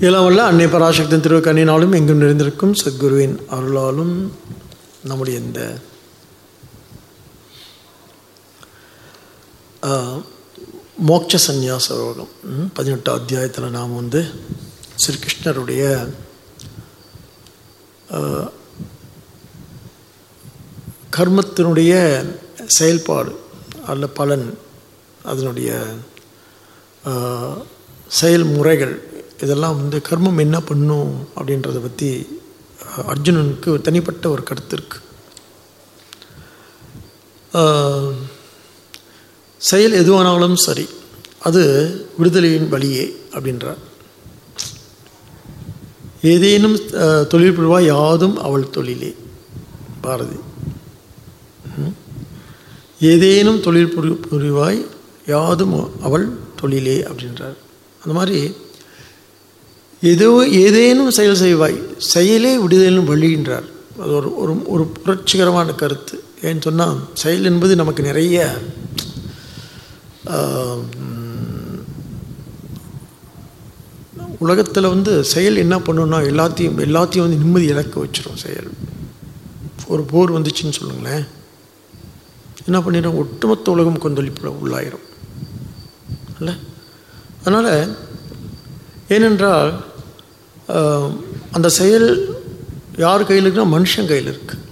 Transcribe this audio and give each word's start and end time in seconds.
எல்லாம் 0.00 0.26
வல்ல 0.26 0.42
அன்னை 0.42 0.66
பராசக்தின் 0.66 1.22
திருக்கண்ணினாலும் 1.24 1.94
எங்கும் 1.94 2.20
நிறைந்திருக்கும் 2.20 2.72
சத்குருவின் 2.74 3.34
அருளாலும் 3.50 4.14
நம்முடைய 5.04 5.38
இந்த 5.38 5.60
மோட்ச 11.00 11.40
சந்நியாச 11.46 11.88
ரோகம் 11.98 12.32
பதினெட்டாம் 12.74 13.18
அத்தியாயத்தில் 13.18 13.68
நாம் 13.70 13.92
வந்து 13.94 14.22
ஸ்ரீ 14.96 15.14
கிருஷ்ணருடைய 15.16 15.84
கர்மத்தினுடைய 21.16 21.92
செயல்பாடு 22.70 23.32
அல்ல 23.86 24.06
பலன் 24.14 24.48
அதனுடைய 25.24 25.70
செயல்முறைகள் 28.12 28.96
இதெல்லாம் 29.42 29.76
வந்து 29.76 29.98
கர்மம் 30.08 30.38
என்ன 30.38 30.60
பண்ணும் 30.60 31.12
அப்படின்றத 31.36 31.78
பற்றி 31.86 32.08
அர்ஜுனனுக்கு 33.12 33.68
ஒரு 33.68 33.80
தனிப்பட்ட 33.80 34.30
ஒரு 34.30 34.42
கருத்து 34.42 34.76
இருக்கு. 34.76 34.98
செயல் 39.60 39.96
எதுவானாலும் 40.02 40.58
சரி 40.66 40.86
அது 41.48 41.62
விடுதலையின் 42.18 42.68
வழியே 42.68 43.04
அப்படின்றார். 43.30 43.80
ஏதேனும் 46.22 46.78
தொழில் 47.26 47.56
புரிவா 47.58 47.78
யாதும் 47.84 48.36
அவள் 48.46 48.70
தொழிலே 48.70 49.10
பாரதி. 50.00 50.38
ம். 51.78 51.94
ஏதேனும் 53.10 53.60
தொழில் 53.60 53.92
புரி 53.96 54.12
புரிவாய் 54.30 54.80
யாதும் 55.26 55.76
அவள் 56.02 56.26
தொழிலே 56.56 56.96
அப்படின்றார். 57.10 57.58
அந்த 58.02 58.14
மாதிரி 58.18 58.40
ஏதோ 60.02 60.28
ஏதேனும் 60.64 61.14
செயல் 61.16 61.40
செய்வாய். 61.42 61.78
செயலே 62.12 62.52
விடுதலும் 62.62 63.10
வழிகின்றார் 63.10 63.66
அது 64.02 64.12
ஒரு 64.18 64.28
ஒரு 64.42 64.52
ஒரு 64.74 64.84
புரட்சிகரமான 65.02 65.72
கருத்து. 65.80 66.16
ஏன்னு 66.46 66.64
சொன்னால் 66.66 67.00
செயல் 67.22 67.48
என்பது 67.50 67.72
நமக்கு 67.80 68.02
நிறைய 68.10 68.36
உலகத்தில் 74.44 74.92
வந்து 74.92 75.12
செயல் 75.32 75.62
என்ன 75.62 75.76
பண்ணுன்னா 75.86 76.18
எல்லாத்தையும் 76.30 76.78
எல்லாத்தையும் 76.86 77.26
வந்து 77.26 77.42
நிம்மதி 77.42 77.66
இழக்க 77.72 77.94
வச்சிடும் 78.04 78.42
செயல். 78.44 78.70
ஒரு 79.92 80.02
போர் 80.12 80.34
வந்துச்சுன்னு 80.36 80.78
சொல்லுங்களேன். 80.78 81.24
என்ன 82.66 82.78
பண்ணிடும் 82.84 83.18
ஒட்டுமொத்த 83.22 83.70
உலகம் 83.74 84.02
கொந்தளிப்பில் 84.04 84.56
உள்ளாயிரும். 84.60 85.06
இல்லை 86.38 86.54
அதனால் 87.44 87.72
ஏனென்றால் 89.14 89.70
அந்த 91.50 91.68
செயல் 91.68 92.08
யார் 92.96 93.26
கையில் 93.26 93.46
இருக்குன்னா 93.46 93.72
மனுஷன் 93.76 94.10
கையில் 94.10 94.30
இருக்குது 94.32 94.66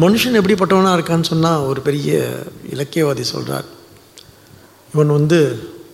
மனுஷன் 0.00 0.38
எப்படிப்பட்டவனாக 0.38 0.96
இருக்கான்னு 0.98 1.30
சொன்னால் 1.32 1.66
ஒரு 1.70 1.80
பெரிய 1.80 2.18
இலக்கியவாதி 2.74 3.20
சொல்கிறார் 3.20 3.68
இவன் 4.94 5.16
வந்து 5.16 5.40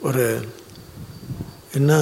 ஒரு 0.08 0.24
என்ன 1.72 1.92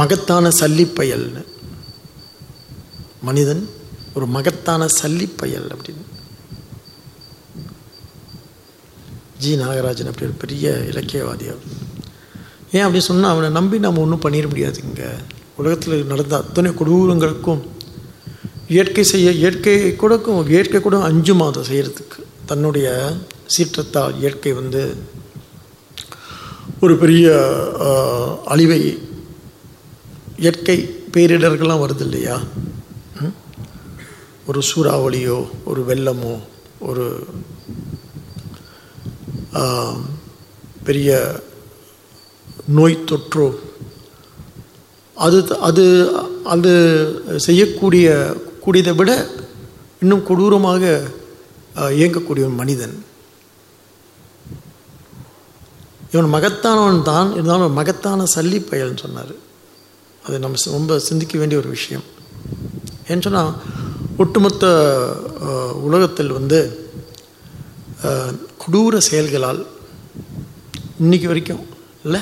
மகத்தான 0.00 0.48
சல்லிப்பயல்னு 0.60 1.42
மனிதன் 3.28 3.62
ஒரு 4.14 4.26
மகத்தான 4.26 4.86
சல்லிப்பயல் 5.02 5.68
அப்படின்னு. 5.74 6.04
ஜி 9.38 9.56
நாகராஜன் 9.56 10.10
அப்படி 10.10 10.26
ஒரு 10.26 10.36
பெரிய 10.44 10.70
இலக்கியவாதி 10.90 11.46
அவர். 11.52 11.68
ஏன் 12.72 12.84
அப்படி 12.84 13.00
சொன்னால் 13.02 13.32
அவனை 13.32 13.48
நம்பி 13.50 13.78
நம்ம 13.78 14.00
ஒன்றும் 14.00 14.24
பண்ணிட 14.24 14.46
முடியாது 14.48 14.78
இங்கே. 14.84 15.08
உலகத்தில் 15.56 16.06
நடந்த 16.06 16.34
அத்தனை 16.38 16.70
கொடூரங்களுக்கும் 16.72 17.62
இயற்கை 18.68 19.04
செய்ய 19.04 19.30
இயற்கை 19.36 19.72
கூடக்கும் 19.94 20.48
இயற்கை 20.48 20.80
கூட 20.80 20.96
அஞ்சு 21.02 21.34
மாதம் 21.34 21.68
செய்கிறதுக்கு 21.68 22.20
தன்னுடைய 22.46 22.88
சீற்றத்தால் 23.54 24.16
இயற்கை 24.18 24.52
வந்து 24.52 24.82
ஒரு 26.80 26.94
பெரிய 26.96 27.26
அழிவை 28.46 28.80
இயற்கை 30.38 30.76
பேரிடர்கள்லாம் 31.12 31.82
வருது 31.82 32.00
இல்லையா? 32.00 32.36
ஒரு 34.46 34.60
சூறாவளியோ 34.68 35.36
ஒரு 35.64 35.80
வெள்ளமோ 35.88 36.32
ஒரு 36.80 37.04
பெரிய 40.84 41.10
நோய் 42.66 42.96
தொற்றோ 43.10 43.46
அது 45.16 45.38
அது 45.68 45.84
அது 46.52 46.72
செய்யக்கூடிய 47.46 48.06
கூடியதை 48.64 48.92
விட 48.94 49.10
இன்னும் 50.02 50.26
கொடூரமாக 50.28 50.84
இயங்கக்கூடிய 51.98 52.46
ஒரு 52.48 52.56
மனிதன். 52.60 52.94
இவன் 56.12 56.34
மகத்தானவன் 56.34 57.02
தான் 57.02 57.32
இருந்தாலும் 57.32 57.66
ஒரு 57.66 57.76
மகத்தான 57.80 58.24
சல்லி 58.34 58.58
பயல்னு 58.70 59.02
சொன்னார். 59.04 59.34
அது 60.26 60.36
நம்ம 60.38 60.58
ரொம்ப 60.78 60.98
சிந்திக்க 60.98 61.38
வேண்டிய 61.38 61.60
ஒரு 61.60 61.70
விஷயம். 61.76 62.04
ஏன்னு 63.08 63.26
சொன்னால் 63.26 63.54
ஒட்டுமொத்த 64.22 64.64
உலகத்தில் 65.88 66.36
வந்து 66.38 66.60
கொடூர 68.64 68.96
செயல்களால் 69.10 69.66
இன்னைக்கு 71.02 71.26
வரைக்கும் 71.26 71.64
இல்லை 72.04 72.20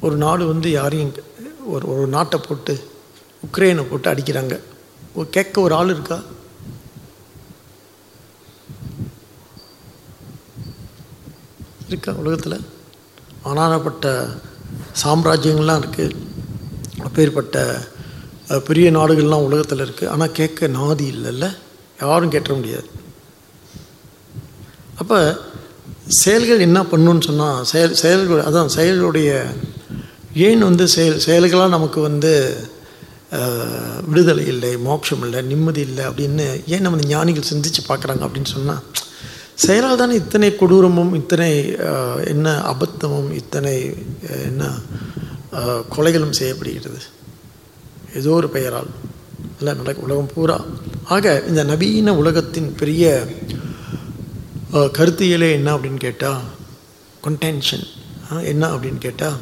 ஒரு 0.00 0.16
நாடு 0.16 0.46
வந்து 0.46 0.70
யாரையும் 0.70 1.12
ஒரு 1.66 1.84
ஒரு 1.92 2.06
நாட்டை 2.06 2.40
போட்டு 2.40 2.74
உக்ரைனை 3.46 3.82
போட்டு 3.90 4.12
அடிக்கிறாங்க. 4.12 4.54
ஒரு 5.14 5.28
கேட்க 5.36 5.60
ஒரு 5.60 5.74
ஆள் 5.74 5.92
இருக்கா? 5.94 6.18
இருக்கா 11.88 12.12
உலகத்தில்? 12.12 12.64
அனானப்பட்ட 13.44 14.06
சாம்ராஜ்யங்கள்லாம் 15.02 15.80
இருக்குது 15.82 16.16
அப்பேற்பட்ட 17.04 17.56
பெரிய 18.64 18.90
நாடுகள்லாம் 18.90 19.46
உலகத்தில் 19.48 19.84
இருக்குது 19.86 20.08
ஆனால் 20.08 20.36
கேட்க 20.38 20.68
நாதி 20.68 21.06
இல்லைல்ல. 21.14 21.46
யாரும் 22.00 22.34
கேட்ட 22.34 22.52
முடியாது. 22.52 22.88
அப்போ 25.00 25.18
செயல்கள் 26.22 26.66
என்ன 26.66 26.80
பண்ணுன்னு 26.82 27.26
சொன்னால் 27.28 27.64
செயல் 27.64 27.98
செயல்கள் 28.02 28.46
அதான் 28.48 28.74
செயல்களுடைய 28.76 29.30
ஏன் 30.46 30.62
வந்து 30.68 30.84
செயல் 30.88 31.22
செயல்களாக 31.26 31.74
நமக்கு 31.76 32.00
வந்து 32.00 32.32
விடுதலை 34.08 34.44
இல்லை 34.52 34.70
மோட்சம் 34.86 35.22
இல்லை 35.26 35.40
நிம்மதி 35.50 35.82
இல்லை 35.88 36.04
அப்படின்னு 36.08 36.46
ஏன் 36.74 36.84
நம்ம 36.86 37.08
ஞானிகள் 37.12 37.50
சிந்திச்சு 37.50 37.82
பார்க்குறாங்க 37.88 38.22
அப்படின்னு 38.26 38.54
சொன்னால் 38.56 38.84
செயலால் 39.64 40.00
தானே 40.00 40.14
இத்தனை 40.14 40.48
கொடூரமும் 40.50 41.12
இத்தனை 41.20 41.50
என்ன 42.32 42.48
அபத்தமும் 42.72 43.30
இத்தனை 43.40 43.74
என்ன 44.48 44.64
கொலைகளும் 45.94 46.36
செய்யப்படுகிறது. 46.38 47.00
ஏதோ 48.18 48.30
ஒரு 48.40 48.48
பெயரால். 48.56 48.90
இல்லை 49.58 49.72
நடக்க 49.74 50.06
உலகம் 50.06 50.32
பூரா. 50.34 50.58
ஆக 51.14 51.26
இந்த 51.50 51.62
நவீன 51.70 52.14
உலகத்தின் 52.22 52.70
பெரிய 52.80 53.04
கருத்தியலே 54.98 55.48
என்ன 55.58 55.68
அப்படின்னு 55.76 56.00
கேட்டால் 56.06 56.42
கொன்டென்ஷன் 57.26 57.86
என்ன 58.52 58.64
அப்படின்னு 58.74 59.00
கேட்டால் 59.06 59.38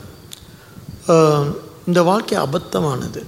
இந்த 1.88 2.00
வாழ்க்கை 2.08 2.36
அபத்தமானது. 2.44 3.20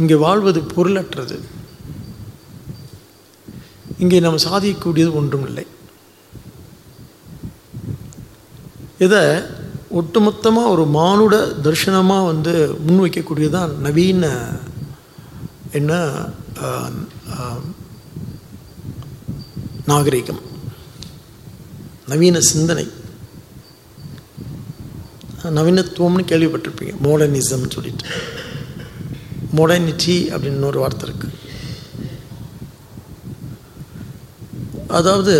இங்கே 0.00 0.16
வாழ்வது 0.26 0.60
பொருளற்றது. 0.74 1.36
இங்கே 4.02 4.20
நம்ம 4.24 4.40
சாதிக்கக்கூடியது 4.46 5.10
ஒன்றும் 5.20 5.44
இல்லை 5.48 5.64
இதை 9.06 9.20
ஒட்டுமொத்தமாக 10.00 10.72
ஒரு 10.74 10.84
மானுட 10.96 11.34
தர்ஷனமாக 11.66 12.28
வந்து 12.30 12.52
முன்வைக்கக்கூடியதான் 12.86 13.72
நவீன 13.86 14.30
என்ன 15.78 15.92
நாகரிகம். 19.90 20.42
நவீன 22.10 22.40
சிந்தனை. 22.52 22.86
நவீனத்துவம்னு 25.58 26.24
கேள்விப்பட்டிருப்பீங்க. 26.30 26.94
மாடர்னிசம்னு 27.02 27.70
சொல்லிட்டு. 27.76 28.06
மாடர்னிட்டி 29.56 30.16
அப்படின்னு 30.34 30.64
ஒரு 30.64 30.78
வார்த்தை 30.78 31.08
இருக்கு. 31.08 31.28
அதாவது 34.88 35.34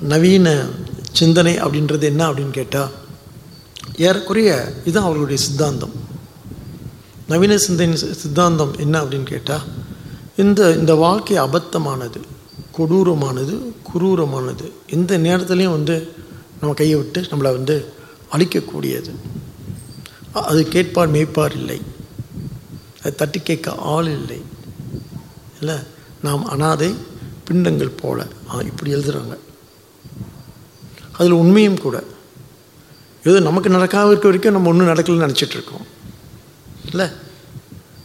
நவீன 0.00 0.48
சிந்தனை 1.12 1.54
அப்படின்றது 1.60 2.02
என்ன 2.02 2.22
அப்படின்னு 2.30 2.50
கேட்டால் 2.50 2.92
ஏறக்குறைய 3.96 4.50
இதுதான் 4.84 5.04
அவர்களுடைய 5.04 5.42
சித்தாந்தம். 5.42 5.94
நவீன 7.28 7.56
சிந்தனை 7.56 7.96
சித்தாந்தம் 7.96 8.74
என்ன 8.78 9.00
அப்படின்னு 9.02 9.28
கேட்டால் 9.32 9.64
இந்த 10.36 10.60
இந்த 10.72 10.94
வாழ்க்கை 10.94 11.36
அபத்தமானது 11.38 12.20
கொடூரமானது 12.78 13.54
குரூரமானது 13.90 14.66
எந்த 14.86 15.18
நேரத்துலையும் 15.18 15.76
வந்து 15.78 15.96
நம்ம 16.60 16.74
கையை 16.74 16.96
விட்டு 16.98 17.20
நம்மளை 17.20 17.52
வந்து 17.58 17.76
அழிக்கக்கூடியது. 18.32 19.12
அது 20.32 20.68
கேட்பார் 20.68 21.12
மேய்ப்பார் 21.12 21.54
இல்லை. 21.60 21.80
அது 23.02 23.14
தட்டி 23.14 23.40
கேட்க 23.40 23.74
ஆள் 23.94 24.08
இல்லை. 24.18 24.40
இல்லை 25.58 25.76
நாம் 26.22 26.44
அனாதை 26.54 26.94
பிண்டங்கள் 27.44 27.98
போல. 28.02 28.26
இப்படி 28.70 28.94
எழுதுகிறாங்க 28.94 29.34
அதில் 31.18 31.40
உண்மையும் 31.42 31.82
கூட. 31.84 31.96
ஏதோ 33.24 33.40
நமக்கு 33.40 33.68
நடக்காம 33.68 34.08
இருக்க 34.08 34.28
வரைக்கும் 34.28 34.52
நம்ம 34.52 34.68
ஒன்றும் 34.68 34.88
நடக்கலைன்னு 34.88 35.28
நினச்சிட்டு 35.28 35.56
இருக்கோம். 35.58 35.86
இல்லை 36.90 37.06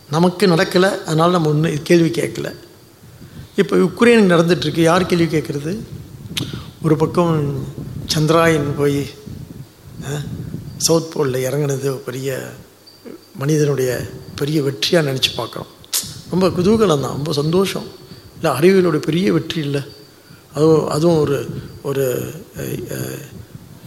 நமக்கு 0.09 0.47
நடக்கலை 0.47 0.89
அதனால் 1.03 1.31
நம்ம 1.31 1.49
ஒன்றும் 1.49 1.83
கேள்வி 1.83 2.21
கேட்கல. 2.21 2.55
இப்போ 3.55 3.75
உக்ரைனுக்கு 3.77 4.31
நடந்துட்டுருக்கு 4.33 4.79
யார் 4.79 5.05
கேள்வி 5.05 5.37
கேட்குறது? 5.37 5.73
ஒரு 6.81 6.95
பக்கம் 6.95 7.65
சந்திராயன் 8.13 8.69
போய் 8.77 8.99
சவுத் 10.85 11.11
போலில் 11.13 11.45
இறங்குனது 11.47 11.89
பெரிய 12.07 12.29
மனிதனுடைய 13.41 13.91
பெரிய 14.39 14.57
வெற்றியாக 14.67 15.07
நினச்சி 15.09 15.31
பார்க்குறோம். 15.37 15.71
ரொம்ப 16.31 16.45
குதூகலம் 16.57 17.03
தான் 17.05 17.17
ரொம்ப 17.17 17.31
சந்தோஷம். 17.39 17.87
இல்லை 18.35 18.51
அறிவியலோட 18.57 18.99
பெரிய 19.07 19.27
வெற்றி 19.35 19.59
இல்லை. 19.67 19.81
அதுவும் 20.55 20.87
அதுவும் 20.95 21.19
ஒரு 21.23 21.37
ஒரு 21.89 22.05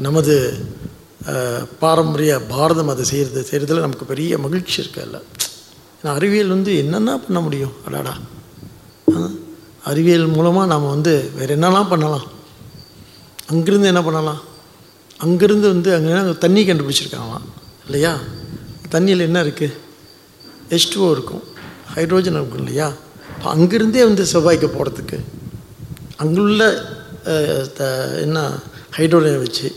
நமது 0.07 0.35
பாரம்பரிய 1.83 2.33
பாரதம் 2.53 2.93
அதை 2.93 3.05
செய்கிறது 3.11 3.43
செய்கிறதுல 3.51 3.85
நமக்கு 3.87 4.07
பெரிய 4.13 4.39
மகிழ்ச்சி 4.45 4.77
இருக்குல்ல 4.83 5.19
ஏன்னா 5.99 6.15
அறிவியல் 6.19 6.55
வந்து 6.55 6.73
என்னென்ன 6.83 7.19
பண்ண 7.27 7.39
முடியும்? 7.45 7.75
அடாடா. 7.87 8.15
அறிவியல் 9.91 10.33
மூலமாக 10.35 10.71
நாம் 10.73 10.93
வந்து 10.95 11.15
வேறு 11.39 11.57
என்னெல்லாம் 11.57 11.93
பண்ணலாம்? 11.93 12.27
அங்கிருந்து 13.53 13.91
என்ன 13.93 14.03
பண்ணலாம்? 14.09 14.43
அங்கேருந்து 15.25 15.61
வந்து 15.61 15.95
அங்கே 15.95 16.39
தண்ணி 16.39 16.67
கண்டுபிடிச்சிருக்காங்களாம். 16.67 17.47
இல்லையா? 17.85 18.19
தண்ணியில் 18.91 19.19
என்ன 19.19 19.45
இருக்குது 19.45 19.73
H2O 20.71 21.11
இருக்கும். 21.11 21.43
ஹைட்ரோஜன் 21.95 22.33
இருக்கும் 22.33 22.59
இல்லையா? 22.59 22.93
இப்போ 23.37 23.55
அங்கேருந்தே 23.55 24.03
வந்து 24.03 24.25
செவ்வாய்க்கு 24.25 24.67
போகிறதுக்கு 24.67 25.19
அங்குள்ள 26.17 26.85
த- 27.75 28.19
என்ன 28.21 28.49
ஹைட்ரோஜனை 28.97 29.39
வச்சு 29.39 29.75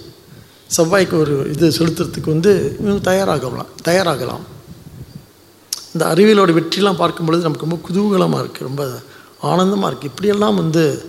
செவ்வாய்க்கு 0.77 1.17
ஒரு 1.17 1.49
இது 1.51 1.69
செலுத்துறதுக்கு 1.69 2.25
வந்து 2.25 2.77
இவங்க 2.79 3.11
தயாராகலாம் 3.11 3.65
தயாராகலாம். 3.85 4.39
இந்த 5.93 6.05
அறிவியலோட 6.05 6.53
வெற்றிலாம் 6.53 6.95
பார்க்கும் 6.95 7.25
பொழுது 7.25 7.43
நமக்கு 7.43 7.65
ரொம்ப 7.65 7.79
குதூகலமாக 7.89 8.45
இருக்குது 8.45 8.59
ரொம்ப 8.59 8.99
ஆனந்தமாக 9.41 9.95
இருக்குது 9.95 10.03
இப்படியெல்லாம் 10.03 10.55
வந்து 10.55 11.05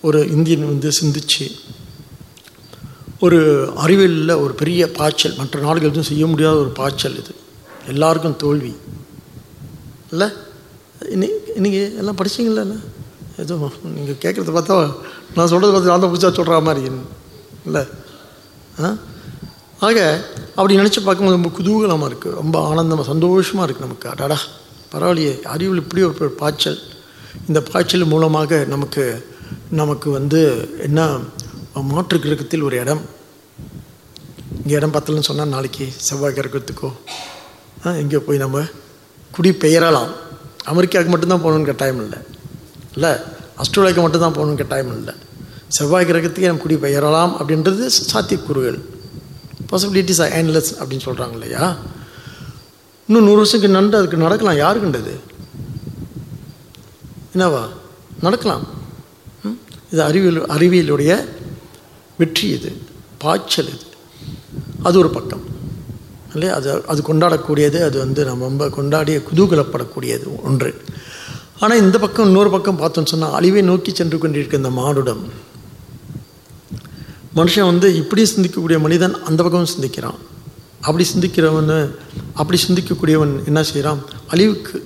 ஒரு 0.00 0.30
இந்தியன் 0.30 0.66
வந்து 0.66 0.90
சிந்திச்சு 1.02 1.50
ஒரு 3.24 3.38
அறிவியலில் 3.76 4.40
ஒரு 4.40 4.54
பெரிய 4.54 4.90
பாய்ச்சல் 4.90 5.36
மற்ற 5.36 5.60
நாடுகள் 5.60 5.88
எதுவும் 5.88 6.10
செய்ய 6.10 6.26
முடியாத 6.26 6.56
ஒரு 6.56 6.68
பாய்ச்சல் 6.70 7.18
இது. 7.18 7.32
எல்லாருக்கும் 7.86 8.36
தோல்வி. 8.36 8.72
இல்லை? 10.10 10.28
இன்னி 11.14 11.28
இன்னைக்கு 11.54 11.94
எல்லாம் 11.98 12.16
படிச்சிங்களா 12.16 12.62
இல்லை 12.64 12.78
நீங்கள் 13.94 14.20
கேட்குறத 14.24 14.52
பார்த்தா 14.52 14.76
நான் 15.34 15.50
சொல்கிறத 15.52 15.72
பார்த்து 15.72 15.90
நான் 15.90 16.00
தான் 16.00 16.12
புதுசாக 16.12 16.32
சொல்கிற 16.32 16.60
மாதிரி 16.60 16.82
இல்லை? 17.66 17.82
ஆ? 18.80 18.88
ஆக 19.78 19.98
அப்படி 20.56 20.78
நினச்சி 20.78 21.00
பார்க்கும்போது 21.02 21.38
ரொம்ப 21.38 21.50
குதூகலமாக 21.58 22.10
இருக்குது 22.10 22.34
ரொம்ப 22.34 22.68
ஆனந்தமாக 22.68 23.06
சந்தோஷமாக 23.08 23.66
இருக்குது 23.66 23.86
நமக்கு. 23.86 24.08
அடாடா 24.08 24.38
பரவாயில்லையே. 24.92 25.42
அறிவில் 25.44 25.82
இப்படி 25.82 26.02
ஒரு 26.02 26.34
பாய்ச்சல். 26.42 26.78
இந்த 27.48 27.62
பாய்ச்சல் 27.72 28.04
மூலமாக 28.04 28.64
நமக்கு 28.64 29.04
நமக்கு 29.70 30.10
வந்து 30.10 30.40
என்ன 30.78 31.00
மாற்று 31.90 32.18
கிரகத்தில் 32.18 32.62
ஒரு 32.62 32.76
இடம் 32.76 33.00
இங்கே 34.64 34.76
இடம் 34.76 34.92
பத்தலன்னு 34.92 35.20
சொன்னால் 35.20 35.48
நாளைக்கு 35.48 35.88
செவ்வாய் 35.96 36.34
கிரகத்துக்கோ 36.34 36.92
ஆ 37.86 38.18
போய் 38.18 38.38
நம்ம 38.38 38.62
குடி 39.30 39.50
பெயரலாம். 39.50 40.08
அமெரிக்காவுக்கு 40.64 41.16
மட்டும்தான் 41.16 41.44
போகணுன்னு 41.44 41.64
கட்டாயம் 41.64 42.02
இல்லை. 42.02 42.18
இல்லை 42.94 43.10
ஆஸ்திரேலியாவுக்கு 43.58 44.00
மட்டும்தான் 44.00 44.34
போகணுன்னு 44.34 44.56
கட்டாயம் 44.56 44.96
இல்லை. 44.96 45.14
செவ்வாய் 45.68 46.06
கிரகத்துக்கே 46.06 46.46
நம்ம 46.46 46.62
குடி 46.62 46.74
பெயரலாம் 46.74 47.36
அப்படின்றது 47.38 47.90
சாத்தியக்கூறுகள். 48.12 48.78
பாசிபிலிட்டிஸ் 49.72 50.22
ஆர் 50.22 50.44
endless 50.44 50.64
அப்படின்னு 50.80 51.00
சொல்கிறாங்க 51.04 51.32
இல்லையா? 51.32 51.76
இன்னும் 53.06 53.24
நூறு 53.24 53.36
வருஷத்துக்கு 53.36 53.76
நண்டு 53.76 53.96
அதுக்கு 53.96 54.16
நடக்கலாம். 54.16 54.56
யாருக்குண்டது? 54.56 55.20
என்னவா? 57.34 57.68
நடக்கலாம். 58.20 58.68
ம்? 59.42 59.58
இது 59.90 60.02
அறிவியல் 60.02 60.46
அறிவியலுடைய 60.46 61.28
வெற்றி 62.18 62.48
இது 62.48 62.82
பாய்ச்சல் 63.18 63.68
இது. 63.68 63.92
அது 64.88 64.96
ஒரு 65.02 65.10
பக்கம் 65.16 65.42
இல்லையா? 66.34 66.52
அது 66.58 66.68
அது 66.92 67.00
கொண்டாடக்கூடியது 67.08 67.78
அது 67.88 67.96
வந்து 68.04 68.20
நம்ம 68.28 68.44
ரொம்ப 68.50 68.64
கொண்டாடிய 68.76 69.18
குதூகலப்படக்கூடியது 69.28 70.26
ஒன்று. 70.48 70.70
ஆனால் 71.62 71.82
இந்த 71.84 71.96
பக்கம் 72.04 72.28
இன்னொரு 72.30 72.50
பக்கம் 72.54 72.80
பார்த்தோன்னு 72.80 73.12
சொன்னால் 73.12 73.36
அழிவை 73.38 73.62
நோக்கி 73.70 73.90
சென்று 73.94 74.18
கொண்டிருக்க 74.22 74.62
இந்த 74.62 74.72
மானுடம். 74.80 75.22
மனுஷன் 77.38 77.70
வந்து 77.70 77.88
இப்படி 78.00 78.24
சிந்திக்கக்கூடிய 78.32 78.78
மனிதன் 78.86 79.14
அந்த 79.28 79.40
பக்கமும் 79.42 79.72
சிந்திக்கிறான். 79.74 80.18
அப்படி 80.88 81.04
சிந்திக்கிறவன் 81.12 81.70
அப்படி 82.40 82.58
சிந்திக்கக்கூடியவன் 82.66 83.32
என்ன 83.50 83.60
செய்கிறான் 83.70 84.00
அழிவுக்கு 84.32 84.76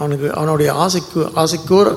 அவனுக்கு 0.00 0.28
அவனுடைய 0.38 0.70
ஆசைக்கு 0.84 1.20
ஆசைக்கோர் 1.42 1.90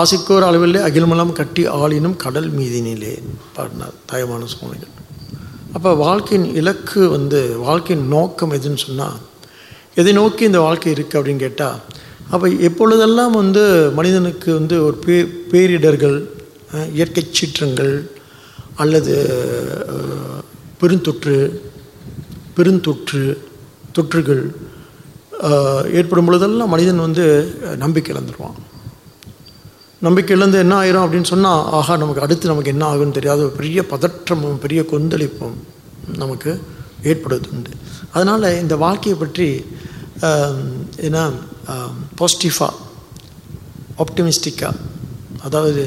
ஆசைக்கோர் 0.00 0.46
அளவில் 0.48 0.78
அகிலமெல்லாம் 0.88 1.36
கட்டி 1.40 1.62
ஆளினும் 1.82 2.16
கடல் 2.24 2.48
மீதினிலே 2.58 3.12
பாடினார் 3.56 3.96
தாயமான 4.10 4.48
சுவாமிகள் 4.54 4.94
அப்போ 5.74 5.90
வாழ்க்கையின் 5.96 6.46
இலக்கு 6.54 7.00
வந்து 7.08 7.40
வாழ்க்கையின் 7.58 8.04
நோக்கம் 8.08 8.52
எதுன்னு 8.52 8.84
சொன்னால் 8.84 9.18
எதை 9.94 10.12
நோக்கி 10.12 10.42
இந்த 10.44 10.60
வாழ்க்கை 10.60 10.90
இருக்குது 10.92 11.18
அப்படின்னு 11.18 11.40
கேட்டால் 11.40 11.78
அப்போ 12.30 12.46
எப்பொழுதெல்லாம் 12.60 13.32
வந்து 13.32 13.62
மனிதனுக்கு 13.94 14.48
வந்து 14.52 14.76
ஒரு 14.84 14.96
பே 14.96 15.16
பேரிடர்கள் 15.52 16.16
இயற்கை 16.92 17.24
சீற்றங்கள் 17.30 17.92
அல்லது 18.76 19.14
பெருந்தொற்று 20.80 21.36
பெருந்தொற்று 22.56 23.22
தொற்றுகள் 23.92 24.42
ஏற்படும் 25.92 26.26
பொழுதெல்லாம் 26.26 26.68
மனிதன் 26.68 26.98
வந்து 26.98 27.24
நம்பிக்கை 27.76 28.12
இழந்துருவான் 28.14 28.58
நம்பிக்கையிலேருந்து 30.02 30.60
என்ன 30.64 30.74
ஆயிரும் 30.80 31.04
அப்படின்னு 31.04 31.30
சொன்னால் 31.32 31.62
ஆஹா 31.78 31.94
நமக்கு 32.02 32.24
அடுத்து 32.24 32.50
நமக்கு 32.50 32.72
என்ன 32.74 32.84
ஆகும்னு 32.90 33.16
தெரியாது. 33.18 33.40
ஒரு 33.46 33.54
பெரிய 33.60 33.80
பதற்றமும் 33.92 34.60
பெரிய 34.64 34.80
கொந்தளிப்பும் 34.92 35.56
நமக்கு 36.22 36.50
ஏற்படுவது 37.10 37.48
உண்டு 37.54 37.72
அதனால் 38.12 38.46
இந்த 38.62 38.74
வாழ்க்கையை 38.84 39.16
பற்றி 39.18 39.48
ஏன்னா 41.06 41.22
என்ன 41.66 41.80
பாசிட்டிவாக 42.20 42.72
ஆப்டிமிஸ்டிக்காக 44.04 44.76
அதாவது 45.46 45.82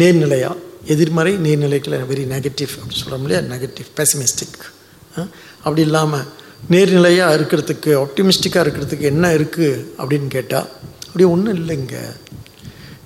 நேர்நிலையாக 0.00 0.60
எதிர்மறை 0.92 1.32
நேர்நிலைகளை 1.46 1.98
வெரி 2.10 2.24
நெகட்டிவ் 2.34 2.72
அப்படின்னு 2.76 3.00
சொல்கிறோம் 3.00 3.24
இல்லையா? 3.24 3.40
நெகட்டிவ் 3.52 3.88
பெசிமிஸ்டிக் 3.98 4.62
அப்படி 5.64 5.82
இல்லாமல் 5.88 6.26
நேர்நிலையாக 6.72 7.36
இருக்கிறதுக்கு 7.38 7.90
ஆப்டிமிஸ்டிக்காக 8.04 8.64
இருக்கிறதுக்கு 8.64 9.06
என்ன 9.12 9.34
இருக்குது 9.38 9.84
அப்படின்னு 10.00 10.28
கேட்டால் 10.36 10.68
அப்படி 11.06 11.24
ஒன்றும் 11.34 11.58
இல்லைங்க. 11.60 11.96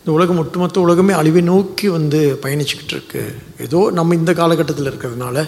இந்த 0.06 0.14
உலகம் 0.14 0.38
ஒட்டுமொத்த 0.38 0.80
உலகமே 0.80 1.12
அழிவை 1.12 1.40
நோக்கி 1.42 1.88
வந்து 1.88 2.18
பயணிச்சுக்கிட்டு 2.42 2.92
இருக்கு 2.92 3.22
ஏதோ 3.58 3.90
நம்ம 3.90 4.14
இந்த 4.14 4.32
காலகட்டத்தில் 4.32 4.90
இருக்கிறதுனால 4.90 5.38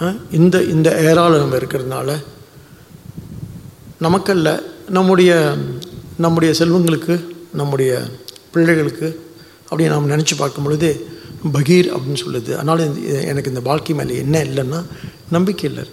ஆ, 0.00 0.08
இந்த 0.30 0.62
இந்த 0.66 0.88
ஏராளம் 1.02 1.38
நம்ம 1.38 1.56
இருக்கிறதுனால 1.56 2.10
நமக்கல்ல 4.00 4.50
நம்முடைய 4.88 5.32
நம்முடைய 6.18 6.52
செல்வங்களுக்கு 6.58 7.14
நம்முடைய 7.52 7.90
பிள்ளைகளுக்கு 8.52 9.08
அப்படி 9.64 9.88
நாம் 9.88 10.10
நினச்சி 10.10 10.36
பார்க்கும் 10.36 10.64
பொழுது 10.64 10.90
பகீர் 11.52 11.88
அப்படின்னு 11.88 12.22
சொல்லுது. 12.24 12.50
அதனால் 12.52 12.82
எனக்கு 13.24 13.50
இந்த 13.50 13.60
வாழ்க்கை 13.60 13.94
மேலே 13.94 14.18
என்ன 14.18 14.38
இல்லைன்னா 14.44 14.80
நம்பிக்கை 15.30 15.70
இல்லை. 15.70 15.84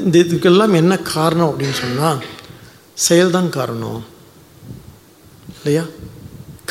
இந்த 0.00 0.18
இதுக்கெல்லாம் 0.18 0.74
என்ன 0.74 0.96
காரணம் 1.08 1.50
அப்படின்னு 1.50 1.78
சொன்னால் 1.78 2.20
செயல்தான் 2.98 3.48
காரணம். 3.50 4.00
இல்லையா? 5.56 5.84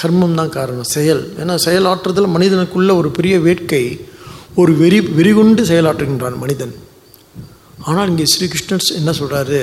கர்மம் 0.02 0.38
தான் 0.40 0.54
காரணம். 0.58 0.90
செயல். 0.96 1.24
ஏன்னா 1.42 1.56
செயலாற்றுதல் 1.66 2.34
மனிதனுக்குள்ள 2.36 2.92
ஒரு 3.02 3.10
பெரிய 3.18 3.36
வேட்கை 3.48 3.84
ஒரு 4.62 4.72
வெறி 4.82 5.00
வெறிகொண்டு 5.18 5.62
செயலாற்றுகின்றான் 5.72 6.42
மனிதன். 6.44 6.74
ஆனால் 7.90 8.10
இங்கே 8.12 8.26
ஸ்ரீகிருஷ்ணன் 8.34 8.86
என்ன 9.00 9.12
சொல்கிறாரு 9.20 9.62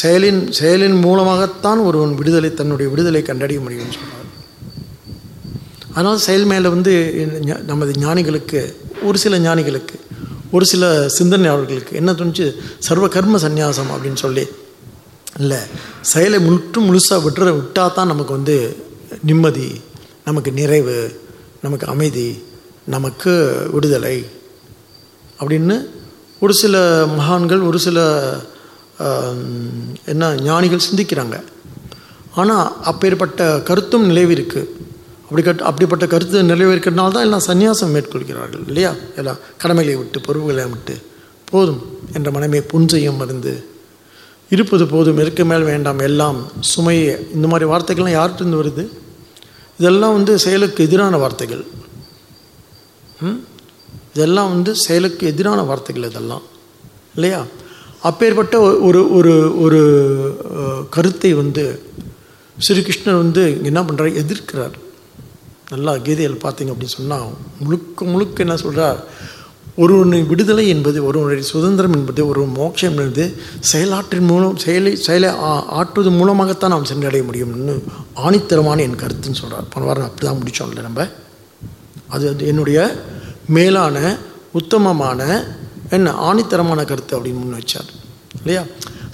செயலின் 0.00 0.40
செயலின் 0.58 0.98
மூலமாகத்தான் 1.06 1.80
ஒருவன் 1.88 2.14
விடுதலை 2.20 2.50
தன்னுடைய 2.60 2.86
விடுதலை 2.92 3.22
கண்டறிய 3.22 3.60
முடியும்னு 3.64 3.96
சொல்கிறார் 3.96 4.28
அதனால் 5.94 6.22
செயல் 6.26 6.46
மேலே 6.52 6.68
வந்து 6.74 6.92
நமது 7.70 7.92
ஞானிகளுக்கு 8.04 8.60
ஒரு 9.08 9.18
சில 9.18 9.38
ஞானிகளுக்கு 9.38 9.96
ஒரு 10.56 10.64
சில 10.72 10.84
சிந்தனையாளர்களுக்கு 11.18 11.92
என்ன 12.00 12.10
தோணுச்சு? 12.12 12.46
சர்வ 12.86 13.04
கர்ம 13.08 13.38
சந்நியாசம் 13.44 13.92
அப்படின்னு 13.94 14.20
சொல்லி 14.24 14.44
இல்லை 15.40 15.60
செயலை 16.12 16.38
முற்று 16.46 16.78
முழுசாக 16.86 17.20
விட்டுற 17.26 17.50
விட்டால் 17.58 17.94
தான் 17.96 18.10
நமக்கு 18.12 18.32
வந்து 18.38 18.56
நிம்மதி 19.20 19.80
நமக்கு 20.24 20.52
நிறைவு 20.52 20.96
நமக்கு 21.62 21.86
அமைதி 21.86 22.28
நமக்கு 22.86 23.32
விடுதலை 23.72 24.16
அப்படின்னு 25.40 25.76
ஒரு 26.40 26.54
சில 26.54 26.76
மகான்கள் 27.16 27.60
ஒரு 27.60 27.78
சில 27.78 27.98
என்ன 30.04 30.24
ஞானிகள் 30.42 30.86
சிந்திக்கிறாங்க. 30.88 31.36
ஆனால் 32.34 32.72
அப்பேற்பட்ட 32.82 33.60
கருத்தும் 33.68 34.08
நிலைவிருக்கு 34.10 34.62
அப்படி 35.22 35.42
கட் 35.42 35.66
அப்படிப்பட்ட 35.68 36.06
கருத்து 36.06 36.42
நிறைவேற்கிறதுனால 36.42 37.14
தான் 37.16 37.26
எல்லாம் 37.28 37.46
சந்நியாசம் 37.46 37.92
மேற்கொள்கிறார்கள் 37.94 38.64
இல்லையா? 38.66 38.94
எல்லாம் 39.16 39.38
கடமைகளை 39.56 39.96
விட்டு 39.98 40.20
பொறுப்புகளை 40.20 40.64
விட்டு 40.64 40.94
போதும் 41.50 41.80
என்ற 42.14 42.30
மனமே 42.30 42.60
புஞ்சையும் 42.72 43.16
மருந்து 43.16 43.54
இருப்பது 44.48 44.86
போதும் 44.86 45.18
இருக்க 45.18 45.44
மேல் 45.44 45.62
வேண்டாம் 45.62 45.98
எல்லாம் 45.98 46.38
சுமையே. 46.72 47.14
இந்த 47.34 47.46
மாதிரி 47.48 47.70
வார்த்தைகள்லாம் 47.70 48.16
யார்கிட்ட 48.18 48.60
வருது? 48.62 48.84
இதெல்லாம் 49.82 50.12
வந்து 50.12 50.38
செயலுக்கு 50.38 50.84
எதிரான 50.84 51.16
வார்த்தைகள். 51.16 51.64
ம்? 53.20 53.40
இதெல்லாம் 54.14 54.48
வந்து 54.48 54.76
செயலுக்கு 54.76 55.26
எதிரான 55.26 55.62
வார்த்தைகள் 55.62 56.08
இதெல்லாம். 56.10 56.42
இல்லையா? 57.14 57.40
அப்பேற்பட்ட 58.02 58.60
ஒரு 58.60 59.00
ஒரு 59.12 59.34
ஒரு 59.60 59.80
கருத்தை 60.90 61.32
வந்து 61.32 61.64
ஸ்ரீகிருஷ்ணர் 62.58 63.16
வந்து 63.16 63.60
என்ன 63.62 63.82
பண்ணுறார் 63.82 64.20
எதிர்க்கிறார். 64.22 64.74
நல்லா 65.70 65.96
கீதையில் 65.96 66.42
பார்த்தீங்க 66.42 66.72
அப்படின்னு 66.72 66.94
சொன்னால் 66.98 67.28
முழுக்க 67.58 68.04
முழுக்க 68.04 68.42
என்ன 68.42 68.56
சொல்கிறார் 68.56 69.04
ஒருவனுடைய 69.78 70.24
விடுதலை 70.24 70.68
என்பது 70.68 71.04
ஒருவனுடைய 71.04 71.42
சுதந்திரம் 71.48 71.92
என்பது 71.92 72.26
ஒரு 72.26 72.46
மோட்சம் 72.52 72.96
என்பது 72.96 73.24
செயலாற்றின் 73.70 74.26
மூலம் 74.26 74.56
செயலை 74.56 74.96
செயலை 74.98 75.28
ஆ- 75.46 75.64
ஆற்றுவது 75.72 76.10
மூலமாகத்தான் 76.10 76.70
நாம் 76.70 76.84
சென்றடைய 76.84 77.22
முடியும்னு 77.22 77.76
ஆணித்தரமான 78.22 78.80
என் 78.80 79.00
கருத்துன்னு 79.02 79.40
சொல்கிறார் 79.40 79.70
போன 79.70 79.84
வாரம் 79.84 80.04
அப்படி 80.04 80.26
தான் 80.26 80.40
முடித்தோம்ல 80.40 80.82
நம்ம. 80.82 81.06
அது 82.08 82.24
அது 82.28 82.46
என்னுடைய 82.46 82.78
மேலான 83.48 83.96
உத்தமமான 84.52 85.20
என்ன 85.90 86.10
ஆணித்தரமான 86.22 86.84
கருத்து 86.84 87.16
அப்படின்னு 87.16 87.40
முன் 87.40 87.58
வச்சார். 87.58 87.88
இல்லையா? 88.38 88.62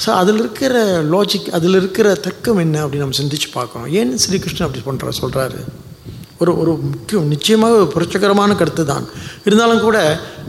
ஸோ 0.02 0.10
அதில் 0.12 0.36
இருக்கிற 0.36 0.74
லாஜிக் 1.10 1.48
அதில் 1.50 1.74
இருக்கிற 1.74 2.14
தர்க்கம் 2.18 2.58
என்ன 2.58 2.82
அப்படின்னு 2.82 3.04
நம்ம 3.04 3.18
சிந்திச்சு 3.18 3.48
பார்க்கணும். 3.52 3.92
ஏன் 3.92 4.18
ஸ்ரீகிருஷ்ணன் 4.18 4.66
அப்படி 4.68 4.82
பண்ணுற 4.86 5.12
சொல்கிறாரு 5.20 5.60
ஒரு 6.38 6.58
ஒரு 6.58 6.72
முக்கியம் 6.84 7.26
நிச்சயமாக 7.26 7.74
ஒரு 7.74 7.86
புரட்சகரமான 7.92 8.54
கருத்து 8.54 8.84
தான் 8.84 9.06
இருந்தாலும் 9.44 9.80
கூட 9.80 9.98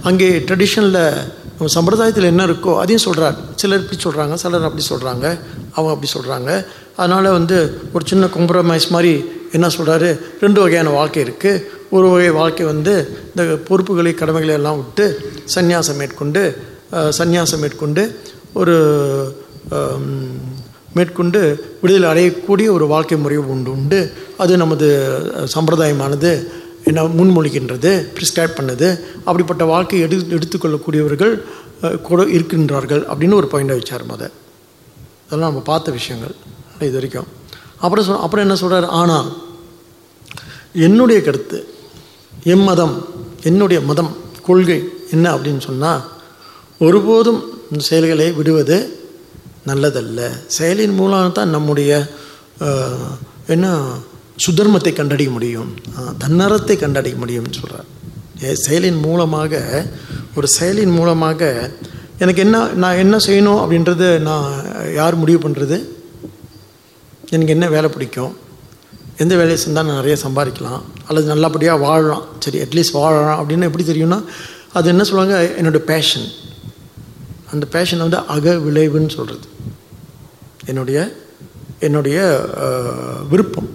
அங்கே 0.04 0.38
ட்ரெடிஷனில் 0.38 1.02
நம்ம 1.58 1.70
சம்பிரதாயத்தில் 1.74 2.30
என்ன 2.32 2.46
இருக்கோ 2.46 2.78
அதையும் 2.78 3.04
சொல்கிறார் 3.04 3.38
சிலர் 3.56 3.82
இப்படி 3.84 4.02
சொல்கிறாங்க 4.04 4.34
சிலர் 4.34 4.64
அப்படி 4.64 4.86
சொல்கிறாங்க 4.90 5.26
அவங்க 5.76 5.92
அப்படி 5.96 6.12
சொல்கிறாங்க 6.14 6.66
அதனால் 6.96 7.30
வந்து 7.32 7.58
ஒரு 7.94 8.06
சின்ன 8.08 8.26
கும்பரமைஸ் 8.26 8.88
மாதிரி 8.90 9.24
என்ன 9.52 9.68
சொல்கிறாரு 9.68 10.20
ரெண்டு 10.42 10.60
வகையான 10.60 10.90
வாழ்க்கை 10.90 11.24
இருக்குது 11.24 11.64
ஒரு 11.90 12.08
வகை 12.10 12.30
வாழ்க்கை 12.30 12.66
வந்து 12.66 12.94
இந்த 13.36 13.44
பொறுப்புகளை 13.56 14.14
கடமைகளை 14.14 14.54
எல்லாம் 14.54 14.76
விட்டு 14.76 15.06
சந்நியாசம் 15.56 15.96
மேற்கொண்டு 15.96 16.44
சந்நியாசம் 16.92 17.60
மேற்கொண்டு 17.60 18.20
ஒரு 18.54 18.76
மேற்கொண்டு 20.94 21.42
விடுதலை 21.82 22.08
அடையக்கூடிய 22.12 22.68
ஒரு 22.72 22.88
வாழ்க்கை 22.88 23.18
முறை 23.18 23.38
உண்டு 23.38 23.72
உண்டு. 23.72 24.14
அது 24.38 24.58
நமது 24.58 24.88
சம்பிரதாயமானது. 25.56 26.32
என்ன 26.90 27.04
முன்மொழிகின்றது 27.20 27.92
ப்ரிஸ்கிரைப் 28.18 28.58
பண்ணுது 28.60 28.88
அப்படிப்பட்ட 29.28 29.64
வாழ்க்கையை 29.74 30.04
எடு 30.08 30.18
எடுத்துக்கொள்ளக்கூடியவர்கள் 30.38 31.34
கூட 32.08 32.22
இருக்கின்றார்கள் 32.38 33.04
அப்படின்னு 33.12 33.40
ஒரு 33.42 33.48
பாயிண்டை 33.52 33.76
வச்சார் 33.80 34.06
மத. 34.12 34.24
அதெல்லாம் 35.26 35.52
நம்ம 35.52 35.64
பார்த்த 35.72 35.92
விஷயங்கள். 35.98 36.36
இது 36.88 36.98
வரைக்கும். 36.98 37.30
அப்புறம் 37.84 38.06
சொல் 38.08 38.24
அப்புறம் 38.26 38.46
என்ன 38.46 38.56
சொல்கிறார் 38.62 38.88
ஆனால் 39.00 39.30
என்னுடைய 40.88 41.20
கருத்து 41.28 41.60
எம் 42.54 42.66
மதம் 42.70 42.96
என்னுடைய 43.50 43.80
மதம் 43.90 44.12
கொள்கை 44.48 44.80
என்ன 45.16 45.26
அப்படின்னு 45.36 45.64
சொன்னால் 45.70 46.04
ஒருபோதும் 46.86 47.42
இந்த 47.72 47.82
செயல்களை 47.90 48.28
விடுவது 48.40 48.78
நல்லதல்ல. 49.70 50.20
செயலின் 50.58 50.96
மூலம் 51.00 51.38
தான் 51.40 51.54
நம்முடைய 51.56 51.92
என்ன 53.56 53.68
சுதர்மத்தை 54.44 54.92
கண்டறிய 54.94 55.30
முடியும் 55.36 55.70
தன்னரத்தை 55.86 56.20
தன்னறத்தை 56.24 56.76
கண்டறிய 56.84 57.16
முடியும்னு 57.22 57.58
சொல்கிறார் 57.60 57.88
செயலின் 58.66 59.00
மூலமாக 59.06 59.62
ஒரு 60.38 60.48
செயலின் 60.58 60.94
மூலமாக 60.98 61.72
எனக்கு 62.24 62.42
என்ன 62.46 62.58
நான் 62.84 63.02
என்ன 63.04 63.16
செய்யணும் 63.26 63.60
அப்படின்றது 63.64 64.08
நான் 64.28 64.48
யார் 65.00 65.22
முடிவு 65.22 65.40
பண்ணுறது 65.46 65.78
எனக்கு 67.34 67.56
என்ன 67.56 67.66
வேலை 67.74 67.90
பிடிக்கும்? 67.90 68.34
எந்த 69.24 69.34
வேலையை 69.40 69.58
செஞ்சால் 69.64 69.88
நான் 69.88 70.00
நிறைய 70.02 70.16
சம்பாதிக்கலாம் 70.24 70.84
அல்லது 71.08 71.26
நல்லபடியாக 71.32 71.84
வாழலாம் 71.86 72.26
சரி 72.44 72.60
அட்லீஸ்ட் 72.66 72.98
வாழலாம் 73.00 73.40
அப்படின்னு 73.42 73.68
எப்படி 73.70 73.86
தெரியும்னா 73.92 74.20
அது 74.78 74.88
என்ன 74.94 75.04
சொல்லுவாங்க? 75.10 75.38
என்னோடய 75.60 75.88
பேஷன் 75.92 76.28
அந்த 77.52 77.66
பேஷன் 77.76 78.04
வந்து 78.06 78.20
அக 78.36 78.56
விளைவுன்னு 78.68 79.16
சொல்கிறது 79.18 79.48
என்னுடைய 80.72 81.00
என்னுடைய 81.88 82.18
விருப்பம். 83.32 83.70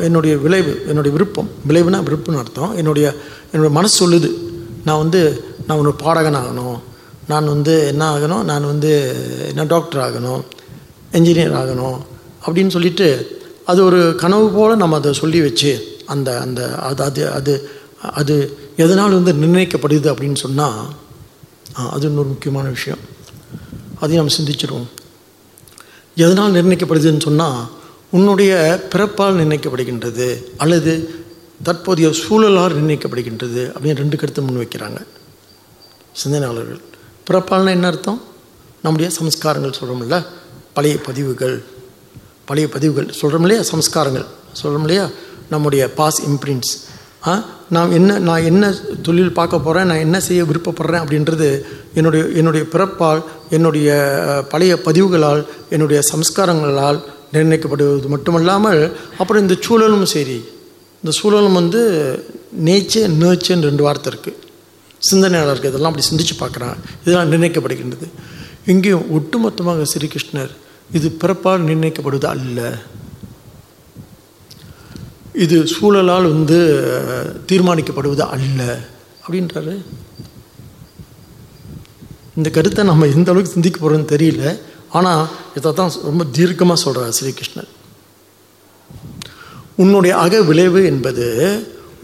என்னுடைய 0.00 0.36
விளைவு 0.36 0.84
என்னுடைய 0.86 1.16
விருப்பம். 1.16 1.50
விளைவுனா 1.68 2.02
விருப்பம்னு 2.02 2.38
அர்த்தம். 2.38 2.76
என்னுடைய 2.76 3.14
என்னுடைய 3.52 3.74
மனசு 3.74 4.10
சொல்லுது. 4.10 4.30
நான் 4.84 4.98
வந்து 4.98 5.44
நான் 5.66 5.78
ஒரு 5.78 5.92
பாடகன் 5.92 6.34
ஆகணும் 6.34 6.78
நான் 7.28 7.46
வந்து 7.46 7.86
என்ன 7.86 8.16
ஆகணும்? 8.16 8.42
நான் 8.42 8.66
வந்து 8.66 8.92
என்ன 9.48 9.64
டாக்டர் 9.64 10.02
ஆகணும்? 10.06 10.42
என்ஜினியர் 11.12 11.54
ஆகணும். 11.62 11.98
அப்படின்னு 12.46 12.68
சொல்லிட்டு 12.68 13.38
அது 13.66 13.84
ஒரு 13.84 14.14
கனவு 14.16 14.48
போல் 14.50 14.76
நம்ம 14.76 14.96
அதை 14.96 15.12
சொல்லி 15.12 15.40
வச்சு 15.40 15.96
அந்த 16.06 16.40
அந்த 16.40 16.74
அது 16.74 17.02
அது 17.02 17.30
அது 17.30 17.70
அது 18.02 18.58
எதனால் 18.76 19.22
வந்து 19.22 19.32
நிர்ணயிக்கப்படுது 19.32 20.08
அப்படின்னு 20.12 20.36
சொன்னால் 20.36 20.86
அது 21.90 22.06
இன்னொரு 22.06 22.28
முக்கியமான 22.28 22.68
விஷயம். 22.68 22.98
அதையும் 24.00 24.26
நம்ம 24.26 24.50
சிந்திச்சிருவோம். 24.50 24.88
எதனால் 26.14 26.52
நிர்ணயிக்கப்படுதுன்னு 26.52 27.20
சொன்னால் 27.20 27.68
உன்னுடைய 28.10 28.80
பிறப்பால் 28.90 29.38
நிர்ணயிக்கப்படுகின்றது 29.40 30.44
அல்லது 30.56 31.14
தற்போதைய 31.62 32.10
சூழலால் 32.10 32.76
நிர்ணயிக்கப்படுகின்றது 32.78 33.62
அப்படின்னு 33.72 34.00
ரெண்டு 34.02 34.16
கருத்தை 34.16 34.44
முன் 34.44 34.60
வைக்கிறாங்க. 34.62 35.00
சிந்தனையாளர்கள். 36.12 36.80
பிறப்பால்னா 37.30 37.68
என்ன 37.68 37.86
அர்த்தம்? 37.86 38.22
நம்முடைய 38.82 39.16
சம்ஸ்காரங்கள் 39.18 39.72
சொல்கிறோம்ல 39.80 40.26
பழைய 40.72 40.96
பதிவுகள். 41.06 41.62
பழைய 42.44 42.68
பதிவுகள் 42.68 43.12
சொல்கிறோம் 43.12 43.44
இல்லையா? 43.46 43.62
சம்ஸ்காரங்கள் 43.62 44.26
சொல்கிறோம் 44.52 44.86
இல்லையா? 44.86 45.08
நம்முடைய 45.50 45.92
பாஸ் 45.92 46.22
இம்ப்ரிண்ட்ஸ் 46.22 46.72
நான் 47.70 47.90
என்ன 47.90 48.18
நான் 48.18 48.44
என்ன 48.44 48.74
தொழில் 49.02 49.32
பார்க்க 49.32 49.58
போகிறேன் 49.58 49.86
நான் 49.86 49.98
என்ன 49.98 50.20
செய்ய 50.20 50.42
விருப்பப்படுறேன் 50.42 51.02
அப்படின்றது 51.04 51.62
என்னுடைய 51.94 52.24
என்னுடைய 52.26 52.66
பிறப்பால் 52.72 53.22
என்னுடைய 53.50 53.88
பழைய 54.48 54.78
பதிவுகளால் 54.84 55.46
என்னுடைய 55.70 56.02
சம்ஸ்காரங்களால் 56.12 57.00
நிர்ணயிக்கப்படுவது 57.32 58.06
மட்டுமல்லாமல் 58.06 58.96
அப்புறம் 59.18 59.42
இந்த 59.42 59.56
சூழலும் 59.60 60.06
சரி. 60.06 60.44
இந்த 61.02 61.16
சூழலும் 61.18 61.52
வந்து 61.52 61.80
நேச்சே 62.64 63.02
நேச்சேன்னு 63.20 63.68
ரெண்டு 63.70 63.82
வார்த்தை 63.82 64.12
இருக்குது 64.12 64.48
சிந்தனையாளருக்கு 65.10 65.70
இதெல்லாம் 65.70 65.92
அப்படி 65.92 66.06
சிந்திச்சு 66.10 66.40
பார்க்குறான். 66.40 66.76
இதெல்லாம் 67.00 67.30
நிர்ணயிக்கப்படுகின்றது. 67.32 68.08
இங்கேயும் 68.66 69.06
ஒட்டுமொத்தமாக 69.16 69.86
ஸ்ரீகிருஷ்ணர் 69.92 70.50
இது 70.92 71.16
பிறப்பால் 71.20 71.66
நிர்ணயிக்கப்படுவது 71.68 72.24
அல்ல. 72.24 72.78
இது 75.34 75.66
சூழலால் 75.66 76.22
வந்து 76.22 76.58
தீர்மானிக்கப்படுவது 77.46 78.18
அல்ல. 78.18 78.78
அப்படின்றாரு. 79.22 79.74
இந்த 82.36 82.50
கருத்தை 82.50 82.84
நம்ம 82.84 83.06
எந்த 83.06 83.30
அளவுக்கு 83.30 83.52
சிந்திக்க 83.52 83.76
போகிறோன்னு 83.80 84.12
தெரியல. 84.14 84.60
ஆனால் 84.98 85.24
இதை 85.58 85.70
தான் 85.80 85.92
ரொம்ப 86.08 86.22
தீர்க்கமாக 86.36 86.78
சொல்கிறார் 86.84 87.16
ஸ்ரீகிருஷ்ணன் 87.18 87.70
உன்னுடைய 89.82 90.12
அக 90.22 90.40
விளைவு 90.48 90.80
என்பது 90.92 91.26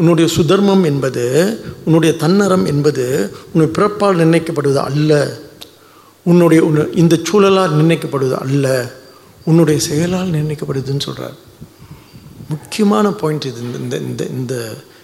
உன்னுடைய 0.01 0.27
சுதர்மம் 0.37 0.85
என்பது 0.91 1.25
உன்னுடைய 1.87 2.13
தன்னரம் 2.23 2.65
என்பது 2.73 3.05
உன்னுடைய 3.51 3.71
பிறப்பால் 3.77 4.21
நிர்ணயிக்கப்படுவது 4.21 4.81
அல்ல. 4.91 5.13
உன்னுடைய 6.31 6.61
இந்த 7.03 7.15
சூழலால் 7.29 7.77
நிர்ணயிக்கப்படுவது 7.79 8.37
அல்ல. 8.45 8.67
உன்னுடைய 9.49 9.79
செயலால் 9.89 10.33
நிர்ணயிக்கப்படுதுன்னு 10.37 11.07
சொல்கிறார் 11.09 11.37
முக்கியமான 12.53 13.07
பாயிண்ட் 13.21 13.47
இது 13.51 13.61
இந்த 13.67 13.79
இந்த 13.85 13.97
இந்த 14.09 14.23
இந்த 14.39 14.55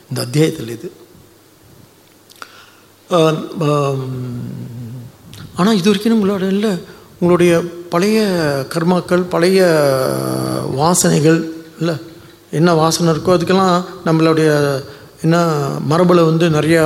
இந்த 0.08 0.18
அத்தியாயத்தில் 0.26 0.74
இது. 0.76 0.88
ஆனால் 5.58 5.78
இது 5.78 5.88
வரைக்கும் 5.90 6.16
உங்களோட 6.18 6.44
இல்லை. 6.56 6.72
உங்களுடைய 7.22 7.60
பழைய 7.90 8.20
கர்மாக்கள் 8.74 9.20
பழைய 9.30 9.60
வாசனைகள் 10.76 11.38
இல்லை 11.78 11.94
என்ன 12.50 12.74
வாசனை 12.74 13.14
இருக்கோ 13.14 13.30
அதுக்கெல்லாம் 13.34 13.84
நம்மளுடைய 14.06 14.48
என்ன 15.22 15.36
மரபில் 15.86 16.22
வந்து 16.24 16.48
நிறையா 16.48 16.84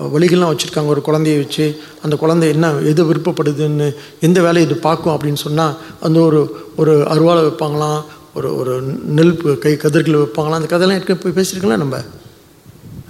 வழிகள்லாம் 0.00 0.52
வச்சுருக்காங்க. 0.52 0.86
ஒரு 0.86 1.02
குழந்தைய 1.06 1.36
வச்சு 1.36 1.66
அந்த 2.02 2.16
குழந்தை 2.16 2.48
என்ன 2.48 2.72
எது 2.72 3.14
விருப்பப்படுதுன்னு 3.14 3.88
எந்த 4.20 4.40
வேலையை 4.40 4.70
இது 4.70 4.80
பார்க்கும் 4.80 5.14
அப்படின்னு 5.14 5.42
சொன்னால் 5.46 5.74
அந்த 6.00 6.20
ஒரு 6.20 6.40
ஒரு 6.76 6.94
அருவாளை 7.14 7.42
வைப்பாங்களாம் 7.48 8.00
ஒரு 8.34 8.56
ஒரு 8.56 8.82
நெல் 9.18 9.58
கை 9.58 9.76
கதிர்கள் 9.76 10.20
வைப்பாங்களாம். 10.20 10.60
அந்த 10.60 10.70
கதையெல்லாம் 10.74 11.00
இருக்க 11.00 11.14
போய் 11.14 11.38
பேசியிருக்கலாம் 11.38 11.84
நம்ம? 11.84 11.98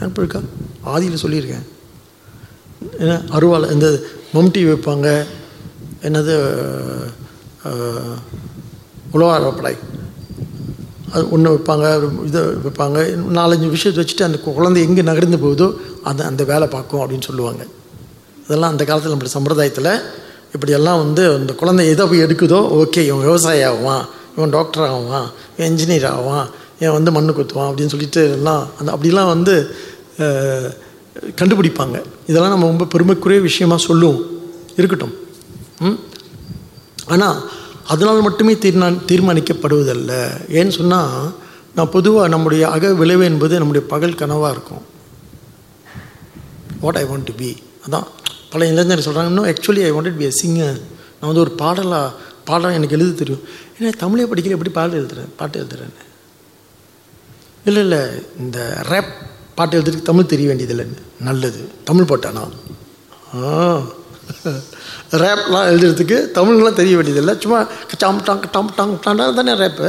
நினப்பு 0.00 0.20
இருக்கா? 0.22 0.40
ஆதியில் 0.86 1.24
சொல்லியிருக்கேன். 1.24 1.66
ஏன்னா 2.98 3.16
அருவாளை 3.30 3.70
இந்த 3.70 4.00
மம்டி 4.34 4.62
வைப்பாங்க 4.70 5.26
என்னது 6.04 6.34
அஹ், 7.68 8.16
உழவார 9.12 9.50
படை 9.52 9.74
அது 11.12 11.24
ஒன்று 11.30 11.50
வைப்பாங்க 11.50 11.86
இதை 12.28 12.40
வைப்பாங்க. 12.64 12.96
நாலஞ்சு 13.36 13.68
விஷயத்தை 13.74 14.00
வச்சுட்டு 14.00 14.26
அந்த 14.26 14.38
குழந்தை 14.48 14.80
எங்கே 14.82 15.02
நகர்ந்து 15.02 15.38
போகுதோ 15.38 15.68
அதை 16.04 16.22
அந்த 16.26 16.42
வேலை 16.44 16.66
பார்க்கும் 16.68 17.02
அப்படின்னு 17.02 17.26
சொல்லுவாங்க. 17.26 17.62
இதெல்லாம் 18.44 18.72
அந்த 18.72 18.84
காலத்தில் 18.84 19.12
நம்மளுடைய 19.12 19.34
சம்பிரதாயத்தில் 19.34 19.90
இப்படியெல்லாம் 20.54 21.00
வந்து 21.00 21.22
அந்த 21.36 21.52
குழந்தை 21.54 21.84
எதை 21.88 22.04
போய் 22.06 22.24
எடுக்குதோ 22.24 22.58
ஓகே 22.78 23.02
இவன் 23.04 23.24
விவசாயி 23.24 23.62
ஆவான் 23.64 24.04
இவன் 24.36 24.50
டாக்டர் 24.50 24.84
ஆவான் 24.88 25.28
இவன் 25.52 25.68
இன்ஜினியர் 25.70 26.08
ஆவான் 26.12 26.46
இவன் 26.80 26.96
வந்து 26.98 27.10
மண்ணு 27.10 27.32
குத்துவான் 27.32 27.68
அப்படின்னு 27.70 27.94
சொல்லிட்டு 27.94 28.22
எல்லாம் 28.36 28.64
அந்த 28.78 28.90
அப்படிலாம் 28.94 29.32
வந்து 29.32 29.54
கண்டுபிடிப்பாங்க. 31.38 31.96
இதெல்லாம் 32.26 32.52
நம்ம 32.52 32.66
ரொம்ப 32.66 32.86
பெருமைக்குரிய 32.86 33.40
விஷயமா 33.42 33.76
சொல்லுவோம் 33.84 34.20
இருக்கட்டும். 34.76 35.14
ஆனால் 37.06 37.50
அதனால் 37.86 38.20
மட்டுமே 38.20 38.52
தீர்மா 38.52 38.88
தீர்மானிக்கப்படுவதல்ல. 39.10 40.12
ஏன்னு 40.48 40.68
சொன்னால் 40.68 41.34
நான் 41.74 41.90
பொதுவாக 41.90 42.28
நம்முடைய 42.28 42.68
அக 42.68 42.94
விளைவு 42.94 43.24
என்பது 43.24 43.58
நம்முடைய 43.58 43.86
பகல் 43.86 44.14
கனவாக 44.14 44.50
இருக்கும். 44.50 44.82
What 46.80 46.96
I 46.96 47.04
want 47.04 47.24
to 47.24 47.32
be 47.36 47.62
அதான். 47.86 48.06
பல 48.50 48.66
இளைஞர் 48.66 48.98
சொல்கிறாங்க 48.98 49.26
இன்னும் 49.26 49.46
actually 49.46 49.84
I 49.84 49.92
wanted 49.92 50.16
be 50.16 50.24
a 50.24 50.32
singer 50.42 50.80
நான் 51.20 51.32
வந்து 51.32 51.40
ஒரு 51.40 51.50
பாடலாக 51.50 52.12
பாடலாம் 52.44 52.72
எனக்கு 52.72 52.98
எழுத 52.98 53.10
தெரியும் 53.10 53.42
ஏன்னா 53.78 53.90
தமிழே 53.90 54.24
படிக்கிற 54.24 54.48
எப்படி 54.48 54.70
பாடல் 54.70 55.06
எழுதுறேன் 55.06 55.28
பாட்டு 55.36 55.64
எழுதுறேன்னு? 55.64 56.02
இல்லை 57.64 57.82
இல்லை 57.82 57.98
இந்த 58.38 58.82
ரேப் 58.88 59.12
பாட்டு 59.54 59.80
எழுதுறதுக்கு 59.80 60.02
தமிழ் 60.02 60.26
தெரிய 60.26 60.54
வேண்டியதில்லைன்னு. 60.54 60.98
நல்லது. 61.20 61.70
தமிழ் 61.84 62.04
போட்டானா 62.04 62.48
ஆ. 63.42 63.82
ரேப்லாம் 65.22 65.68
எழுதுறதுக்கு 65.70 66.18
தமிழ்லாம் 66.38 66.78
தெரிய 66.80 66.94
வேண்டியதில்லை. 66.98 67.34
சும்மா 67.44 67.60
டாம் 68.02 68.20
டாங் 68.28 68.44
டாம் 68.54 68.70
டாங் 68.78 68.94
டாண்டா 69.04 69.26
தானே 69.38 69.54
ரேப்பு 69.62 69.88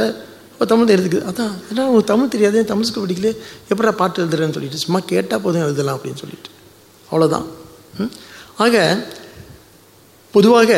இப்போ 0.52 0.66
தமிழ் 0.72 0.92
எழுதுக்கு. 0.96 1.18
அதான் 1.30 1.54
ஏன்னா 1.70 1.82
உங்களுக்கு 1.88 2.10
தமிழ் 2.12 2.32
தெரியாதே 2.34 2.62
தமிழ் 2.72 2.88
ஸ்கூல் 2.88 3.04
படிக்கல 3.04 3.30
எப்படா 3.72 3.92
பாட்டு 4.00 4.22
எழுதுறேன்னு 4.22 4.56
சொல்லிட்டு 4.56 4.84
சும்மா 4.84 5.00
கேட்டால் 5.12 5.42
போதும் 5.46 5.64
எழுதலாம் 5.66 5.96
அப்படின்னு 5.98 6.22
சொல்லிட்டு. 6.22 6.50
அவ்வளோதான் 7.10 7.46
ஆக 8.64 8.76
பொதுவாக 10.34 10.70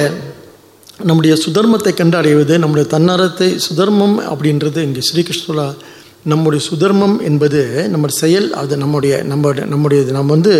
நம்முடைய 1.08 1.34
சுதர்மத்தை 1.44 1.92
கண்டடைவது 2.00 2.54
நம்முடைய 2.62 2.86
தன்னாரத்தை 2.94 3.48
சுதர்மம் 3.66 4.16
அப்படின்றது 4.32 4.80
இங்கே 4.88 5.02
ஸ்ரீகிருஷ்ணலா 5.08 5.66
நம்முடைய 6.30 6.60
சுதர்மம் 6.68 7.16
என்பது 7.28 7.60
நம்ம 7.92 8.08
செயல் 8.22 8.48
அது 8.60 8.76
நம்முடைய 8.82 9.14
நம்ம 9.32 9.52
நம்முடைய 9.72 10.00
நம்ம 10.16 10.32
வந்து 10.36 10.54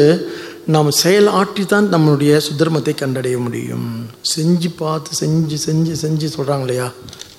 நாம் 0.75 0.89
செயல் 1.03 1.29
ஆற்றி 1.39 1.63
தான் 1.73 1.87
நம்மளுடைய 1.93 2.33
சுதர்மத்தை 2.47 2.93
கண்டடைய 2.95 3.37
முடியும். 3.45 3.87
செஞ்சு 4.33 4.69
பார்த்து 4.81 5.11
செஞ்சு 5.21 5.57
செஞ்சு 5.67 5.93
செஞ்சு 6.03 6.27
சொல்கிறாங்க 6.35 6.65
இல்லையா 6.67 6.89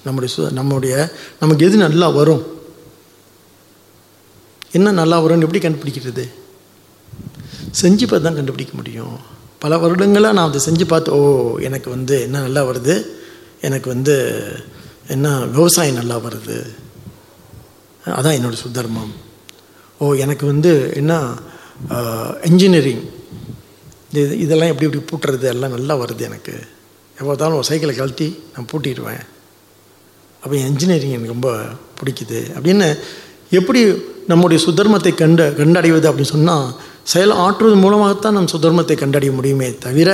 நம்முடைய 0.05 0.29
சு 0.35 0.43
நம்முடைய 0.59 0.93
நமக்கு 1.41 1.65
எது 1.67 1.77
நல்லா 1.83 2.07
வரும்? 2.19 2.41
என்ன 4.77 4.93
நல்லா 5.01 5.17
வரும்னு 5.23 5.45
எப்படி 5.47 5.61
கண்டுபிடிக்கிறது? 5.65 6.25
செஞ்சு 7.81 8.05
பார்த்து 8.07 8.27
தான் 8.27 8.39
கண்டுபிடிக்க 8.39 8.73
முடியும். 8.79 9.15
பல 9.63 9.77
வருடங்களாக 9.83 10.37
நான் 10.37 10.49
அதை 10.49 10.61
செஞ்சு 10.67 10.87
பார்த்து 10.93 11.13
ஓ 11.19 11.21
எனக்கு 11.67 11.89
வந்து 11.95 12.17
என்ன 12.25 12.41
நல்லா 12.47 12.63
வருது? 12.69 12.95
எனக்கு 13.67 13.87
வந்து 13.95 14.17
என்ன 15.15 15.27
விவசாயம் 15.57 15.99
நல்லா 16.01 16.17
வருது? 16.25 16.57
அதான் 18.17 18.37
என்னோட 18.39 18.55
சுதர்மம். 18.65 19.13
ஓ 20.01 20.13
எனக்கு 20.25 20.45
வந்து 20.53 20.73
என்ன 21.01 21.13
இன்ஜினியரிங் 22.51 23.05
இது 24.11 24.37
இதெல்லாம் 24.37 24.71
எப்படி 24.71 24.87
எப்படி 24.87 25.03
பூட்டுறது? 25.09 25.45
எல்லாம் 25.45 25.71
நல்லா 25.71 25.95
வருது 25.95 26.21
எனக்கு. 26.21 26.53
எப்போ 27.17 27.27
பார்த்தாலும் 27.27 27.57
ஒரு 27.57 27.67
சைக்கிளை 27.69 27.95
கழட்டி 27.95 28.27
நான் 28.53 28.69
பூட்டிடுவேன். 28.71 29.23
அப்போ 30.43 30.55
இன்ஜினியரிங் 30.67 31.15
எனக்கு 31.15 31.35
ரொம்ப 31.35 31.49
பிடிக்குது. 31.99 32.39
அப்படின்னு 32.55 32.87
எப்படி 33.51 33.81
நம்முடைய 34.27 34.59
சுதர்மத்தை 34.65 35.15
கண்டு 35.15 35.45
கண்டடைவது 35.59 36.07
அப்படின்னு 36.09 36.35
சொன்னால் 36.35 36.67
செயல் 37.05 37.33
ஆற்றுவது 37.43 37.75
மூலமாகத்தான் 37.75 38.33
நம் 38.33 38.53
சுதர்மத்தை 38.53 38.95
கண்டடைய 38.97 39.31
முடியுமே 39.31 39.69
தவிர 39.85 40.09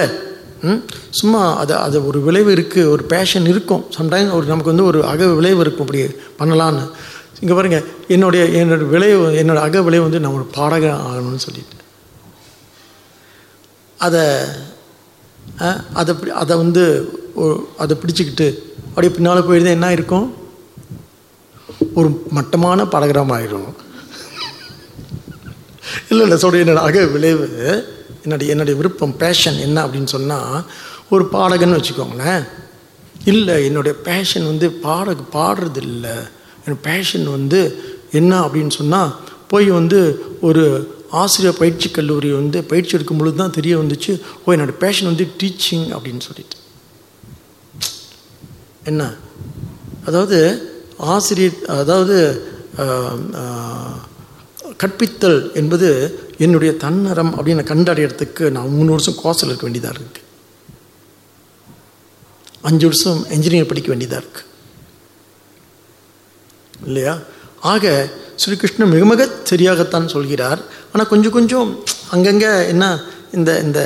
ம், 0.64 0.80
சும்மா 1.12 1.42
அது 1.62 1.74
அது 1.78 1.98
ஒரு 2.08 2.20
விளைவு 2.20 2.50
இருக்குது 2.56 2.90
ஒரு 2.90 3.04
பேஷன் 3.04 3.46
இருக்கும். 3.46 3.84
சம்டைம் 3.98 4.32
ஒரு 4.32 4.46
நமக்கு 4.48 4.72
வந்து 4.72 4.86
ஒரு 4.86 5.00
அக 5.06 5.28
விளைவு 5.40 5.60
இருக்கும் 5.60 5.86
அப்படி 5.86 6.02
பண்ணலான்னு. 6.40 6.84
இங்கே 7.42 7.54
பாருங்க 7.54 7.80
என்னுடைய 8.08 8.44
என்னோடய 8.60 8.88
விளைவு 8.94 9.26
என்னோடய 9.42 9.66
அக 9.68 9.82
விளைவு 9.82 10.04
வந்து 10.04 10.20
நான் 10.20 10.34
ஒரு 10.34 10.46
பாடகன் 10.56 11.02
ஆகணும்னு 11.08 11.44
சொல்லிட்டு. 11.46 11.76
அதை 13.98 14.24
அதை 15.94 16.16
அதை 16.34 16.58
வந்து 16.58 16.84
அதை 17.78 17.98
பிடிச்சிக்கிட்டு 17.98 18.48
அப்படியே 18.88 19.14
பின்னால் 19.14 19.46
போயிருந்தால் 19.46 19.74
என்ன 19.74 19.92
இருக்கும் 19.92 20.36
ஒரு 21.94 22.28
மட்டமான 22.32 22.86
பாடகராக 22.86 23.36
ஆயிடும் 23.38 23.74
இல்லை 26.10 26.28
இல்லை 26.28 26.38
சொல்ற 26.42 26.64
என்னோட 26.64 26.76
அக 26.76 27.06
விளைவு 27.06 27.48
என்னுடைய 28.24 28.52
என்னுடைய 28.52 28.78
விருப்பம் 28.78 29.18
பேஷன் 29.18 29.58
என்ன 29.58 29.88
அப்படின்னு 29.88 30.06
சொன்னால் 30.06 30.66
ஒரு 31.10 31.30
பாடகன்னு 31.32 31.78
வச்சுக்கோங்களேன். 31.78 32.44
இல்லை 33.24 33.66
என்னுடைய 33.66 33.98
பேஷன் 34.04 34.46
வந்து 34.46 34.72
பாட 34.72 35.16
பாடுறது 35.34 35.78
இல்லை 35.78 36.16
என் 36.66 36.80
பேஷன் 36.82 37.30
வந்து 37.30 37.84
என்ன 38.12 38.40
அப்படின்னு 38.40 38.70
சொன்னால் 38.70 39.16
போய் 39.48 39.66
வந்து 39.70 40.26
ஒரு 40.42 40.92
ஆசிரியர் 41.12 41.58
பயிற்சி 41.58 41.90
கல்லூரி 41.90 42.32
வந்து 42.32 42.64
பயிற்சி 42.64 42.96
எடுக்கும் 42.96 43.18
பொழுது 43.18 43.38
தான் 43.38 43.52
தெரிய 43.52 43.78
வந்துச்சு 43.78 44.22
ஓ 44.46 44.54
என்னோடய 44.54 44.72
பேஷன் 44.72 45.06
வந்து 45.06 45.28
டீச்சிங் 45.38 45.88
அப்படின்னு 45.96 46.24
சொல்லிட்டு. 46.28 46.58
என்ன? 48.84 49.14
அதாவது 50.06 50.40
ஆசிரியர் 50.98 51.66
அதாவது 51.66 52.18
கற்பித்தல் 54.84 55.54
என்பது 55.54 55.90
என்னுடைய 56.38 56.74
தன்னரம் 56.76 57.34
அப்படின்னு 57.38 57.64
கண்டடையிறதுக்கு 57.72 58.50
நான் 58.50 58.70
மூணு 58.70 58.90
வருஷம் 58.90 59.20
கோர்ஸில் 59.24 59.46
இருக்க 59.46 59.62
வேண்டியதாக 59.62 60.00
இருக்கு. 60.00 60.22
அஞ்சு 62.62 62.86
வருஷம் 62.86 63.26
என்ஜினியர் 63.30 63.72
படிக்க 63.72 63.90
வேண்டியதாக 63.90 64.24
இருக்கு. 64.24 64.44
இல்லையா? 66.86 67.20
ஆக 67.62 68.10
ஸ்ரீகிருஷ்ணன் 68.44 68.92
மிக 68.94 69.06
மிக 69.06 69.28
சரியாகத்தான் 69.50 70.14
சொல்கிறார். 70.16 70.62
ஆனால் 70.94 71.08
கொஞ்சம் 71.08 71.36
கொஞ்சம் 71.38 71.70
அங்கங்கே 72.16 72.52
என்ன 72.68 72.86
இந்த 73.38 73.52
இந்த 73.66 73.80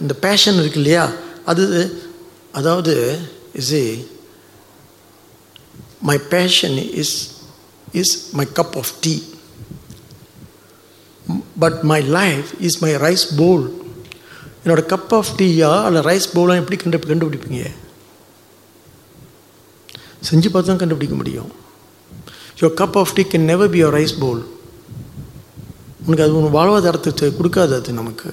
இந்த 0.00 0.14
பேஷன் 0.14 0.58
இருக்கு 0.60 0.80
இல்லையா? 0.82 1.04
அது 1.44 1.64
அதாவது 2.52 2.94
is 3.60 3.74
my 6.08 6.18
passion 6.34 6.76
is 7.02 7.14
is 7.92 8.14
my 8.32 8.46
cup 8.54 8.76
of 8.76 8.92
tea 9.00 9.14
but 11.58 11.78
my 11.92 12.00
life 12.18 12.50
is 12.60 12.78
my 12.84 12.92
rice 13.06 13.26
bowl 13.36 13.64
என்னோட 14.64 14.82
கப் 14.92 15.14
ஆஃப் 15.18 15.32
டீயா 15.38 15.72
அல்ல 15.84 16.00
ரைஸ் 16.00 16.28
பவுலாக 16.34 16.60
எப்படி 16.62 16.76
கண்டு 16.76 16.98
கண்டுபிடிப்பீங்க? 17.06 17.62
செஞ்சு 20.28 20.48
பார்த்து 20.50 20.70
தான் 20.70 20.82
கண்டுபிடிக்க 20.82 21.14
முடியும். 21.14 21.50
Your 22.60 22.74
cup 22.80 22.98
of 23.02 23.14
tea 23.14 23.22
can 23.22 23.50
never 23.52 23.70
be 23.70 23.82
your 23.82 23.96
rice 23.98 24.16
bowl 24.20 24.42
உனக்கு 26.06 26.24
அது 26.24 26.36
ஒன்று 26.36 26.56
வாழ்வாதாரத்தை 26.58 27.28
கொடுக்காது 27.38 27.74
அது 27.80 27.92
நமக்கு. 27.92 28.30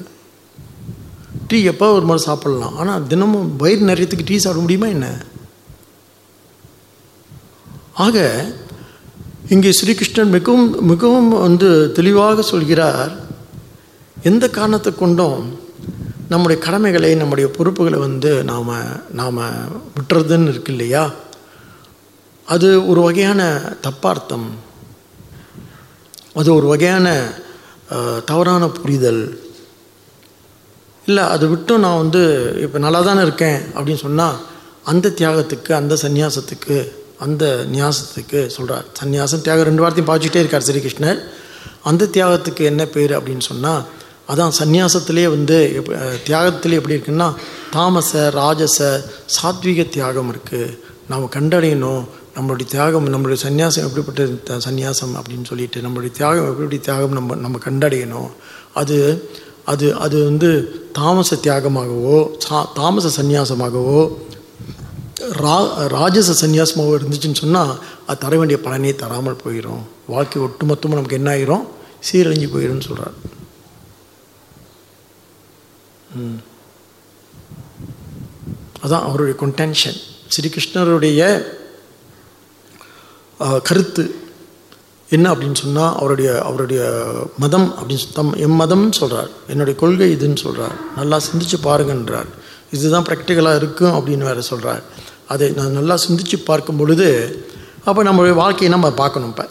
டீ 1.47 1.63
எப்போ 1.63 1.91
ஒரு 1.91 2.05
மாதிரி 2.05 2.23
சாப்பிட்லாம்? 2.29 2.75
ஆனால் 2.75 3.08
தினமும் 3.08 3.55
வயிறு 3.55 3.89
நிறையத்துக்கு 3.89 4.25
டீ 4.25 4.38
சாப்பிட 4.38 4.62
முடியுமா 4.62 4.88
என்ன? 4.88 5.08
ஆக 7.93 8.17
இங்கே 9.49 9.69
ஸ்ரீகிருஷ்ணன் 9.71 10.34
மிகவும் 10.36 10.86
மிகவும் 10.86 11.29
வந்து 11.29 11.91
தெளிவாக 11.91 12.41
சொல்கிறார் 12.41 13.12
எந்த 14.23 14.49
காரணத்தை 14.49 14.91
கொண்டும் 14.95 15.41
நம்முடைய 16.29 16.58
கடமைகளை 16.62 17.15
நம்முடைய 17.15 17.49
பொறுப்புகளை 17.51 17.99
வந்து 17.99 18.43
நாம் 18.43 18.69
நாம் 19.19 19.39
விட்டுறதுன்னு 19.95 20.51
இருக்கு 20.53 20.71
இல்லையா? 20.71 21.03
அது 22.49 22.88
ஒரு 22.88 23.01
வகையான 23.01 23.41
தப்பார்த்தம். 23.81 24.47
அது 26.33 26.55
ஒரு 26.55 26.67
வகையான 26.67 27.07
தவறான 28.25 28.67
புரிதல். 28.67 29.21
இல்லை 31.05 31.23
அதை 31.23 31.47
விட்டும் 31.47 31.79
நான் 31.79 31.97
வந்து 31.97 32.21
இப்போ 32.62 32.79
நல்லா 32.79 33.01
தானே 33.01 33.21
இருக்கேன் 33.21 33.62
அப்படின்னு 33.75 33.95
சொன்னால் 33.95 34.38
அந்த 34.83 35.09
தியாகத்துக்கு 35.09 35.71
அந்த 35.71 35.95
சந்நியாசத்துக்கு 35.95 36.77
அந்த 37.19 37.65
நியாசத்துக்கு 37.71 38.47
சொல்கிறார் 38.47 38.85
சந்நியாசம் 39.03 39.41
தியாகம் 39.41 39.65
ரெண்டு 39.65 39.81
வார்த்தையும் 39.81 40.15
பாய்ச்சிக்கிட்டே 40.15 40.35
இருக்கார் 40.35 40.63
ஸ்ரீகிருஷ்ணர். 40.63 41.19
அந்த 41.83 42.05
தியாகத்துக்கு 42.05 42.63
என்ன 42.63 42.85
பேர் 42.85 43.12
அப்படின்னு 43.12 43.41
சொன்னால் 43.41 43.83
அதான் 44.27 44.51
சந்நியாசத்திலே 44.59 45.23
வந்து 45.29 45.73
எப்ப- 45.75 45.95
தியாகத்திலே 46.27 46.71
எப்படி 46.71 46.95
இருக்குன்னா 46.95 47.33
தாமச 47.71 48.29
ராஜச 48.29 49.03
சாத்விக 49.41 49.89
தியாகம் 49.89 50.35
இருக்குது 50.35 50.77
நாம் 51.09 51.31
கண்டடையணும் 51.31 52.03
நம்மளுடைய 52.39 52.65
தியாகம் 52.65 53.13
நம்மளுடைய 53.13 53.38
சந்நியாசம் 53.43 53.84
எப்படிப்பட்ட 53.84 54.23
சன்னியாசம் 54.23 54.62
சந்நியாசம் 54.65 55.21
அப்படின்னு 55.21 55.43
சொல்லிட்டு 55.43 55.82
நம்மளுடைய 55.82 56.12
தியாகம் 56.12 56.45
எப்படி 56.45 56.80
தியாகம் 56.80 57.12
நம்ம 57.12 57.36
நம்ம 57.36 57.58
கண்டடையணும்? 57.58 58.30
அது 58.73 59.30
அது 59.65 59.95
அது 59.95 60.23
வந்து 60.23 60.82
தாமச 60.93 61.36
தியாகமாகவோ 61.36 62.36
சா 62.38 62.71
தாமச 62.73 63.21
சந்நியாசமாகவோ 63.21 64.17
ரா 65.19 65.88
ராஜச 65.88 66.47
சந்நியாசமாகவோ 66.47 66.99
இருந்துச்சுன்னு 66.99 67.36
சொன்னால் 67.36 67.80
அது 68.08 68.17
தர 68.17 68.38
வேண்டிய 68.38 68.60
பலனே 68.63 68.95
தராமல் 68.95 69.41
போயிடும் 69.45 69.82
வாழ்க்கை 70.08 70.41
ஒட்டுமொத்தமாக 70.41 70.89
நமக்கு 70.89 71.15
என்ன 71.15 71.32
ஆயிரும்? 71.32 71.65
சீரழிஞ்சு 72.12 72.49
போயிடும்னு 72.54 72.82
சொல்கிறார் 72.82 73.13
அதான் 78.84 79.02
அவருடைய 79.02 79.39
கொன்டென்ஷன் 79.41 79.99
ஸ்ரீகிருஷ்ணருடைய 80.36 81.49
கருத்து 83.63 84.15
என்ன 85.10 85.34
அப்படின்னு 85.34 85.56
சொன்னால் 85.56 85.95
அவருடைய 85.95 86.41
அவருடைய 86.41 87.06
மதம் 87.38 87.73
அப்படின்னு 87.78 87.99
தம் 88.13 88.34
எம் 88.34 88.60
மதம்னு 88.60 88.91
சொல்கிறார் 88.91 89.30
என்னுடைய 89.47 89.80
கொள்கை 89.80 90.15
இதுன்னு 90.15 90.38
சொல்கிறார் 90.38 90.75
நல்லா 90.95 91.17
சிந்திச்சு 91.17 91.63
பாருங்கன்றார். 91.63 92.25
இதுதான் 92.71 93.04
ப்ராக்டிக்கலாக 93.04 93.56
இருக்கும் 93.56 93.91
அப்படின்னு 93.91 94.17
வேறு 94.17 94.41
சொல்கிறார் 94.41 94.84
அதை 95.28 95.49
நான் 95.49 95.71
நல்லா 95.71 95.97
சிந்திச்சு 96.08 96.43
பார்க்கும் 96.45 96.78
பொழுது 96.78 97.38
அப்போ 97.86 98.04
நம்மளுடைய 98.04 98.34
வாழ்க்கையை 98.34 98.69
நம்ம 98.69 98.93
பார்க்கணும் 98.93 99.30
இப்போ. 99.30 99.47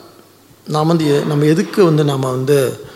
நாம் 0.69 0.87
வந்து 0.87 1.17
எ- 1.17 1.25
நம்ம 1.25 1.45
எதுக்கு 1.45 1.85
வந்து 1.85 2.05
நாம் 2.05 2.21
வந்து 2.21 2.87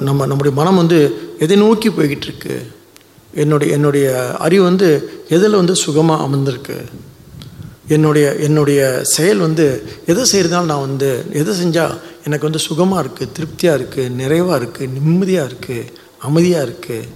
நம்ம 0.00 0.26
நம்முடைய 0.26 0.56
மனம் 0.56 0.76
வந்து 0.76 1.20
எதை 1.38 1.56
நோக்கி 1.56 1.88
போய்கிட்டு 1.88 2.22
இருக்கு? 2.22 2.70
என்னுடைய 3.34 3.72
என்னுடைய 3.72 4.36
அறிவு 4.38 4.64
வந்து 4.64 5.10
எதில் 5.28 5.54
வந்து 5.54 5.74
சுகமாக 5.74 6.24
அமர்ந்திருக்கு? 6.24 6.84
என்னுடைய 7.88 8.34
என்னுடைய 8.38 8.80
செயல் 9.02 9.38
வந்து 9.38 9.66
எதை 10.06 10.24
செய்கிறதுனால 10.32 10.64
நான் 10.64 10.80
வந்து 10.80 11.10
எதை 11.32 11.54
செஞ்சால் 11.54 11.94
எனக்கு 12.24 12.44
வந்து 12.44 12.58
சுகமாக 12.58 13.02
இருக்குது 13.02 13.32
திருப்தியாக 13.32 13.78
இருக்குது 13.78 14.08
நிறைவாக 14.10 14.58
இருக்குது 14.58 14.92
நிம்மதியாக 14.92 15.48
இருக்குது 15.48 15.90
அமைதியாக 16.18 16.66
இருக்குது 16.66 17.08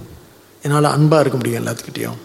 என்னால் 0.63 0.85
அன்பாக 0.85 1.21
இருக்க 1.21 1.37
முடியும் 1.37 1.61
எல்லாத்துக்கிட்டேயும். 1.61 2.19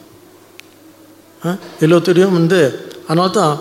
ஆ? 1.42 1.50
எல்லாத்துடையும் 1.80 2.32
வந்து 2.32 2.61
அதனால 3.06 3.28
தான் 3.30 3.54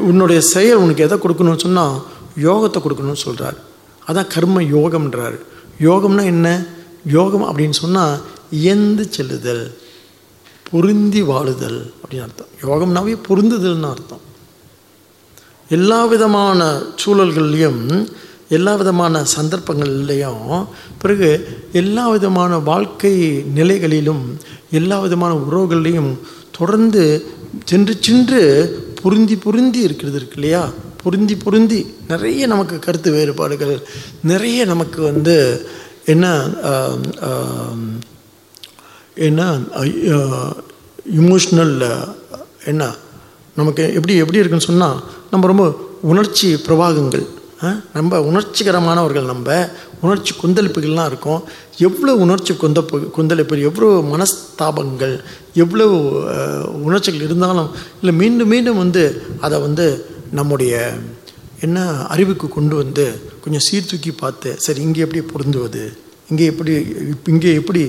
உன்னுடைய 0.00 0.40
செயல் 0.46 0.76
உனக்கு 0.76 1.02
எதை 1.02 1.18
கொடுக்கணும்னு 1.18 1.60
சொன்னால் 1.60 1.96
யோகத்தை 2.38 2.78
கொடுக்கணும்னு 2.80 3.24
சொல்கிறார் 3.24 3.58
அதான் 4.02 4.26
கர்ம 4.26 4.60
யோகம்ன்றார். 4.70 5.36
யோகம்னா 5.80 6.24
என்ன? 6.24 6.48
யோகம் 7.08 7.48
அப்படின்னு 7.48 7.76
சொன்னால் 7.76 8.14
இயந்து 8.50 9.08
செல்லுதல் 9.10 9.64
பொருந்தி 10.66 11.22
வாழுதல் 11.22 11.80
அப்படின்னு 11.94 12.22
அர்த்தம். 12.22 12.50
யோகம்னாவே 12.62 13.18
பொருந்துதல்னு 13.28 13.88
அர்த்தம். 13.88 14.23
எல்லா 15.68 16.04
விதமான 16.04 16.80
சூழல்கள்லேயும் 17.04 18.06
எல்லா 18.48 18.74
விதமான 18.74 19.24
சந்தர்ப்பங்கள்லேயும் 19.36 20.66
பிறகு 20.98 21.48
எல்லா 21.72 22.08
விதமான 22.08 22.58
வாழ்க்கை 22.58 23.42
நிலைகளிலும் 23.56 24.36
எல்லா 24.70 25.00
விதமான 25.00 25.34
உறவுகள்லையும் 25.34 26.18
தொடர்ந்து 26.50 27.26
சென்று 27.64 27.96
சென்று 28.00 28.40
பொருந்தி 29.02 29.36
பொருந்தி 29.36 29.78
இருக்கிறது 29.78 30.16
இருக்கு 30.16 30.34
இல்லையா? 30.34 30.72
பொருந்தி 31.02 31.36
பொருந்தி 31.36 31.86
நிறைய 32.08 32.46
நமக்கு 32.46 32.78
கருத்து 32.78 33.10
வேறுபாடுகள் 33.10 33.80
நிறைய 34.22 34.64
நமக்கு 34.64 35.02
வந்து 35.02 35.66
என்ன 36.04 36.26
என்ன 39.14 39.58
இமோஷ்னல் 41.14 42.06
என்ன 42.64 42.94
நமக்கு 43.56 43.92
எப்படி 43.94 44.14
எப்படி 44.14 44.38
இருக்குன்னு 44.38 44.66
சொன்னால் 44.66 44.98
நம்ம 45.30 45.46
ரொம்ப 45.46 45.64
உணர்ச்சி 46.02 46.54
பிரவாகங்கள் 46.54 47.24
நம்ம 47.92 48.16
ரொம்ப 48.16 48.20
உணர்ச்சிகரமானவர்கள் 48.20 49.24
நம்ம 49.24 49.68
உணர்ச்சி 50.00 50.34
கொந்தளிப்புகள்லாம் 50.42 51.06
இருக்கும். 51.06 51.42
எவ்வளோ 51.78 52.14
உணர்ச்சி 52.14 52.56
கொந்தப்பு 52.56 53.10
கொந்தளிப்பு 53.10 53.60
எவ்வளோ 53.60 53.88
மனஸ்தாபங்கள் 54.12 55.14
எவ்வளோ 55.54 55.86
உணர்ச்சிகள் 56.82 57.20
இருந்தாலும் 57.20 57.70
இல்லை 58.00 58.14
மீண்டும் 58.14 58.48
மீண்டும் 58.48 58.76
வந்து 58.76 59.04
அதை 59.40 59.60
வந்து 59.60 59.86
நம்முடைய 60.30 60.74
என்ன 61.60 61.80
அறிவுக்கு 62.06 62.48
கொண்டு 62.48 62.76
வந்து 62.76 63.04
கொஞ்சம் 63.40 63.60
சீர்தூக்கி 63.60 64.10
பார்த்து 64.10 64.54
சரி 64.58 64.80
இங்கே 64.80 65.00
எப்படி 65.00 65.20
பொருந்துவது? 65.20 65.84
இங்கே 66.30 66.44
எப்படி 66.44 66.72
இப்- 67.10 67.28
இங்கே 67.28 67.54
எப்படி 67.54 67.82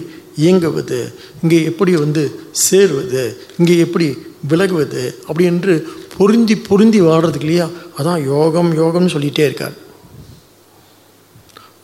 இயங்குவது 0.43 1.00
இங்கே 1.41 1.60
எப்படி 1.69 1.91
வந்து 2.04 2.24
சேருவது 2.67 3.24
இங்கே 3.60 3.76
எப்படி 3.86 4.08
விலகுவது 4.52 5.04
அப்படி 5.28 5.45
என்று 5.52 5.74
பொருந்தி 6.17 6.56
பொருந்தி 6.67 7.00
வாடுறதுக்கு 7.02 7.48
இல்லையா? 7.48 7.67
அதான் 8.00 8.21
யோகம் 8.34 8.71
யோகம்னு 8.82 9.13
சொல்லிகிட்டே 9.15 9.45
இருக்கார். 9.48 9.76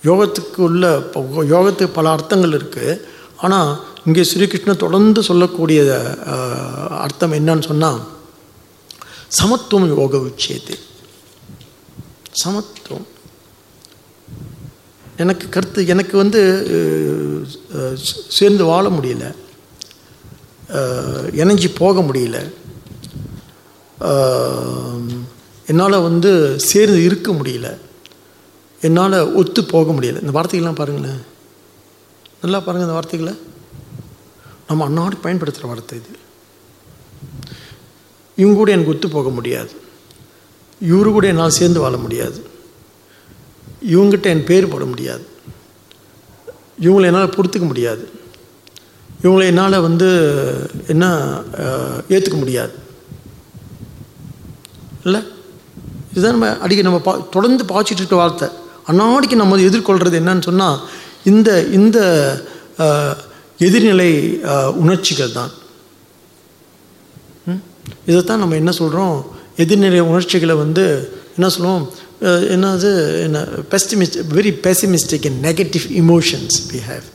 யோகத்துக்கு 0.09 0.59
உள்ள 0.67 0.85
யோகத்துக்கு 1.53 1.97
பல 1.97 2.09
அர்த்தங்கள் 2.15 2.57
இருக்குது 2.59 2.93
ஆனால் 3.45 3.71
இங்கே 4.07 4.23
ஸ்ரீகிருஷ்ணர் 4.31 4.83
தொடர்ந்து 4.83 5.21
சொல்லக்கூடிய 5.29 5.79
அர்த்தம் 7.05 7.35
என்னன்னு 7.39 7.67
சொன்னால் 7.71 7.99
சமத்துவம் 9.39 9.89
யோக 9.93 10.17
உச்சேது 10.29 10.75
சமத்துவம். 12.41 13.07
எனக்கு 15.17 15.49
கருத்து 15.49 15.87
எனக்கு 15.87 16.17
வந்து 16.17 16.41
சேர்ந்து 18.27 18.65
வாழ 18.65 18.89
முடியல. 18.89 19.35
இணைஞ்சி 21.41 21.69
போக 21.75 22.01
முடியல. 22.01 22.53
என்னால் 25.67 26.01
வந்து 26.01 26.59
சேர்ந்து 26.59 27.03
இருக்க 27.03 27.31
முடியல. 27.31 27.77
என்னால் 28.81 29.33
ஒத்து 29.33 29.63
போக 29.65 29.91
முடியல. 29.91 30.21
இந்த 30.23 30.33
வார்த்தைகள்லாம் 30.39 30.79
பாருங்களேன். 30.81 31.21
நல்லா 32.41 32.59
பாருங்கள் 32.59 32.81
இந்த 32.81 32.93
வார்த்தைகளை. 32.93 33.33
நம்ம 34.67 34.89
அன்னாடி 34.89 35.17
பயன்படுத்துகிற 35.21 35.73
வார்த்தை 35.73 35.99
இது. 35.99 36.09
இவங்க 38.35 38.57
கூட 38.57 38.71
எனக்கு 38.71 38.91
ஒத்து 38.91 39.09
போக 39.09 39.29
முடியாது. 39.29 39.71
இவரு 40.89 41.11
கூட 41.11 41.27
என்னால் 41.27 41.49
சேர்ந்து 41.49 41.79
வாழ 41.79 41.97
முடியாது. 41.97 42.50
இவங்ககிட்ட 43.89 44.23
என் 44.23 44.43
பேர் 44.43 44.67
போட 44.67 44.85
முடியாது. 44.85 45.25
இவங்களை 46.81 47.05
என்னால் 47.05 47.33
பொறுத்துக்க 47.35 47.65
முடியாது. 47.65 48.09
இவங்களை 49.23 49.45
என்னால் 49.45 49.79
வந்து 49.79 50.09
என்ன 50.87 51.05
ஏற்றுக்க 52.09 52.37
முடியாது. 52.37 52.73
இல்லை? 55.03 55.21
இதுதான் 56.11 56.31
நம்ம 56.31 56.59
அடிக்க 56.59 56.81
நம்ம 56.83 56.99
பா 56.99 57.17
தொடர்ந்து 57.31 57.65
பாய்ச்சிட்டு 57.65 58.01
இருக்க 58.01 58.15
வார்த்தை. 58.15 58.47
அன்னாடிக்கு 58.87 59.35
நம்ம 59.35 59.57
எதிர்கொள்கிறது 59.57 60.19
என்னன்னு 60.21 60.41
சொன்னால் 60.41 60.79
இந்த 61.23 61.63
இந்த 61.63 61.99
எதிர்நிலை 63.59 64.11
உணர்ச்சிகள் 64.73 65.31
தான். 65.31 65.51
ம்? 67.45 67.61
இதைத்தான் 68.05 68.39
நம்ம 68.39 68.55
என்ன 68.55 68.71
சொல்கிறோம் 68.71 69.31
எதிர்நிலை 69.57 69.99
உணர்ச்சிகளை 69.99 70.55
வந்து 70.55 71.13
என்ன 71.35 71.49
சொல்லுவோம்? 71.49 71.89
Uh, 72.21 72.41
என்னது 72.53 72.89
என்ன 73.21 73.39
pessimist 73.71 74.17
very 74.33 74.51
pessimistic 74.65 75.25
in 75.25 75.39
negative 75.41 75.85
emotions 76.01 76.57
we 76.71 76.79
have 76.89 77.07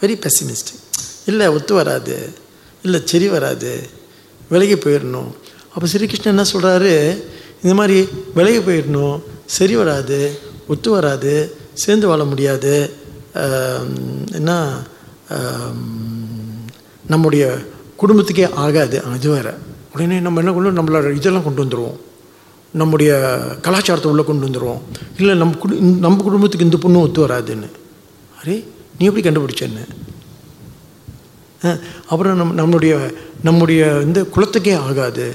very 0.00 0.26
pessimistic 0.26 0.78
இல்லை 1.26 1.46
ஒத்து 1.48 1.74
வராது. 1.74 2.16
இல்லை 2.82 3.00
சரி 3.04 3.28
வராது. 3.28 3.88
விலகி 4.50 4.74
போயிடணும் 4.74 5.30
அப்போ 5.74 5.86
ஸ்ரீகிருஷ்ணன் 5.92 6.32
என்ன 6.34 6.44
சொல்கிறாரு 6.52 6.94
இந்த 7.62 7.74
மாதிரி 7.74 8.08
விலகி 8.34 8.58
போயிடணும் 8.58 9.22
சரி 9.46 9.76
வராது. 9.76 10.38
ஒத்து 10.68 10.90
வராது. 10.90 11.34
சேர்ந்து 11.74 12.06
வாழ 12.06 12.24
முடியாது. 12.24 12.74
என்ன 14.32 14.80
நம்முடைய 17.06 17.58
குடும்பத்துக்கே 18.02 18.52
ஆகாது. 18.52 19.02
அது 19.02 19.16
இது 19.18 19.54
உடனே 19.94 20.18
நம்ம 20.20 20.40
என்ன 20.40 20.52
கொண்டு 20.52 20.82
நம்மளோட 20.82 21.16
இதெல்லாம் 21.16 21.46
கொண்டு 21.48 21.64
வந்துடுவோம் 21.64 21.98
நம்முடைய 22.76 23.12
கலாச்சாரத்தை 23.62 24.10
உள்ளே 24.12 24.24
கொண்டு 24.24 24.46
வந்துடுவோம் 24.46 24.80
இல்லை 25.18 25.34
நம்ம 25.42 25.56
குடு 25.56 25.74
நம்ம 26.06 26.22
குடும்பத்துக்கு 26.22 26.68
இந்த 26.68 26.78
பொண்ணும் 26.82 27.04
ஒத்து 27.06 27.26
வராதுன்னு. 27.26 27.68
அரே 28.40 28.56
நீ 28.98 29.06
எப்படி 29.06 29.24
கண்டுபிடிச்சேன்னு 29.28 29.84
அப்புறம் 32.08 32.36
நம் 32.36 32.54
நம்முடைய 32.54 32.92
நம்முடைய 33.42 33.82
இந்த 34.06 34.20
குலத்துக்கே 34.34 34.74
ஆகாது. 34.78 35.26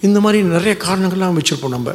இந்த 0.00 0.18
மாதிரி 0.20 0.42
நிறைய 0.54 0.74
காரணங்கள்லாம் 0.80 1.36
வச்சுருப்போம் 1.38 1.74
நம்ம. 1.76 1.94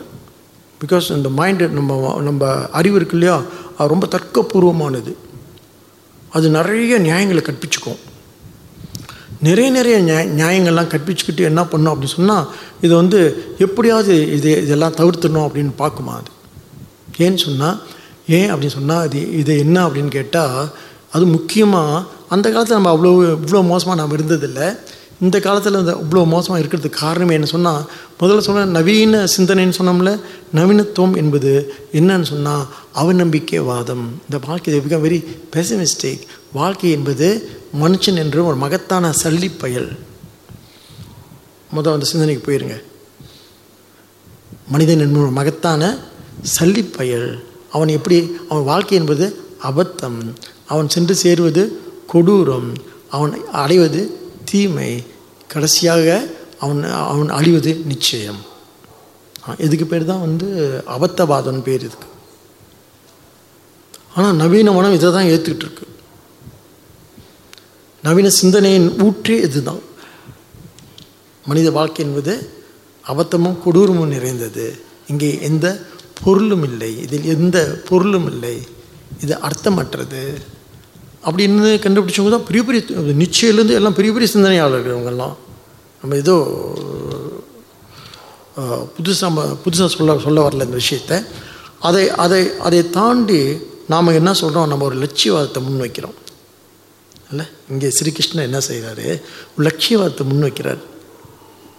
பிகாஸ் 0.81 1.07
இந்த 1.15 1.29
மைண்டு 1.37 1.65
நம்ம 1.69 2.21
நம்ம 2.21 2.51
அறிவு 2.79 2.95
இருக்கு 2.95 3.17
இல்லையா? 3.17 3.37
அது 3.77 3.91
ரொம்ப 3.93 4.07
தர்க்கபூர்வமானது. 4.15 5.11
அது 6.29 6.49
நிறைய 6.49 6.97
நியாயங்களை 6.99 7.43
கற்பிச்சுக்கும். 7.43 7.99
நிறைய 9.41 9.69
நிறைய 9.69 9.99
நியாய 9.99 10.25
நியாயங்கள்லாம் 10.39 10.91
கற்பிச்சுக்கிட்டு 10.93 11.39
என்ன 11.41 11.65
பண்ணும் 11.65 11.93
அப்படின்னு 11.93 12.17
சொன்னால் 12.17 12.45
இது 12.81 12.95
வந்து 12.95 13.19
எப்படியாவது 13.57 14.31
இது 14.31 14.61
இதெல்லாம் 14.61 14.93
தவிர்த்துடணும் 14.93 15.45
அப்படின்னு 15.47 15.73
பார்க்குமா 15.77 16.13
அது? 16.19 16.31
ஏன்னு 17.17 17.35
சொன்னால் 17.35 17.77
ஏன் 18.27 18.49
அப்படின்னு 18.53 18.77
சொன்னால் 18.79 19.05
இது 19.07 19.31
இது 19.31 19.57
என்ன 19.57 19.87
அப்படின்னு 19.87 20.07
கேட்டால் 20.07 20.57
அது 21.11 21.25
முக்கியமாக 21.25 22.03
அந்த 22.29 22.51
காலத்தில் 22.51 22.79
நம்ம 22.79 22.91
அவ்வளோ 22.95 23.11
இவ்வளோ 23.37 23.67
மோசமாக 23.67 23.99
நாம் 24.01 24.15
இருந்ததில்லை. 24.17 24.67
இந்த 25.19 25.39
காலத்தில் 25.39 25.73
இந்த 25.73 25.93
இவ்வளோ 26.03 26.25
மோசமாக 26.25 26.61
இருக்கிறதுக்கு 26.61 27.01
காரணமே 27.05 27.33
என்ன 27.33 27.45
சொன்னால் 27.45 27.81
முதல்ல 28.19 28.37
சொன்ன 28.37 28.65
நவீன 28.77 29.25
சிந்தனைன்னு 29.37 29.77
சொன்னோம்ல 29.79 30.11
நவீனத்துவம் 30.55 31.15
என்பது 31.15 31.51
என்னன்னு 31.93 32.21
சொன்னால் 32.21 32.63
அவநம்பிக்கைவாதம். 32.95 34.05
இந்த 34.29 34.39
வாழ்க்கை 34.47 34.79
பிகம் 34.79 35.05
வெரி 35.07 35.19
பெசிமிஸ்டேக் 35.55 36.23
வாழ்க்கை 36.53 36.91
என்பது 36.91 37.27
மனுஷன் 37.81 38.17
என்று 38.23 38.45
ஒரு 38.45 38.55
மகத்தான 38.55 39.11
சல்லிப்பயல் 39.23 39.89
முதல் 41.71 41.93
அந்த 41.93 42.05
சிந்தனைக்கு 42.05 42.43
போயிருங்க. 42.47 42.77
மனிதன் 44.67 44.99
என்பது 44.99 45.23
ஒரு 45.25 45.31
மகத்தான 45.31 45.97
சல்லிப்பயல் 46.57 47.29
அவன் 47.71 47.87
எப்படி 47.87 48.17
அவன் 48.49 48.63
வாழ்க்கை 48.63 48.97
என்பது 48.97 49.25
அபத்தம். 49.69 50.19
அவன் 50.67 50.89
சென்று 50.89 51.15
சேருவது 51.15 51.63
கொடூரம். 52.13 52.69
அவன் 53.09 53.33
அடைவது 53.51 54.01
தீமை. 54.45 54.91
கடைசியாக 55.47 56.07
அவன் 56.59 56.83
அவன் 56.83 57.29
அழிவது 57.29 57.71
நிச்சயம். 57.85 58.41
இதுக்கு 59.57 59.85
பேர் 59.85 60.05
தான் 60.05 60.25
வந்து 60.27 60.47
அபத்தவாதம் 60.87 61.61
பேர் 61.67 61.83
இதுக்கு. 61.87 62.09
ஆனால் 64.15 64.35
நவீன 64.35 64.71
மனம் 64.71 64.93
இதை 64.93 65.11
தான் 65.11 65.29
ஏற்றுக்கிட்டு 65.33 65.65
இருக்கு. 65.67 65.85
நவீன 68.05 68.29
சிந்தனையின் 68.29 68.87
ஊற்றே 69.05 69.35
இதுதான். 69.47 69.81
மனித 71.45 71.71
வாழ்க்கை 71.71 72.01
என்பது 72.05 72.33
அபத்தமும் 73.05 73.57
கொடூரமும் 73.65 74.13
நிறைந்தது. 74.15 74.65
இங்கே 75.07 75.29
எந்த 75.41 75.67
பொருளும் 76.23 76.65
இல்லை. 76.69 76.91
இதில் 77.01 77.27
எந்த 77.35 77.57
பொருளும் 77.89 78.27
இல்லை. 78.31 78.55
இது 79.23 79.33
அர்த்தமற்றது. 79.47 80.23
அப்படின்னு 81.27 81.71
கண்டுபிடிச்சவங்க 81.85 82.33
தான் 82.35 82.47
பெரிய 82.49 82.61
பெரிய 82.67 82.81
நிச்சயிலேருந்து 83.23 83.77
எல்லாம் 83.79 83.97
பெரிய 83.99 84.11
பெரிய 84.13 84.29
சிந்தனையாளர்கள் 84.33 84.95
இவங்கெல்லாம். 84.95 85.35
நம்ம 86.01 86.15
ஏதோ 86.15 86.35
புதுசாக 88.95 89.41
புதுசாக 89.65 89.89
சொல்ல 89.97 90.17
சொல்ல 90.25 90.39
வரல 90.47 90.67
இந்த 90.69 90.79
விஷயத்தை. 90.83 91.17
அதை 91.87 92.03
அதை 92.23 92.41
அதை 92.67 92.79
தாண்டி 92.89 93.41
நாம் 93.93 94.17
என்ன 94.19 94.33
சொல்கிறோம் 94.41 94.71
நம்ம 94.71 94.85
ஒரு 94.89 94.97
லட்சியவாதத்தை 95.03 95.61
முன்வைக்கிறோம். 95.67 96.17
இல்லை? 97.31 97.45
இங்கே 97.69 97.89
ஸ்ரீகிருஷ்ணன் 97.97 98.47
என்ன 98.49 98.59
செய்கிறாரு? 98.69 99.21
லட்சியவாதத்தை 99.57 100.23
முன் 100.23 100.43
முன்வைக்கிறார். 100.43 100.81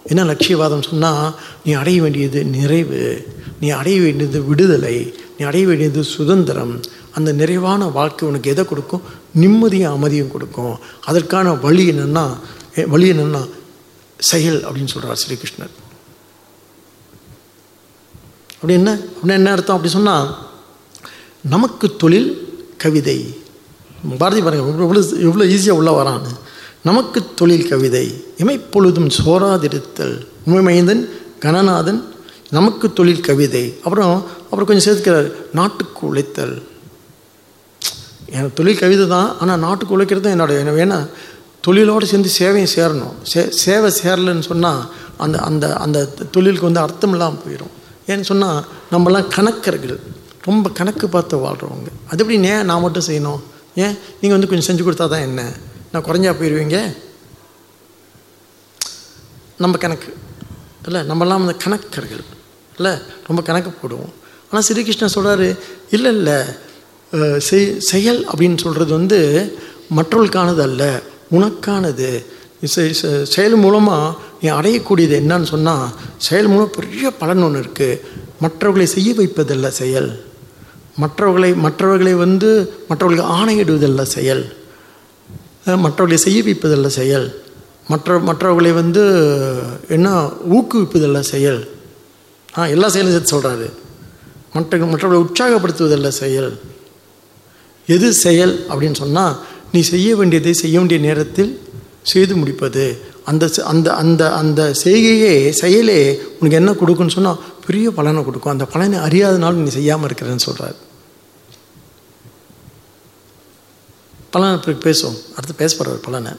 என்ன 0.05 0.23
லட்சியவாதம் 0.23 0.87
சொன்னால் 0.89 1.35
நீ 1.65 1.71
அடைய 1.73 2.01
வேண்டியது 2.01 2.39
நிறைவு 2.43 3.27
நீ 3.59 3.69
அடைய 3.69 4.01
வேண்டியது 4.01 4.43
விடுதலை 4.43 5.13
நீ 5.37 5.45
அடைய 5.45 5.67
வேண்டியது 5.67 6.03
சுதந்திரம். 6.03 6.73
அந்த 7.13 7.31
நிறைவான 7.31 7.87
வாழ்க்கை 7.87 8.27
உனக்கு 8.29 8.51
எதை 8.51 8.65
கொடுக்கும்? 8.65 9.03
நிம்மதியும் 9.39 9.93
அமைதியும் 9.97 10.31
கொடுக்கும். 10.31 10.79
அதற்கான 11.05 11.53
வழி 11.65 11.91
என்னென்னா 11.91 12.25
வழி 12.87 13.11
என்னென்னா 13.11 13.49
செயல் 14.17 14.59
அப்படின்னு 14.67 14.93
சொல்கிறார் 14.93 15.21
ஸ்ரீகிருஷ்ணர். 15.23 15.73
அப்படி 18.55 18.73
என்ன? 18.73 18.91
அப்படின்னா 19.15 19.37
என்ன 19.41 19.51
அர்த்தம்? 19.51 19.75
அப்படி 19.75 19.93
சொன்னால் 19.93 20.27
நமக்கு 21.53 21.95
தொழில் 21.95 22.29
கவிதை. 22.77 23.17
பாரதி 24.21 24.41
பாருங்க 24.45 24.63
எவ்வளோ 24.85 25.01
எவ்வளோ 25.27 25.45
ஈஸியாக 25.55 25.79
உள்ள 25.79 25.91
வரான்னு 25.99 26.31
நமக்கு 26.87 27.19
தொழில் 27.39 27.69
கவிதை 27.71 28.05
இமைப்பொழுதும் 28.43 29.09
சோராதிருத்தல் 29.17 30.15
உமைமைந்தன் 30.47 31.03
கணநாதன் 31.43 32.01
நமக்கு 32.57 32.87
தொழில் 32.97 33.25
கவிதை. 33.27 33.63
அப்புறம் 33.85 34.11
அப்புறம் 34.49 34.67
கொஞ்சம் 34.69 34.85
சேர்த்துக்கிறார் 34.85 35.29
நாட்டுக்கு 35.59 36.01
உழைத்தல். 36.09 36.55
எனக்கு 38.33 38.57
தொழில் 38.59 38.81
கவிதை 38.81 39.05
தான் 39.13 39.29
ஆனால் 39.41 39.61
நாட்டுக்கு 39.65 39.95
உழைக்கிறது 39.95 40.25
தான் 40.25 40.35
என்னோட 40.35 40.53
என்ன 40.63 40.73
வேணா 40.79 40.99
தொழிலோடு 41.65 42.09
சேர்ந்து 42.11 42.31
சேவையும் 42.39 42.73
சேரணும். 42.75 43.15
சே 43.31 43.41
சேவை 43.63 43.89
சேரலைன்னு 44.01 44.45
சொன்னால் 44.51 44.81
அந்த 45.23 45.37
அந்த 45.49 45.65
அந்த 45.85 45.97
தொழிலுக்கு 46.35 46.69
வந்து 46.69 46.83
அர்த்தம் 46.85 47.13
இல்லாமல் 47.15 47.41
போயிடும் 47.43 47.73
ஏன்னு 48.11 48.29
சொன்னால் 48.31 48.59
நம்மலாம் 48.93 49.31
கணக்கர்கள் 49.35 49.97
ரொம்ப 50.47 50.69
கணக்கு 50.79 51.05
பார்த்து 51.15 51.43
வாழ்கிறவங்க 51.45 51.89
அது 52.09 52.21
எப்படி 52.23 52.39
ஏன் 52.53 52.65
நான் 52.69 52.83
மட்டும் 52.85 53.07
செய்யணும்? 53.09 53.41
ஏன்? 53.75 53.95
நீங்கள் 54.19 54.35
வந்து 54.37 54.49
கொஞ்சம் 54.49 54.67
செஞ்சு 54.69 54.85
கொடுத்தா 54.87 55.07
தான் 55.13 55.25
என்ன? 55.29 55.41
நான் 55.91 56.05
குறைஞ்சா 56.07 56.33
போயிடுவீங்க 56.39 56.77
நம்ம 59.63 59.77
கணக்கு. 59.77 60.09
இல்லை 60.85 61.01
நம்மலாம் 61.09 61.43
அந்த 61.43 61.55
கணக்கர்கள். 61.63 62.25
இல்லை 62.77 62.91
ரொம்ப 63.27 63.41
கணக்கு 63.49 63.71
போடுவோம். 63.71 64.13
ஆனால் 64.49 64.65
ஸ்ரீகிருஷ்ணன் 64.67 65.15
சொல்கிறாரு 65.15 65.47
இல்லை 65.95 66.11
இல்லை. 66.17 66.37
செய் 67.47 67.79
செயல் 67.79 68.19
அப்படின்னு 68.31 68.57
சொல்கிறது 68.65 68.91
வந்து 68.99 69.19
மற்றவர்களுக்கானது 69.97 70.61
அல்ல 70.67 70.83
உனக்கானது. 71.37 72.09
செயல் 73.35 73.55
மூலமாக 73.63 74.15
நீ 74.41 74.47
அடையக்கூடியது 74.57 75.15
என்னன்னு 75.21 75.47
சொன்னால் 75.53 75.87
செயல் 76.27 76.47
மூலம் 76.47 76.75
பெரிய 76.77 77.11
பலன் 77.21 77.43
ஒன்று 77.45 77.61
இருக்குது 77.63 78.01
மற்றவர்களை 78.43 78.87
செய்ய 78.95 79.13
வைப்பதல்ல 79.13 79.67
செயல். 79.67 80.09
மற்றவர்களை 80.97 81.53
மற்றவர்களை 81.55 82.13
வந்து 82.13 82.73
மற்றவர்களுக்கு 82.89 83.33
ஆணையிடுவதல்ல 83.37 84.01
செயல். 84.15 84.43
மற்றவர்களை 85.65 86.17
செய்விப்பதல்ல 86.25 86.87
செயல். 86.87 87.27
மற்ற 87.87 88.19
மற்றவர்களை 88.19 88.71
வந்து 88.71 89.03
என்ன 89.89 90.07
ஊக்குவிப்பதல்ல 90.55 91.19
செயல். 91.19 91.67
ஆ 92.57 92.65
எல்லா 92.65 92.87
செயலும் 92.89 93.13
சேர்த்து 93.13 93.33
சொல்கிறாரு 93.33 93.69
மற்ற 94.53 94.77
மற்றவர்களை 94.77 95.19
உற்சாகப்படுத்துவதல்ல 95.23 96.07
செயல். 96.07 96.59
எது 97.87 98.13
செயல் 98.13 98.65
அப்படின்னு 98.69 98.95
சொன்னால் 98.95 99.39
நீ 99.71 99.79
செய்ய 99.81 100.15
வேண்டியதை 100.15 100.53
செய்ய 100.53 100.77
வேண்டிய 100.77 100.99
நேரத்தில் 100.99 101.59
செய்து 102.01 102.35
முடிப்பது. 102.35 103.11
அந்த 103.25 103.49
அந்த 103.65 103.93
அந்த 103.93 104.21
அந்த 104.33 104.73
செய்கையே 104.83 105.49
செயலே 105.49 106.21
உனக்கு 106.39 106.57
என்ன 106.61 106.71
கொடுக்குன்னு 106.71 107.15
சொன்னால் 107.17 107.39
பெரிய 107.65 107.91
பலனை 107.97 108.21
கொடுக்கும். 108.23 108.53
அந்த 108.55 108.65
பலனை 108.73 108.97
அறியாதனால 109.07 109.53
நீ 109.65 109.69
செய்யாமல் 109.77 110.09
இருக்கிறேன்னு 110.09 110.45
சொல்கிறார் 110.47 110.77
பலனை 114.33 114.57
பிறகு 114.65 114.81
பேசுவோம். 114.87 115.19
அடுத்து 115.35 115.55
பேச 115.61 115.71
போகிறார் 115.77 116.05
பலனை. 116.07 116.31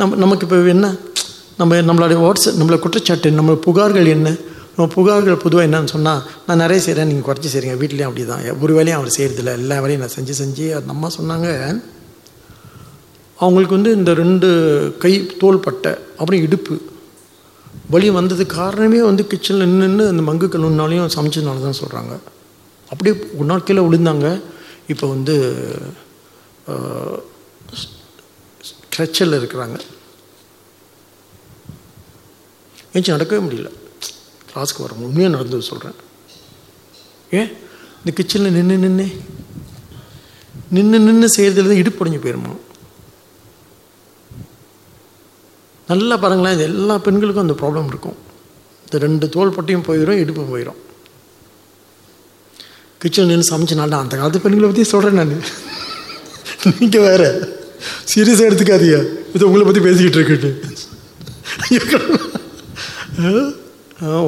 நம்ம 0.00 0.16
நமக்கு 0.22 0.44
இப்போ 0.46 0.58
என்ன? 0.74 0.88
நம்ம 1.58 1.80
நம்மளுடைய 1.88 2.18
வாட்ஸ்அப் 2.24 2.58
நம்மளோட 2.60 2.78
குற்றச்சாட்டு 2.84 3.30
நம்மளோட 3.38 3.58
புகார்கள் 3.66 4.08
என்ன? 4.14 4.28
நம்ம 4.76 4.86
புகார்கள் 4.94 5.42
பொதுவாக 5.44 5.66
என்னன்னு 5.68 5.92
சொன்னால் 5.94 6.22
நான் 6.46 6.62
நிறைய 6.62 6.80
செய்கிறேன் 6.84 7.10
நீங்கள் 7.10 7.26
குறைச்சி 7.28 7.48
செய்கிறீங்க 7.54 7.76
வீட்லேயும் 7.82 8.08
அப்படி 8.10 8.24
தான் 8.30 8.46
ஒரு 8.64 8.72
வேலையும் 8.78 9.00
அவர் 9.00 9.14
செய்கிறதில்ல 9.16 9.52
எல்லா 9.60 9.76
வேலையும் 9.84 10.04
நான் 10.04 10.16
செஞ்சு 10.16 10.34
செஞ்சு 10.40 10.66
அந்த 10.78 10.90
அம்மா 10.96 11.08
சொன்னாங்க. 11.18 11.48
அவங்களுக்கு 13.44 13.76
வந்து 13.78 13.92
இந்த 14.00 14.14
ரெண்டு 14.22 14.48
கை 15.04 15.12
தோள்பட்டை 15.42 15.92
அப்புறம் 16.18 16.42
இடுப்பு. 16.46 16.74
வலி 17.92 18.08
வந்ததுக்கு 18.10 18.54
காரணமே 18.60 19.00
வந்து 19.02 19.22
கிச்சனில் 19.30 19.72
நின்று 19.80 20.04
அந்த 20.12 20.22
மங்கு 20.28 20.46
கல்லுனாலையும் 20.52 21.14
சமைச்சதுனால 21.16 21.64
தான் 21.66 21.80
சொல்கிறாங்க 21.80 22.14
அப்படியே 22.90 23.14
ஒரு 23.36 23.46
நாள் 23.50 23.66
கீழே 23.66 23.82
விழுந்தாங்க. 23.86 24.26
இப்போ 24.92 25.06
வந்து 25.14 25.34
ஸ்ட்ரெச்சரில் 28.68 29.38
இருக்கிறாங்க. 29.40 29.76
ஏச்சு 32.94 33.14
நடக்கவே 33.14 33.40
முடியல. 33.46 33.70
கிளாஸ்க்கு 34.48 34.84
வர 34.84 34.94
உண்மையாக 35.06 35.34
நடந்தது 35.36 35.68
சொல்கிறேன் 35.70 35.96
ஏன்? 37.38 37.50
இந்த 38.00 38.10
கிச்சனில் 38.18 38.56
நின்று 38.58 38.76
நின்று 38.84 39.06
நின்று 40.76 40.98
நின்று 41.06 41.28
செய்கிறதுல 41.36 41.70
தான் 41.70 41.82
இடுப்படைஞ்சு 41.82 42.20
போயிருமா? 42.24 42.52
நல்லா 45.90 46.16
பாருங்களேன் 46.22 46.54
இது 46.56 46.64
எல்லா 46.70 46.94
பெண்களுக்கும் 47.06 47.44
அந்த 47.46 47.56
ப்ராப்ளம் 47.60 47.88
இருக்கும். 47.92 48.16
இந்த 48.84 48.98
ரெண்டு 49.04 49.26
தோல் 49.34 49.56
பட்டியும் 49.56 49.86
போயிடும் 49.88 50.20
இடுப்பும் 50.22 50.52
போயிடும் 50.52 50.80
கிச்சன் 53.02 53.30
நின்று 53.30 53.50
சமைச்சனால 53.50 53.98
அந்த 54.02 54.14
காலத்து 54.18 54.44
பெண்களை 54.44 54.66
பற்றி 54.68 54.84
சொல்கிறேன் 54.92 55.18
நான். 55.20 55.34
நீங்கள் 56.78 57.04
வேற 57.08 57.22
சீரியஸாக 58.12 58.48
எடுத்துக்காதீங்க. 58.48 58.98
இது 59.34 59.46
உங்களை 59.48 59.64
பற்றி 59.66 59.82
பேசிக்கிட்டு 59.86 60.18
இருக்குட்டு. 60.20 60.50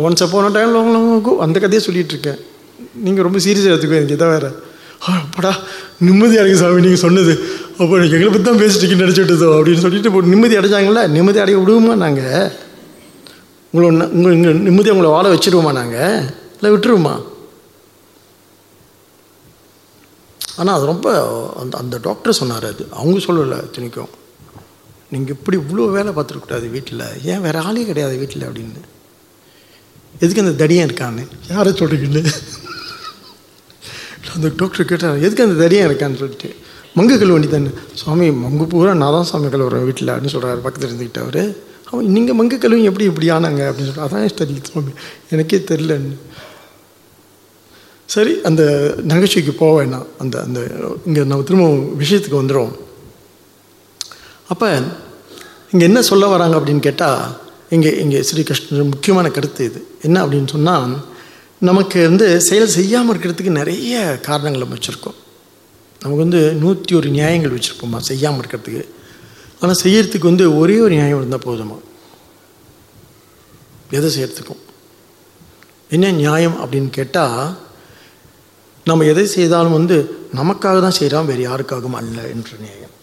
ஒன்ஸ் 0.06 0.24
அப்போன 0.24 0.50
டைமில் 0.56 0.80
உங்களுக்கு 0.80 1.32
அந்த 1.46 1.56
கதையை 1.64 1.82
சொல்லிகிட்டு 1.86 2.14
இருக்கேன். 2.16 2.40
நீங்கள் 3.06 3.26
ரொம்ப 3.26 3.38
சீரியஸாக 3.46 3.72
எடுத்துக்கோ 3.74 4.00
எனக்கு 4.00 4.18
இதை 4.18 4.28
வேறு. 4.34 4.50
அப்படா 5.00 5.52
நிம்மதியாக 6.06 6.42
இருக்குது 6.42 6.62
சாமி 6.62 6.84
நீங்கள் 6.84 7.04
சொன்னது. 7.04 7.32
அப்போ 7.80 7.94
எங்களை 8.04 8.28
பற்றி 8.28 8.46
தான் 8.48 8.60
பேசிட்டு 8.62 8.84
இருக்கீங்க 8.84 9.06
அப்படின்னு 9.56 9.84
சொல்லிட்டு 9.84 10.10
இப்போ 10.10 10.22
நிம்மதி 10.32 10.58
அடைஞ்சாங்களா 10.60 11.02
நிம்மதி 11.16 11.38
அடைய 11.42 11.56
விடுவோமா 11.60 11.94
நாங்கள் 12.04 12.50
உங்களை 13.72 14.06
உங்கள் 14.16 14.34
இங்கே 14.36 14.52
நிம்மதி 14.66 14.92
உங்களை 14.94 15.10
வாழ 15.14 15.26
வச்சுருவோமா 15.34 15.72
நாங்கள் 15.80 16.20
இல்லை 16.56 16.70
விட்டுருவோமா? 16.74 17.14
ஆனால் 20.60 20.76
அது 20.76 20.84
ரொம்ப 20.92 21.08
அந்த 21.62 21.74
அந்த 21.82 21.96
டாக்டர் 22.06 22.38
சொன்னார் 22.40 22.66
அது. 22.72 22.84
அவங்க 22.90 23.18
சொல்லலை 23.26 23.58
திணிக்கும் 23.76 24.12
நீங்கள் 25.12 25.36
இப்படி 25.36 25.56
இவ்வளோ 25.62 25.88
வேலை 25.96 26.12
பார்த்துருக்கூடாது 26.12 26.66
வீட்டில். 26.76 27.04
ஏன் 27.32 27.42
வேறு 27.46 27.58
ஆளே 27.66 27.84
கிடையாது 27.90 28.14
வீட்டில் 28.22 28.46
அப்படின்னு. 28.48 28.82
எதுக்கு 30.22 30.44
அந்த 30.44 30.54
தடியன் 30.62 30.88
இருக்கான்னு? 30.88 31.24
யாரை 31.52 31.72
சொல்கிறீங்கன்னு 31.72 32.32
அந்த 34.34 34.48
டாக்டர் 34.56 34.84
கேட்டார் 34.84 35.18
எதுக்கு 35.18 35.44
அந்த 35.46 35.56
தரியம் 35.62 35.86
இருக்கான்னு 35.88 36.20
சொல்லிட்டு? 36.22 36.48
மங்கு 36.96 37.14
கழுவ 37.18 37.38
தானே 37.54 37.70
சுவாமி 38.00 38.26
மங்கு 38.44 38.66
பூரா 38.66 38.92
நான் 38.94 39.12
தான் 39.12 39.28
சாமி 39.30 39.48
கழுவுறேன் 39.48 39.84
வீட்டில் 39.84 40.08
அப்படின்னு 40.08 40.34
சொல்கிறாரு 40.34 40.60
பக்கத்தில் 40.60 40.88
இருந்துக்கிட்டு 40.90 41.22
அவர். 41.24 41.42
அவன் 41.90 42.06
நீங்கள் 42.06 42.36
மங்கு 42.38 42.56
கழுவி 42.58 42.82
எப்படி 42.82 43.04
இப்படி 43.04 43.30
ஆனாங்க? 43.30 43.62
அப்படின்னு 43.68 43.88
சொல்கிறார் 43.88 44.08
அதான் 44.08 44.38
தெரியல 44.40 44.62
சுவாமி 44.70 44.92
எனக்கே 45.30 45.58
தெரிலன்னு 45.70 46.16
சரி 48.08 48.32
அந்த 48.42 48.62
நகைச்சுவைக்கு 49.10 49.52
போக 49.60 49.72
வேணாம். 49.78 50.06
அந்த 50.18 50.34
அந்த 50.42 50.58
இங்கே 51.06 51.24
நம்ம 51.24 51.42
திரும்ப 51.42 51.66
விஷயத்துக்கு 52.02 52.40
வந்துடும் 52.42 52.72
அப்போ 54.48 54.68
இங்கே 55.72 55.84
என்ன 55.84 56.02
சொல்ல 56.02 56.26
வராங்க 56.26 56.58
அப்படின்னு 56.58 56.80
கேட்டால் 56.80 57.22
இங்கே 57.70 57.90
இங்கே 58.02 58.18
ஸ்ரீகிருஷ்ணர் 58.28 58.90
முக்கியமான 58.92 59.30
கருத்து 59.30 59.64
இது. 59.64 59.80
என்ன 60.02 60.16
அப்படின்னு 60.24 60.48
சொன்னால் 60.48 60.92
நமக்கு 61.60 62.08
வந்து 62.08 62.40
செயல் 62.40 62.74
செய்யாமல் 62.78 63.12
இருக்கிறதுக்கு 63.12 63.58
நிறைய 63.60 64.20
காரணங்கள் 64.26 64.62
நம்ம 64.62 64.76
வச்சுருக்கோம். 64.76 65.18
நமக்கு 66.00 66.24
வந்து 66.24 66.52
நூற்றி 66.52 66.94
ஒரு 66.94 67.08
நியாயங்கள் 67.08 67.54
வச்சுருப்போமா 67.56 67.96
செய்யாமல் 67.96 68.40
இருக்கிறதுக்கு? 68.40 68.82
ஆனால் 69.60 69.80
செய்யறதுக்கு 69.82 70.30
வந்து 70.32 70.56
ஒரே 70.58 70.80
ஒரு 70.80 70.94
நியாயம் 70.94 71.20
இருந்தால் 71.20 71.46
போதுமா? 71.46 71.78
எதை 73.90 74.08
செய்யறதுக்கும்? 74.16 74.62
என்ன 75.88 76.10
நியாயம் 76.10 76.56
அப்படின்னு 76.62 76.90
கேட்டால் 76.90 77.64
நம்ம 78.86 79.04
எதை 79.04 79.26
செய்தாலும் 79.26 79.76
வந்து 79.78 79.96
நமக்காக 80.34 80.80
தான் 80.80 80.98
செய்கிறோம் 80.98 81.26
வேறு 81.26 81.42
யாருக்காகவும் 81.48 81.98
அல்ல 82.00 82.28
என்ற 82.34 82.50
நியாயம். 82.58 82.94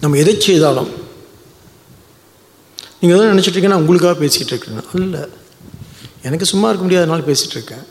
நம்ம 0.00 0.16
எதை 0.16 0.40
செய்தாலும் 0.40 0.90
நீங்கள் 3.00 3.16
எதாவது 3.16 3.32
நினச்சிட்டு 3.32 3.72
நான் 3.72 3.82
உங்களுக்காக 3.82 4.16
பேசிகிட்டு 4.22 4.52
இருக்கேன். 4.54 4.86
இல்லை 5.06 5.22
எனக்கு 6.28 6.50
சும்மா 6.52 6.68
இருக்க 6.68 6.84
முடியாதனால 6.86 7.24
பேசிகிட்டு 7.30 7.56
இருக்கேன். 7.58 7.84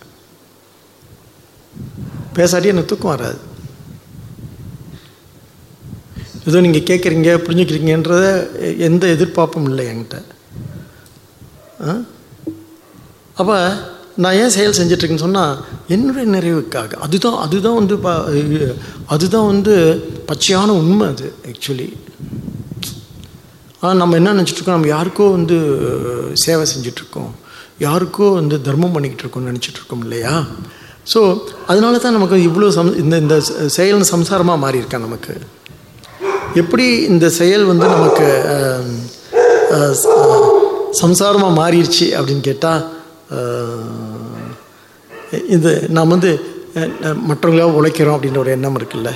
பேசாட்டி 2.37 2.71
எனக்கு 2.71 2.91
தூக்கம் 2.91 3.13
வராது. 3.15 3.39
ஏதோ 6.49 6.57
நீங்கள் 6.65 6.87
கேட்குறீங்க 6.89 7.29
புரிஞ்சுக்கிறீங்கன்றத 7.45 8.25
எந்த 8.87 9.03
எதிர்பார்ப்பும் 9.15 9.67
இல்லை 9.69 9.85
என்கிட்ட. 9.91 10.17
அப்போ 13.39 13.55
நான் 14.23 14.37
ஏன் 14.41 14.53
செயல் 14.55 14.77
செஞ்சிட்ருக்கேன்னு 14.77 15.23
சொன்னால் 15.23 15.55
என்னுடைய 15.95 16.25
நிறைவுக்காக. 16.35 16.91
அதுதான் 17.05 17.39
அதுதான் 17.45 17.79
வந்து 17.79 17.95
ப 18.05 18.09
அதுதான் 19.13 19.49
வந்து 19.53 19.73
பச்சையான 20.29 20.75
உண்மை 20.81 21.07
அது 21.13 21.27
ஆக்சுவலி 21.51 21.87
ஆனால் 23.81 23.99
நம்ம 24.01 24.15
என்ன 24.19 24.33
நினச்சிட்ருக்கோம்? 24.37 24.77
நம்ம 24.77 24.91
யாருக்கோ 24.95 25.25
வந்து 25.37 25.57
சேவை 26.43 26.65
செஞ்சிட்ருக்கோம். 26.73 27.31
யாருக்கோ 27.87 28.27
வந்து 28.39 28.55
தர்மம் 28.67 28.95
பண்ணிக்கிட்டு 28.95 29.25
இருக்கோம்னு 29.25 29.51
நினச்சிட்ருக்கோம் 29.51 30.03
இல்லையா? 30.05 30.33
ஸோ 31.13 31.19
அதனால 31.71 31.97
தான் 32.03 32.15
நமக்கு 32.17 32.37
இவ்வளோ 32.47 32.69
சம் 32.77 32.95
இந்த 33.03 33.15
இந்த 33.23 33.35
செயல் 33.77 34.09
சம்சாரமாக 34.13 34.63
மாறி 34.63 34.79
நமக்கு? 35.07 35.35
எப்படி 36.61 36.85
இந்த 37.11 37.25
செயல் 37.39 37.65
வந்து 37.71 37.87
நமக்கு 37.95 38.27
சம்சாரமாக 41.01 41.57
மாறிடுச்சு 41.61 42.07
அப்படின்னு 42.17 42.43
கேட்டால் 42.49 42.83
இது 45.55 45.71
நாம் 45.97 46.13
வந்து 46.15 46.31
மற்றவங்களாக 47.29 47.77
உழைக்கிறோம் 47.79 48.15
அப்படின்ற 48.15 48.39
ஒரு 48.43 48.55
எண்ணம் 48.57 48.77
இருக்குல்ல? 48.79 49.11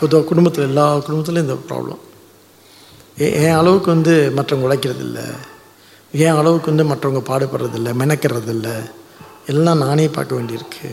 பொதுவாக 0.00 0.28
குடும்பத்தில் 0.30 0.68
எல்லா 0.70 0.86
குடும்பத்துலையும் 1.06 1.46
இந்த 1.46 1.58
ப்ராப்ளம் 1.68 2.00
என் 3.26 3.58
அளவுக்கு 3.60 3.88
வந்து 3.94 4.14
மற்றவங்க 4.36 4.66
உழைக்கிறது 4.68 5.02
இல்லை 5.08 5.24
என் 6.24 6.38
அளவுக்கு 6.40 6.72
வந்து 6.72 6.86
மற்றவங்க 6.92 7.20
பாடுபடுறதில்ல 7.30 7.90
மெனக்கிறதில்ல 8.02 8.68
எல்லாம் 9.52 9.82
நானே 9.84 10.06
பார்க்க 10.16 10.38
வேண்டியிருக்கு. 10.38 10.90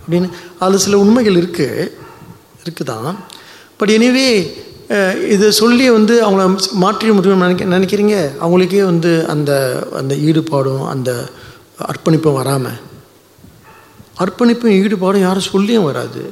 அப்படின்னு 0.00 0.28
அதில் 0.62 0.84
சில 0.84 0.98
உண்மைகள் 1.04 1.40
இருக்குது? 1.40 1.88
இருக்குதான் 2.62 3.16
பட் 3.78 3.94
எனிவே 3.96 4.28
இதை 5.34 5.46
சொல்லி 5.60 5.84
வந்து 5.90 6.14
அவங்கள 6.26 6.44
மாற்றி 6.82 7.10
முடியும்னு 7.10 7.44
நினைக்க 7.46 7.64
நினைக்கிறீங்க? 7.76 8.16
அவங்களுக்கே 8.44 8.82
வந்து 8.90 9.12
அந்த 9.34 9.52
அந்த 10.00 10.14
ஈடுபாடும் 10.28 10.84
அந்த 10.94 11.10
அர்ப்பணிப்பும் 11.90 12.38
வராமல் 12.40 12.80
அர்ப்பணிப்பும் 14.22 14.76
ஈடுபாடும் 14.82 15.26
யாரும் 15.26 15.50
சொல்லியும் 15.52 15.88
வராது. 15.90 16.22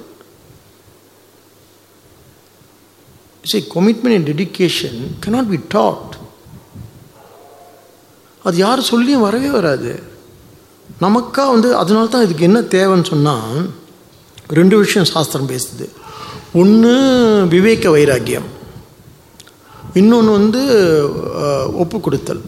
See, 3.45 3.63
commitment 3.63 4.15
and 4.17 4.27
dedication 4.27 5.17
cannot 5.23 5.47
be 5.51 5.59
taught. 5.75 6.09
அது 8.45 8.57
யார் 8.57 8.81
சொல்லியும் 8.89 9.25
வரவே 9.27 9.51
வராது. 9.57 9.93
நமக்கா 11.05 11.43
வந்து 11.55 11.69
அதனால 11.81 12.07
தான் 12.13 12.25
இதுக்கு 12.27 12.47
என்ன 12.49 12.61
தேவைன்னு 12.75 13.11
சொன்னால் 13.11 13.57
ரெண்டு 14.59 14.77
விஷயம் 14.83 15.09
சாஸ்திரம் 15.13 15.51
பேசுது. 15.53 15.87
ஒன்று 16.61 16.93
விவேக 17.55 17.91
வைராக்கியம். 17.97 18.49
இன்னொன்று 20.01 20.33
வந்து 20.39 20.63
ஒப்பு 21.83 21.99
கொடுத்தல். 22.07 22.43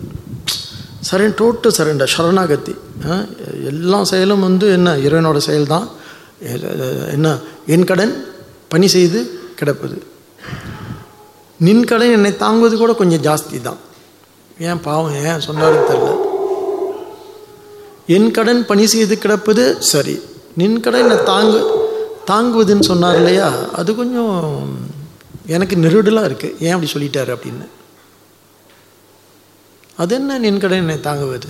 சரண் 1.09 1.37
டோட்டல் 1.41 1.77
சரண்டர் 1.79 2.15
சரணாகத்தி 2.17 2.75
எல்லா 3.73 4.01
செயலும் 4.13 4.47
வந்து 4.49 4.67
என்ன 4.79 4.97
இறைவனோட 5.07 5.39
செயல் 5.49 5.73
தான் 5.75 5.89
என்ன 7.17 7.37
என் 7.75 7.89
கடன் 7.93 8.17
பணி 8.73 8.89
செய்து 8.97 9.21
கிடப்பது. 9.61 9.99
நின் 11.63 11.85
கடன் 11.85 12.13
என்னை 12.13 12.37
தாங்குவது 12.37 12.77
கூட 12.77 12.93
கொஞ்சம் 12.93 13.23
ஜாஸ்தி 13.23 13.61
தான் 13.61 13.81
ஏன் 14.61 14.81
பாவம் 14.81 15.15
ஏன் 15.15 15.41
சொன்னாலும் 15.41 15.89
தெரில 15.91 16.11
என் 18.09 18.31
கடன் 18.31 18.67
பணி 18.67 18.87
செய்து 18.87 19.19
கிடப்பது 19.19 19.77
சரி. 19.81 20.23
நின் 20.57 20.81
கடன் 20.81 21.01
என்னை 21.01 21.17
தாங்கு 21.25 21.61
தாங்குவதுன்னு 22.27 22.81
சொன்னார் 22.81 23.17
இல்லையா? 23.17 23.69
அது 23.73 23.95
கொஞ்சம் 23.95 24.35
எனக்கு 25.47 25.77
நெருடலாக 25.77 26.29
இருக்குது 26.29 26.57
ஏன் 26.59 26.73
அப்படி 26.73 26.93
சொல்லிட்டாரு 26.93 27.31
அப்படின்னு. 27.37 27.67
அது 29.97 30.15
என்ன 30.15 30.39
நின் 30.39 30.59
கடன் 30.59 30.79
என்னை 30.79 31.01
தாங்குவது? 31.01 31.49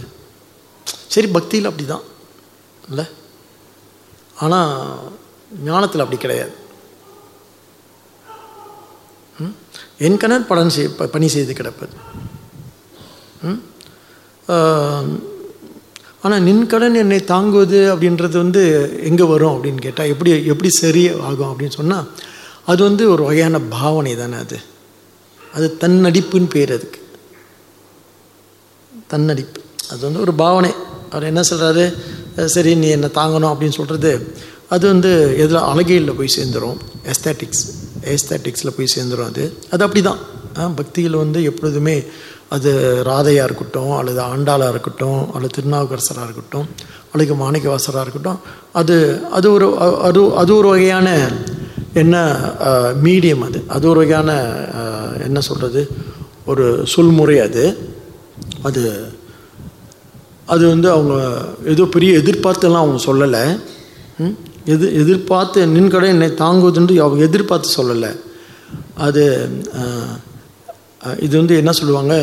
சரி 1.08 1.26
பக்தியில் 1.26 1.64
அப்படி 1.64 1.86
தான் 1.86 2.04
இல்லை? 2.88 3.04
ஆனால் 4.36 4.98
ஞானத்தில் 5.64 6.00
அப்படி 6.00 6.16
கிடையாது. 6.16 6.54
என் 10.06 10.20
படம் 10.50 10.72
செய் 10.76 10.94
பணி 11.14 11.28
செய்து 11.34 11.52
கிடப்பது. 11.58 11.94
ஆனால் 16.24 16.44
நின் 16.48 16.66
கடன் 16.72 16.98
என்னை 17.02 17.18
தாங்குவது 17.32 17.78
அப்படின்றது 17.94 18.36
வந்து 18.44 18.62
எங்கே 19.08 19.24
வரும் 19.32 19.54
அப்படின்னு 19.54 19.80
கேட்டால் 19.86 20.10
எப்படி 20.12 20.32
எப்படி 20.52 20.70
சரி 20.82 21.04
ஆகும் 21.28 21.50
அப்படின்னு 21.50 21.78
சொன்னால் 21.78 22.08
அது 22.72 22.80
வந்து 22.88 23.04
ஒரு 23.12 23.22
வகையான 23.28 23.60
பாவனை 23.74 24.12
தானே 24.16 24.36
அது. 24.44 24.58
அது 25.54 25.66
தன்னடிப்புன்னு 25.80 26.48
பேர் 26.54 26.72
அதுக்கு. 26.76 27.00
தன்னடிப்பு. 29.12 29.60
அது 29.90 30.00
வந்து 30.00 30.20
ஒரு 30.20 30.34
பாவனை. 30.42 30.72
அவர் 31.10 31.28
என்ன 31.30 31.42
சொல்கிறாரு 31.50 31.84
சரி 32.54 32.72
நீ 32.82 32.88
என்னை 32.96 33.08
தாங்கணும் 33.14 33.52
அப்படின்னு 33.52 33.78
சொல்கிறது 33.78 34.12
அது 34.74 34.84
வந்து 34.86 35.10
எதில் 35.44 35.66
அழகையில் 35.70 36.16
போய் 36.18 36.34
சேர்ந்துடும் 36.36 36.78
எஸ்தேட்டிக்ஸ் 37.12 37.64
ஏஸ்தட்டிக்ஸில் 38.14 38.74
போய் 38.76 38.92
சேர்ந்துடும் 38.94 39.30
அது. 39.32 39.44
அது 39.70 39.84
அப்படி 39.84 40.02
தான் 40.02 40.20
பக்தியில் 40.80 41.22
வந்து 41.24 41.42
எப்பொழுதுமே 41.42 41.96
அது 42.56 42.70
ராதையாக 43.08 43.46
இருக்கட்டும் 43.48 43.92
அல்லது 43.98 44.20
ஆண்டாளாக 44.22 44.72
இருக்கட்டும் 44.74 45.20
அல்லது 45.34 45.54
திருநாவுக்கரசராக 45.58 46.26
இருக்கட்டும் 46.28 46.66
அல்லது 47.12 47.34
மாணிக்கவாசராக 47.34 48.04
இருக்கட்டும் 48.04 48.40
அது 48.72 48.96
அது 49.30 49.46
ஒரு 49.52 49.66
அது 50.08 50.20
அது 50.34 50.52
ஒரு 50.54 50.68
வகையான 50.68 51.08
என்ன 52.02 52.16
மீடியம் 53.06 53.44
அது. 53.46 53.58
அது 53.68 53.84
ஒரு 53.88 53.98
வகையான 53.98 54.30
என்ன 55.26 55.40
சொல்கிறது 55.40 55.82
ஒரு 56.46 56.66
சொல்முறை 56.84 57.38
அது. 57.38 57.64
அது 58.62 58.82
அது 60.46 60.64
வந்து 60.66 60.88
அவங்க 60.90 61.14
ஏதோ 61.64 61.84
பெரிய 61.84 62.12
எதிர்பார்த்தெல்லாம் 62.18 62.84
அவங்க 62.84 63.00
சொல்லலை. 63.06 63.42
எது 64.72 64.86
எதிர்பார்த்து 65.02 65.60
நின் 65.74 65.92
கடை 65.94 66.08
என்னை 66.14 66.28
தாங்குவதுன்னு 66.42 66.96
அவங்க 67.04 67.22
எதிர்பார்த்து 67.28 67.68
சொல்லலை. 67.78 68.10
அது 69.06 69.22
இது 71.26 71.34
வந்து 71.40 71.54
என்ன 71.60 71.72
சொல்லுவாங்க? 71.78 72.14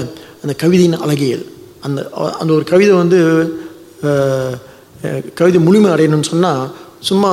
அந்த 0.44 0.54
கவிதையின் 0.62 1.02
அழகியல். 1.06 1.46
அந்த 1.86 2.00
அந்த 2.42 2.52
ஒரு 2.58 2.66
கவிதை 2.72 2.94
வந்து 3.02 3.20
கவிதை 5.40 5.60
முழுமை 5.66 5.90
அடையணும்னு 5.96 6.32
சொன்னால் 6.32 6.64
சும்மா 7.10 7.30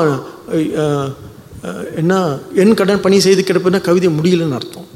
என்ன 2.01 2.15
என் 2.63 2.77
கடன் 2.81 3.05
பணி 3.05 3.17
செய்து 3.27 3.43
கிடப்புன்னா 3.43 3.81
கவிதை 3.89 4.09
முடியலன்னு 4.19 4.59
அர்த்தம். 4.59 4.89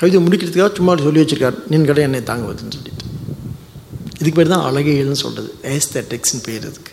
கவிதை 0.00 0.18
முடிக்கிறதுக்காக 0.24 0.72
சும்மா 0.78 0.92
சொல்லி 1.06 1.22
வச்சுருக்கார் 1.22 1.58
நின் 1.72 1.86
கடன் 1.90 2.08
என்னை 2.08 2.22
தாங்குவதுன்னு 2.30 2.74
சொல்லிட்டு. 2.76 3.06
இதுக்கு 4.20 4.38
பேர் 4.38 4.54
தான் 4.54 4.66
அழகியல்னு 4.70 5.22
சொல்கிறது 5.24 5.50
ஏஸ்தட்டிக்ஸ்னு 5.76 6.42
பேர் 6.48 6.66
இதுக்கு 6.70 6.91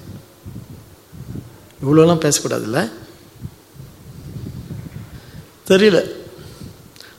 இவ்வளோலாம் 1.79 2.23
பேசக்கூடாதுல்ல? 2.23 2.79
தெரியல. 5.67 5.99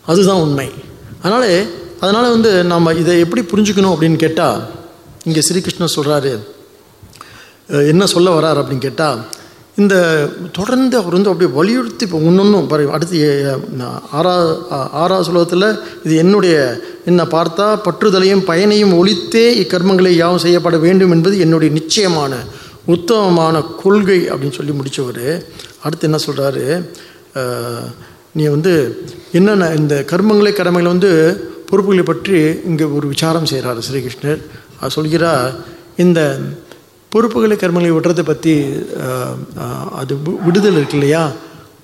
அதுதான் 0.06 0.40
உண்மை. 0.40 0.68
அதனால் 1.22 1.48
அதனால் 2.00 2.30
வந்து 2.30 2.64
நாம் 2.64 2.96
இதை 2.96 3.18
எப்படி 3.20 3.42
புரிஞ்சுக்கணும் 3.42 3.94
அப்படின்னு 3.94 4.16
கேட்டால் 4.16 4.60
இங்கே 5.24 5.40
ஸ்ரீகிருஷ்ணர் 5.40 5.96
சொல்கிறாரு 5.96 6.30
என்ன 7.86 8.06
சொல்ல 8.06 8.30
வரார் 8.30 8.60
அப்படின்னு 8.60 8.78
கேட்டால் 8.80 9.18
இந்த 9.76 9.94
தொடர்ந்து 10.52 10.96
அவர் 10.96 11.12
வந்து 11.12 11.28
அப்படியே 11.28 11.50
வலியுறுத்தி 11.52 12.04
இப்போ 12.04 12.18
ஒன்றொன்றும் 12.20 12.66
பாரு 12.66 12.90
அடுத்து 12.90 13.16
ஏ- 13.20 13.58
ஆறா 14.12 14.32
ஆ- 14.72 14.88
ஆறாவது 14.92 15.26
சுலோகத்தில் 15.26 15.66
இது 16.04 16.16
என்னுடைய 16.16 16.54
என்ன 17.04 17.24
பார்த்தா 17.26 17.66
பற்றுதலையும் 17.84 18.44
பயனையும் 18.44 18.94
ஒழித்தே 18.98 19.46
இக்கர்மங்களை 19.62 20.12
யாவும் 20.14 20.38
செய்யப்பட 20.38 20.76
வேண்டும் 20.78 21.10
என்பது 21.10 21.38
என்னுடைய 21.38 21.72
நிச்சயமான 21.72 22.32
உத்தமமான 22.90 23.60
கொள்கை 23.60 24.30
அப்படின்னு 24.30 24.52
சொல்லி 24.52 24.72
முடித்தவர் 24.72 25.44
அடுத்து 25.82 26.10
என்ன 26.10 26.18
சொல்கிறாரு 26.26 26.88
நீ 28.34 28.46
வந்து 28.46 29.02
என்னென்ன 29.32 29.68
இந்த 29.68 30.04
கர்மங்களை 30.06 30.52
கடமைகளை 30.52 30.84
வந்து 30.84 31.34
பொறுப்புகளை 31.66 32.04
பற்றி 32.04 32.60
இங்கே 32.64 32.84
ஒரு 32.84 33.08
விசாரம் 33.08 33.46
செய்கிறார் 33.46 33.78
ஸ்ரீகிருஷ்ணர். 33.78 34.42
அவர் 34.78 34.90
சொல்கிறார் 34.90 35.54
இந்த 35.96 36.38
பொறுப்புகளை 37.08 37.56
கர்மங்களை 37.56 37.90
விடுறதை 37.90 38.22
பற்றி 38.22 38.64
அது 39.92 40.14
வி- 40.14 40.44
விடுதல் 40.44 40.72
இருக்கு 40.72 40.92
இல்லையா? 40.92 41.32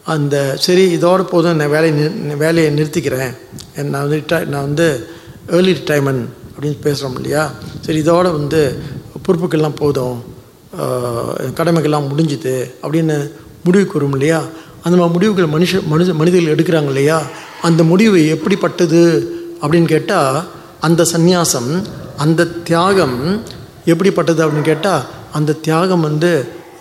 அந்த 0.04 0.57
சரி 0.59 0.96
இதோட 0.96 1.22
போதும் 1.22 1.57
நான் 1.57 1.70
வேலையை 1.70 2.07
நிறு- 2.07 2.36
வேலையை 2.36 2.74
நிறுத்திக்கிறேன். 2.74 3.36
நான் 3.82 4.09
வந்து 4.09 4.16
ரிட்டை- 4.16 4.46
நான் 4.46 4.62
வந்து 4.62 5.07
ஏர்லி 5.50 5.72
ரிட்டைர்மெண்ட் 5.72 6.24
அப்படின்னு 6.61 6.76
பேசுகிறோம் 6.82 7.14
இல்லையா? 7.14 7.52
சரி 7.80 8.00
இதோட 8.00 8.22
வந்து 8.22 8.78
பொறுப்புக்கெல்லாம் 9.26 9.76
போதும். 9.76 10.22
கடமைகள்லாம் 11.58 12.08
முடிஞ்சுது 12.10 12.54
அப்படின்னு 12.82 13.16
முடிவுக்கு 13.64 13.98
வரும் 13.98 14.12
இல்லையா? 14.12 14.40
அந்த 14.82 14.96
மாதிரி 14.98 15.12
முடிவுகள் 15.12 15.52
மனுஷ 15.54 15.86
மனித 15.86 16.14
மனிதர்கள் 16.14 16.54
எடுக்கிறாங்க 16.54 16.86
இல்லையா? 16.86 17.18
அந்த 17.62 17.84
முடிவு 17.84 18.18
எப்படிப்பட்டது 18.28 19.02
அப்படின்னு 19.62 19.84
கேட்டால் 19.84 20.44
அந்த 20.80 21.02
சந்நியாசம் 21.12 21.70
அந்த 22.16 22.46
தியாகம் 22.46 23.44
எப்படிப்பட்டது 23.84 24.40
அப்படின்னு 24.46 24.70
கேட்டால் 24.72 25.04
அந்த 25.32 25.52
தியாகம் 25.52 26.00
வந்து 26.00 26.30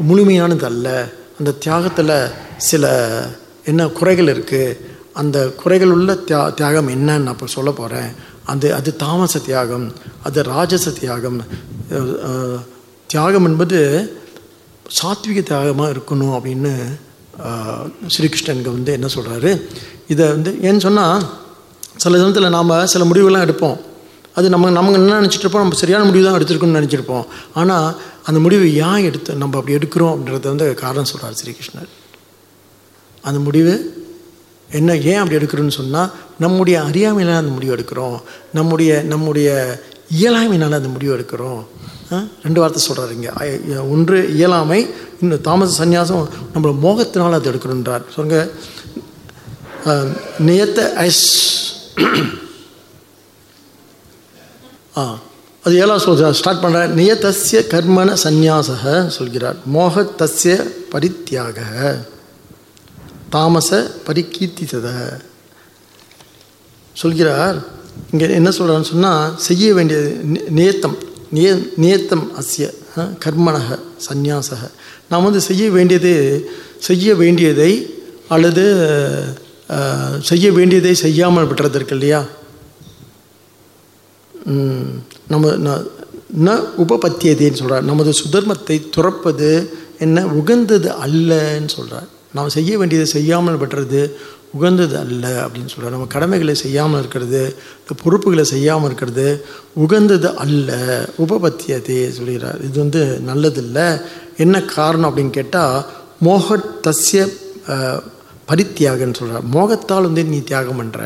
முழுமையானது 0.10 0.66
அல்ல 0.66 0.88
அந்த 1.40 1.52
தியாகத்தில் 1.52 2.14
சில 2.58 2.86
என்ன 3.66 3.88
குறைகள் 3.88 4.26
இருக்குது 4.26 4.78
அந்த 5.14 5.38
குறைகள் 5.62 5.92
உள்ள 5.92 6.14
தியா 6.14 6.54
தியாகம் 6.54 6.90
என்னன்னு 6.90 7.24
நான் 7.26 7.28
இப்போ 7.28 7.48
சொல்ல 7.48 7.72
போகிறேன் 7.72 8.10
அந்த 8.46 8.76
அது 8.76 8.96
தாமச 8.96 9.40
தியாகம் 9.40 9.86
அது 10.24 10.44
ராஜச 10.44 10.90
தியாகம். 10.90 11.40
தியாகம் 13.12 13.48
என்பது 13.50 13.80
சாத்விக 15.00 15.40
தியாகமாக 15.50 15.94
இருக்கணும் 15.96 16.36
அப்படின்னு 16.38 16.72
ஸ்ரீகிருஷ்ணனுக்கு 18.14 18.76
வந்து 18.78 18.92
என்ன 18.98 19.08
சொல்கிறாரு 19.16 19.52
இதை 20.14 20.26
வந்து 20.36 20.52
ஏன்னு 20.68 20.86
சொன்னால் 20.88 21.24
சில 22.04 22.14
சமயத்தில் 22.22 22.56
நாம் 22.58 22.74
சில 22.94 23.04
முடிவுகள்லாம் 23.10 23.46
எடுப்போம். 23.48 23.78
அது 24.38 24.48
நம்ம 24.54 24.70
நம்ம 24.78 24.98
என்ன 25.00 25.20
நினச்சிட்டு 25.22 25.46
இருப்போம் 25.46 25.64
நம்ம 25.66 25.78
சரியான 25.82 26.06
முடிவு 26.10 26.24
தான் 26.26 26.38
எடுத்திருக்கோம்னு 26.38 26.80
நினச்சிருப்போம். 26.80 27.26
ஆனால் 27.60 27.88
அந்த 28.28 28.40
முடிவு 28.46 28.66
ஏன் 28.88 29.06
எடுத்து 29.10 29.38
நம்ம 29.42 29.58
அப்படி 29.60 29.78
எடுக்கிறோம் 29.78 30.12
அப்படின்றத 30.14 30.50
வந்து 30.54 30.68
காரணம் 30.84 31.10
சொல்கிறார் 31.12 31.38
ஸ்ரீகிருஷ்ணர். 31.42 31.92
அந்த 33.28 33.40
முடிவு 33.48 33.74
என்ன 34.70 34.96
ஏன் 35.12 35.22
அப்படி 35.22 35.38
எடுக்கிறோன்னு 35.40 35.78
சொன்னால் 35.80 36.12
நம்முடைய 36.44 36.78
அறியாமையினால் 36.90 37.42
அந்த 37.44 37.54
முடிவு 37.58 37.76
எடுக்கிறோம். 37.76 38.18
நம்முடைய 38.58 38.92
நம்முடைய 39.14 39.50
இயலாமையினால் 40.20 40.80
அந்த 40.82 40.92
முடிவு 40.96 41.14
எடுக்கிறோம். 41.18 41.62
ரெண்டு 42.44 42.60
வார்த்தை 42.60 42.84
சொல்கிறாருங்க 42.88 43.90
ஒன்று 43.90 44.34
இயலாமை 44.34 44.90
இன்னும் 45.22 45.42
தாமச 45.42 45.86
சந்நியாசம் 45.86 46.28
நம்மளை 46.54 46.76
மோகத்தினால் 46.84 47.32
அது 47.32 47.52
எடுக்கணுன்றார் 47.52 48.02
சொல்லுங்க. 48.14 48.50
நியத்த 50.40 50.94
ஐஸ். 50.94 51.54
ஆ 54.98 55.20
அது 55.64 55.76
ஏழாம் 55.76 56.02
சொல்ற 56.02 56.32
ஸ்டார்ட் 56.32 56.64
பண்ணுற 56.64 56.78
நியதஸ்ய 56.78 57.74
கர்மண 57.74 58.18
சந்நியாசக 58.24 59.08
சொல்கிறார். 59.08 59.56
மோகத்தஸ்ய 59.74 60.72
பரித்தியாக. 60.90 61.62
தாமச 63.30 63.92
பரிகீர்த்தித்தத 64.08 65.20
சொல்கிறார். 66.94 67.64
இங்கே 68.12 68.30
என்ன 68.30 68.50
சொல்கிறான்னு 68.50 68.82
சொன்னால் 68.82 69.38
செய்ய 69.38 69.74
வேண்டியது 69.74 70.20
நி- 70.24 70.50
நியத்தம். 70.50 70.98
நிய 71.32 71.60
நியத்தம் 71.76 72.32
அஸ்ய 72.40 72.74
கர்மணக 72.96 73.80
சந்நியாசக. 74.10 74.72
நாம் 75.10 75.24
வந்து 75.24 75.42
செய்ய 75.42 75.70
வேண்டியது 75.70 76.50
செய்ய 76.80 77.16
வேண்டியதை 77.16 77.94
அல்லது 78.30 78.64
செய்ய 80.22 80.52
வேண்டியதை 80.52 80.94
செய்யாமல் 80.94 81.48
விட்டுறது 81.48 81.76
இருக்கு 81.76 81.94
இல்லையா? 81.94 82.26
நம்ம 85.28 85.50
ந- 85.50 85.88
ந 86.46 86.64
உபபத்தியதேன்னு 86.78 87.54
சொல்கிறார் 87.54 87.84
நமது 87.84 88.12
சுதர்மத்தை 88.12 88.90
துறப்பது 88.98 89.70
என்ன 90.00 90.26
உகந்தது 90.26 90.90
அல்லன்னு 90.90 91.68
சொல்கிறார் 91.68 92.08
நாம் 92.34 92.50
செய்ய 92.50 92.78
வேண்டியதை 92.78 93.10
செய்யாமல் 93.10 93.58
விட்டுறது 93.58 94.12
உகந்தது 94.58 94.96
அல்ல 95.04 95.26
அப்படின்னு 95.44 95.72
சொல்கிறார் 95.72 95.96
நம்ம 95.96 96.10
கடமைகளை 96.16 96.56
செய்யாமல் 96.64 97.00
இருக்கிறது 97.02 97.42
இந்த 97.82 97.94
பொறுப்புகளை 98.04 98.46
செய்யாமல் 98.54 98.88
இருக்கிறது 98.90 99.28
உகந்தது 99.84 100.30
அல்ல. 100.44 100.70
உபபத்தியதே 101.24 102.00
சொல்கிறார் 102.18 102.60
இது 102.68 102.78
வந்து 102.84 103.04
நல்லதில்லை. 103.30 103.88
என்ன 104.46 104.64
காரணம் 104.76 105.10
அப்படின்னு 105.10 105.38
கேட்டால் 105.40 105.78
மோக 106.28 106.58
தஸ்ய 106.88 107.22
பரித்தியாகன்னு 108.50 109.18
சொல்கிறார் 109.20 109.48
மோகத்தால் 109.56 110.08
வந்து 110.10 110.24
நீ 110.34 110.40
தியாகம் 110.50 110.80
பண்ணுற 110.82 111.04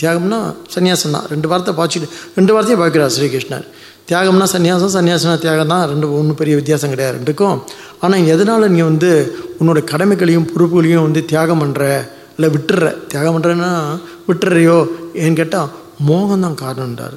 தியாகம்னா 0.00 0.38
சன்னியாசம் 0.72 1.14
தான். 1.16 1.26
ரெண்டு 1.32 1.48
வார்த்தை 1.50 1.72
பாய்ச்சிட்டு 1.76 2.08
ரெண்டு 2.38 2.52
வார்த்தையும் 2.54 2.80
பார்க்கிறார் 2.82 3.12
ஸ்ரீகிருஷ்ணர். 3.14 3.66
தியாகம்னா 4.08 4.46
சன்னியாசம் 4.54 4.92
சன்னியாசம்னா 4.96 5.36
தியாகம் 5.44 5.72
தான். 5.72 5.84
ரெண்டு 5.92 6.06
ஒன்றும் 6.18 6.38
பெரிய 6.40 6.54
வித்தியாசம் 6.58 6.92
கிடையாது. 6.94 7.14
ரெண்டுக்கும். 7.18 7.56
ஆனால் 8.04 8.28
எதனால் 8.34 8.72
நீ 8.74 8.80
வந்து 8.90 9.10
உன்னோட 9.60 9.80
கடமைகளையும் 9.92 10.48
பொறுப்புகளையும் 10.52 11.06
வந்து 11.06 11.22
தியாகம் 11.30 11.62
பண்ணுற 11.62 11.84
இல்லை 12.36 12.48
விட்டுற 12.54 12.88
தியாகம் 13.12 13.34
பண்ணுறேன்னா 13.36 13.70
விட்டுறையோ 14.28 14.78
ஏன்னு 15.22 15.40
கேட்டால் 15.40 15.70
மோகம்தான் 16.08 16.60
காரணம்ன்றார். 16.64 17.16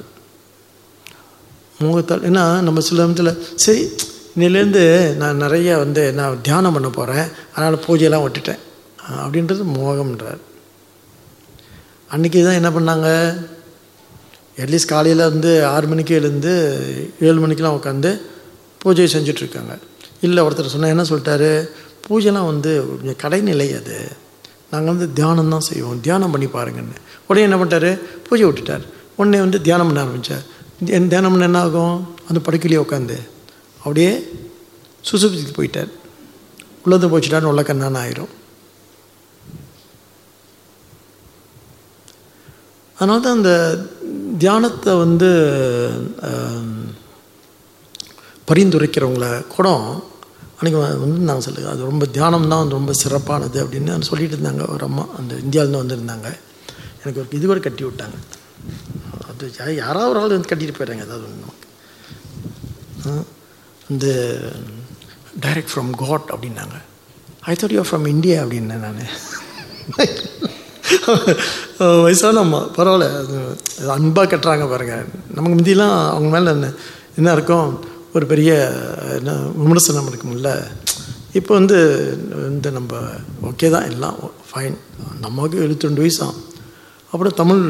மோகத்தால் 1.80 2.24
ஏன்னா 2.28 2.44
நம்ம 2.66 2.80
சில 2.86 3.04
விதத்தில் 3.06 3.52
சரி 3.64 3.82
இன்னிலேருந்து 4.36 4.84
நான் 5.20 5.42
நிறைய 5.44 5.76
வந்து 5.82 6.02
நான் 6.18 6.42
தியானம் 6.46 6.74
பண்ண 6.76 6.88
போகிறேன் 6.88 7.26
அதனால் 7.54 7.84
பூஜையெல்லாம் 7.86 8.24
விட்டுட்டேன். 8.24 8.60
அப்படின்றது 9.24 9.62
மோகம்ன்றார். 9.76 10.40
அன்றைக்கி 12.14 12.40
தான் 12.46 12.58
என்ன 12.60 12.70
பண்ணாங்க? 12.76 13.08
அட்லீஸ்ட் 14.62 14.92
காலையில் 14.92 15.22
வந்து 15.32 15.50
ஆறு 15.74 15.86
மணிக்கு 15.90 16.14
எழுந்து 16.20 16.52
ஏழு 17.26 17.38
மணிக்கெலாம் 17.44 17.78
உட்காந்து 17.78 18.10
பூஜை 18.82 19.06
செஞ்சிட்ருக்காங்க 19.14 19.74
இல்லை 20.26 20.40
ஒருத்தர் 20.46 20.72
சொன்னால் 20.74 20.94
என்ன 20.94 21.04
சொல்லிட்டாரு? 21.10 21.52
பூஜைலாம் 22.06 22.50
வந்து 22.52 22.72
கொஞ்சம் 22.88 23.20
கடைநிலை 23.22 23.68
அது. 23.80 23.98
நாங்கள் 24.72 24.92
வந்து 24.92 25.08
தியானம் 25.18 25.52
தான் 25.54 25.68
செய்வோம். 25.68 26.00
தியானம் 26.06 26.32
பண்ணி 26.34 26.48
பாருங்கன்னு. 26.56 26.98
உடனே 27.28 27.46
என்ன 27.46 27.56
பண்ணிட்டாரு? 27.60 27.90
பூஜை 28.26 28.44
விட்டுட்டார். 28.48 28.84
உடனே 29.18 29.38
வந்து 29.46 29.58
தியானம் 29.66 29.88
பண்ண 29.88 30.02
ஆரம்பித்தார் 30.04 30.44
என் 30.96 31.08
தியானம் 31.12 31.32
பண்ண 31.32 31.48
என்ன 31.50 31.62
ஆகும்? 31.66 31.96
அந்த 32.28 32.40
படுக்கையிலேயே 32.46 32.82
உட்காந்து 32.84 33.16
அப்படியே 33.78 34.12
சுசுப்திக்கு 35.08 35.52
போயிட்டார். 35.56 35.90
உள்ளது 36.84 37.06
போச்சுட்டான்னு 37.12 37.50
உள்ள 37.52 37.62
கண்ணான 37.62 37.98
ஆயிரும். 38.04 38.32
அதனால 42.98 43.20
தான் 43.24 43.38
அந்த 43.38 43.52
தியானத்தை 44.42 44.92
வந்து 45.04 45.28
பரிந்துரைக்கிறவங்கள 48.50 49.26
கூட 49.54 49.68
அன்றைக்கி 50.60 50.78
வந்து 51.02 51.20
நாங்கள் 51.28 51.44
சொல்லுங்க 51.44 51.68
அது 51.70 51.82
ரொம்ப 51.90 52.06
தியானம் 52.06 52.48
தான் 52.48 52.60
வந்து 52.62 52.76
ரொம்ப 52.78 52.92
சிறப்பானது 53.02 53.58
அப்படின்னு 53.64 54.00
சொல்லிட்டு 54.08 54.36
இருந்தாங்க. 54.36 54.64
ஒரு 54.74 54.84
அம்மா 54.88 55.04
அந்த 55.18 55.34
இந்தியாவிலேருந்து 55.44 55.82
வந்திருந்தாங்க. 55.82 56.28
எனக்கு 57.02 57.20
ஒரு 57.22 57.28
இது 57.38 57.46
கூட 57.50 57.60
கட்டி 57.66 57.84
விட்டாங்க. 57.84 58.18
அது 59.30 59.74
யாராவது 59.76 60.10
ஒரு 60.10 60.20
ஆள் 60.22 60.34
வந்து 60.36 60.50
கட்டிட்டு 60.50 60.74
போயிடுறாங்க 60.78 61.06
ஏதாவது 61.08 61.24
ஒன்று 61.28 61.44
நமக்கு 61.44 61.68
இந்த 63.92 64.06
டைரக்ட் 65.44 65.72
ஃப்ரம் 65.74 65.92
காட் 66.02 66.28
அப்படின்னாங்க. 66.34 66.76
I 67.50 67.54
thought 67.60 67.76
you 67.76 67.84
from 67.90 68.08
India 68.14 68.42
அப்படின்னேன் 68.42 68.84
நான். 68.86 69.02
வயசான 72.02 72.40
அம்மா. 72.40 72.60
பரவாயில்ல. 72.76 73.08
அது 73.22 73.90
அன்பாக 73.96 74.36
கட்டுறாங்க 74.36 74.66
பாருங்கள் 74.72 75.06
நமக்கு 75.34 75.56
முந்திலாம் 75.58 75.96
அவங்க 76.14 76.28
மேலே 76.38 76.50
என்ன 76.56 76.68
என்ன 77.16 77.32
இருக்கும்? 77.32 77.70
ஒரு 78.16 78.24
பெரிய 78.30 78.52
என்ன 79.18 79.32
விமர்சனம் 79.62 80.08
இருக்கும்ல. 80.10 80.52
இப்போ 81.38 81.52
வந்து 81.58 81.76
இந்த 82.52 82.68
நம்ம 82.76 82.92
ஓகே 83.48 83.68
தான் 83.74 83.88
எல்லாம் 83.90 84.16
ஃபைன் 84.48 84.76
நமக்கு 85.24 85.60
எழுபத்தி 85.64 85.88
ரெண்டு 85.88 86.02
வயசாம். 86.04 86.36
அப்புறம் 87.12 87.36
தமிழ் 87.40 87.62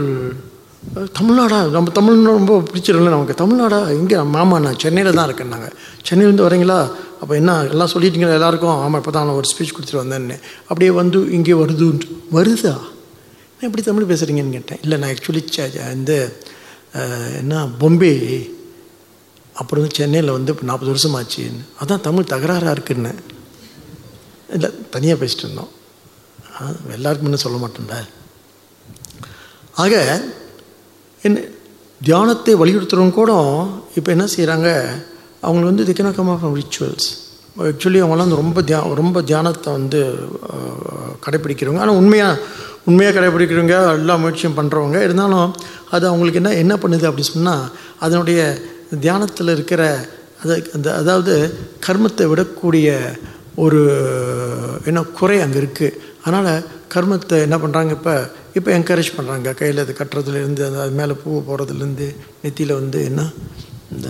தமிழ்நாடா 1.19 1.57
நம்ம 1.75 1.91
தமிழ்னு 1.97 2.37
ரொம்ப 2.39 2.53
பிடிச்சிரும்ல 2.69 3.11
நமக்கு. 3.15 3.35
தமிழ்நாடா 3.41 3.79
இங்கே 3.99 4.19
மாமா 4.37 4.59
நான் 4.67 4.79
சென்னையில் 4.85 5.17
தான் 5.19 5.27
இருக்கேன் 5.29 5.53
நாங்கள் 5.55 5.75
சென்னையிலேருந்து 6.09 6.47
வரீங்களா? 6.47 6.79
அப்போ 7.23 7.33
என்ன 7.41 7.57
எல்லாம் 7.73 7.93
சொல்லிட்டீங்களா 7.95 8.37
எல்லாருக்கும்? 8.39 8.79
ஆமாம் 8.85 9.01
இப்போ 9.03 9.13
தான் 9.17 9.27
நான் 9.29 9.39
ஒரு 9.41 9.51
ஸ்பீச் 9.51 9.75
கொடுத்துட்டு 9.75 10.03
வந்தேன்னு. 10.03 10.37
அப்படியே 10.69 10.93
வந்து 11.01 11.21
இங்கே 11.39 11.57
வருதுன்ட்டு 11.63 12.17
வருதா? 12.37 12.75
நான் 13.57 13.69
எப்படி 13.69 13.85
தமிழ் 13.89 14.11
பேசுகிறீங்கன்னு 14.13 14.57
கேட்டேன். 14.59 14.81
இல்லை 14.87 14.99
நான் 15.03 15.13
ஆக்சுவலி 15.15 15.43
இந்த 15.99 16.15
என்ன 17.41 17.63
பொம்பே 17.83 18.15
அப்புறம் 19.55 19.83
வந்து 19.83 19.97
சென்னையில் 19.97 20.31
வந்து 20.31 20.53
இப்போ 20.53 20.67
நாற்பது 20.67 20.91
வருஷம் 20.91 21.17
ஆச்சுன்னு 21.17 21.63
அதான் 21.81 22.01
தமிழ் 22.01 22.25
தகராறாக 22.27 22.71
இருக்குன்னு. 22.71 23.13
இல்லை 24.49 24.69
தனியாக 24.91 25.21
பேசிட்டு 25.21 25.45
இருந்தோம். 25.45 25.71
ஆ, 26.53 26.61
எல்லாருக்கும் 26.91 27.29
இன்னும் 27.29 27.45
சொல்ல 27.45 27.59
மாட்டேன்ல 27.59 27.97
ஆக 29.77 29.95
என்ன 31.23 31.39
தியானத்தை 32.01 32.53
வலியுறுத்துறவங்க 32.55 33.15
கூட 33.15 33.33
இப்போ 33.97 34.11
என்ன 34.13 34.27
செய்கிறாங்க 34.35 34.69
அவங்க 35.43 35.65
வந்து 35.65 35.87
the 35.87 35.93
can 35.93 36.15
come 36.15 36.31
of 36.31 36.47
rituals 36.57 37.09
actually 37.65 38.01
அவங்களாம் 38.01 38.25
வந்து 38.25 38.41
ரொம்ப 38.41 38.61
தியா 38.63 38.81
ரொம்ப 38.97 39.23
தியானத்தை 39.23 39.71
வந்து 39.73 40.01
கடைப்பிடிக்கிறவங்க 41.25 41.81
ஆனால் 41.81 41.97
உண்மையாக 41.97 42.43
உண்மையாக 42.87 43.15
கடைப்பிடிக்கிறவங்க 43.17 43.77
எல்லா 43.97 44.15
முயற்சியும் 44.17 44.59
பண்ணுறவங்க 44.59 44.99
இருந்தாலும் 45.03 45.49
அது 45.91 46.05
அவங்களுக்கு 46.07 46.41
என்ன 46.43 46.53
என்ன 46.57 46.75
பண்ணுது 46.77 47.09
அப்படி 47.09 47.27
சொன்னால் 47.29 47.65
அதனுடைய 48.01 48.41
தியானத்தில் 48.99 49.55
இருக்கிற 49.55 49.83
அது 50.43 50.55
அந்த 50.75 50.89
அதாவது 50.95 51.33
கர்மத்தை 51.87 52.25
விடக்கூடிய 52.31 52.89
ஒரு 53.59 53.81
என்ன 54.85 55.01
குறை 55.15 55.39
அங்கே 55.41 55.59
இருக்குது 55.61 55.97
அதனால் 56.23 56.51
கர்மத்தை 56.95 57.37
என்ன 57.47 57.57
பண்ணுறாங்க 57.59 57.93
இப்போ 57.97 58.15
இப்போ 58.57 58.71
என்கரேஜ் 58.77 59.17
பண்ணுறாங்க 59.17 59.53
கையில் 59.55 59.83
அது 59.83 59.93
கட்டுறதுலேருந்து 59.95 60.63
அந்த 60.67 60.79
அது 60.81 60.95
மேலே 60.97 61.15
பூ 61.21 61.41
போடுறதுலேருந்து 61.49 62.09
நெத்தியில் 62.43 62.79
வந்து 62.79 63.01
என்ன 63.05 63.23
இந்த 63.93 64.09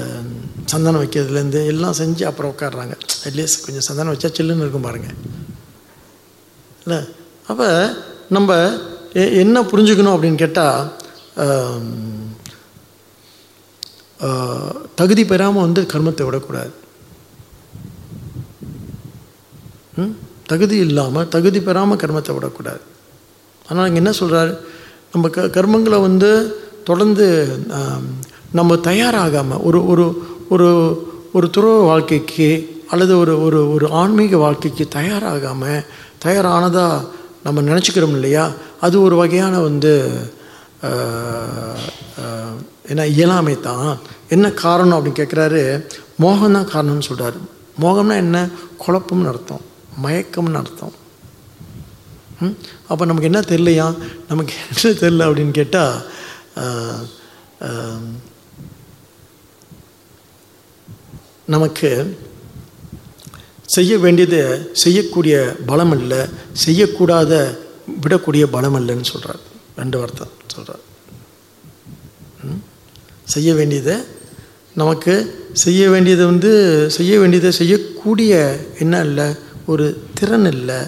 சந்தனம் 0.71 1.03
வைக்கிறதுலேருந்து 1.03 1.61
எல்லாம் 1.67 1.99
செஞ்சு 1.99 2.25
அப்புறம் 2.27 2.53
உட்காடுறாங்க 2.53 2.95
அட்லீஸ்ட் 3.27 3.65
கொஞ்சம் 3.65 3.87
சந்தனம் 3.87 4.15
வச்சா 4.15 4.31
சில்லுன்னு 4.31 4.65
இருக்கும் 4.65 4.87
பாருங்கள் 4.87 5.17
இல்லை? 6.83 6.99
அப்போ 7.47 7.69
நம்ம 8.29 8.51
என்ன 9.41 9.63
புரிஞ்சுக்கணும் 9.71 10.15
அப்படின்னு 10.15 10.39
கேட்டால் 10.39 10.81
தகுதி 14.95 15.25
பெறாமல் 15.25 15.63
வந்து 15.63 15.87
கர்மத்தை 15.93 16.25
விடக்கூடாது. 16.25 16.73
ம்? 19.97 20.15
தகுதி 20.47 20.77
இல்லாமல் 20.77 21.29
தகுதி 21.29 21.61
பெறாமல் 21.61 21.99
கர்மத்தை 21.99 22.35
விடக்கூடாது. 22.35 22.81
ஆனால் 23.67 23.87
இங்கே 23.87 23.99
என்ன 23.99 24.13
சொல்கிறார் 24.13 24.53
நம்ம 25.13 25.29
க 25.29 25.49
கர்மங்களை 25.49 26.01
வந்து 26.01 26.31
தொடர்ந்து 26.85 27.27
நம்ம 28.53 28.75
தயாராகாமல் 28.75 29.63
ஒரு 29.63 29.87
ஒரு 29.87 30.05
ஒரு 30.49 30.69
ஒரு 31.33 31.51
துறவ 31.57 31.85
வாழ்க்கைக்கு 31.85 32.49
அல்லது 32.89 33.19
ஒரு 33.19 33.43
ஒரு 33.43 33.73
ஒரு 33.73 33.91
ஆன்மீக 33.93 34.37
வாழ்க்கைக்கு 34.37 34.89
தயாராகாமல் 34.95 35.85
தயாரானதாக 36.19 37.05
நம்ம 37.43 37.61
நினச்சிக்கிறோம் 37.61 38.15
இல்லையா? 38.15 38.51
அது 38.81 39.03
ஒரு 39.03 39.17
வகையான 39.17 39.61
வந்து 39.61 39.93
ஏன்னா 42.91 43.05
இயலாமை 43.15 43.55
தான். 43.69 43.91
என்ன 44.35 44.47
காரணம் 44.65 44.97
அப்படின்னு 44.97 45.21
கேட்குறாரு 45.21 45.63
மோகம் 46.25 46.57
தான் 46.57 46.71
காரணம்னு 46.73 47.09
சொல்கிறாரு 47.09 47.39
மோகம்னா 47.83 48.17
என்ன? 48.25 48.39
குழப்பம்னு 48.85 49.31
அர்த்தம். 49.33 49.63
மயக்கம்னு 50.05 50.61
அர்த்தம். 50.63 50.95
அப்போ 52.91 53.03
நமக்கு 53.09 53.29
என்ன 53.31 53.41
தெரியலையா? 53.51 53.87
நமக்கு 54.31 54.55
என்ன 54.71 54.95
தெரியல 55.03 55.27
அப்படின்னு 55.29 55.55
கேட்டால் 55.61 55.97
நமக்கு 61.55 61.91
செய்ய 63.77 63.93
வேண்டியது 64.05 64.41
செய்யக்கூடிய 64.83 65.37
பலம் 65.71 65.95
இல்லை. 66.01 66.21
செய்யக்கூடாத 66.65 67.33
விடக்கூடிய 68.03 68.45
பலம் 68.57 68.79
இல்லைன்னு 68.81 69.11
சொல்கிறார் 69.13 69.43
ரெண்டு 69.81 69.99
வார்த்தை 70.01 70.27
சொல்கிறார் 70.55 70.85
செய்ய 73.35 73.51
வேண்டியதை 73.59 73.97
நமக்கு 74.81 75.15
செய்ய 75.63 75.83
வேண்டியதை 75.91 76.25
வந்து 76.33 76.51
செய்ய 76.97 77.13
வேண்டியதை 77.21 77.51
செய்யக்கூடிய 77.59 78.33
என்ன 78.83 79.01
இல்லை? 79.09 79.27
ஒரு 79.71 79.87
திறன் 80.19 80.49
இல்லை 80.55 80.79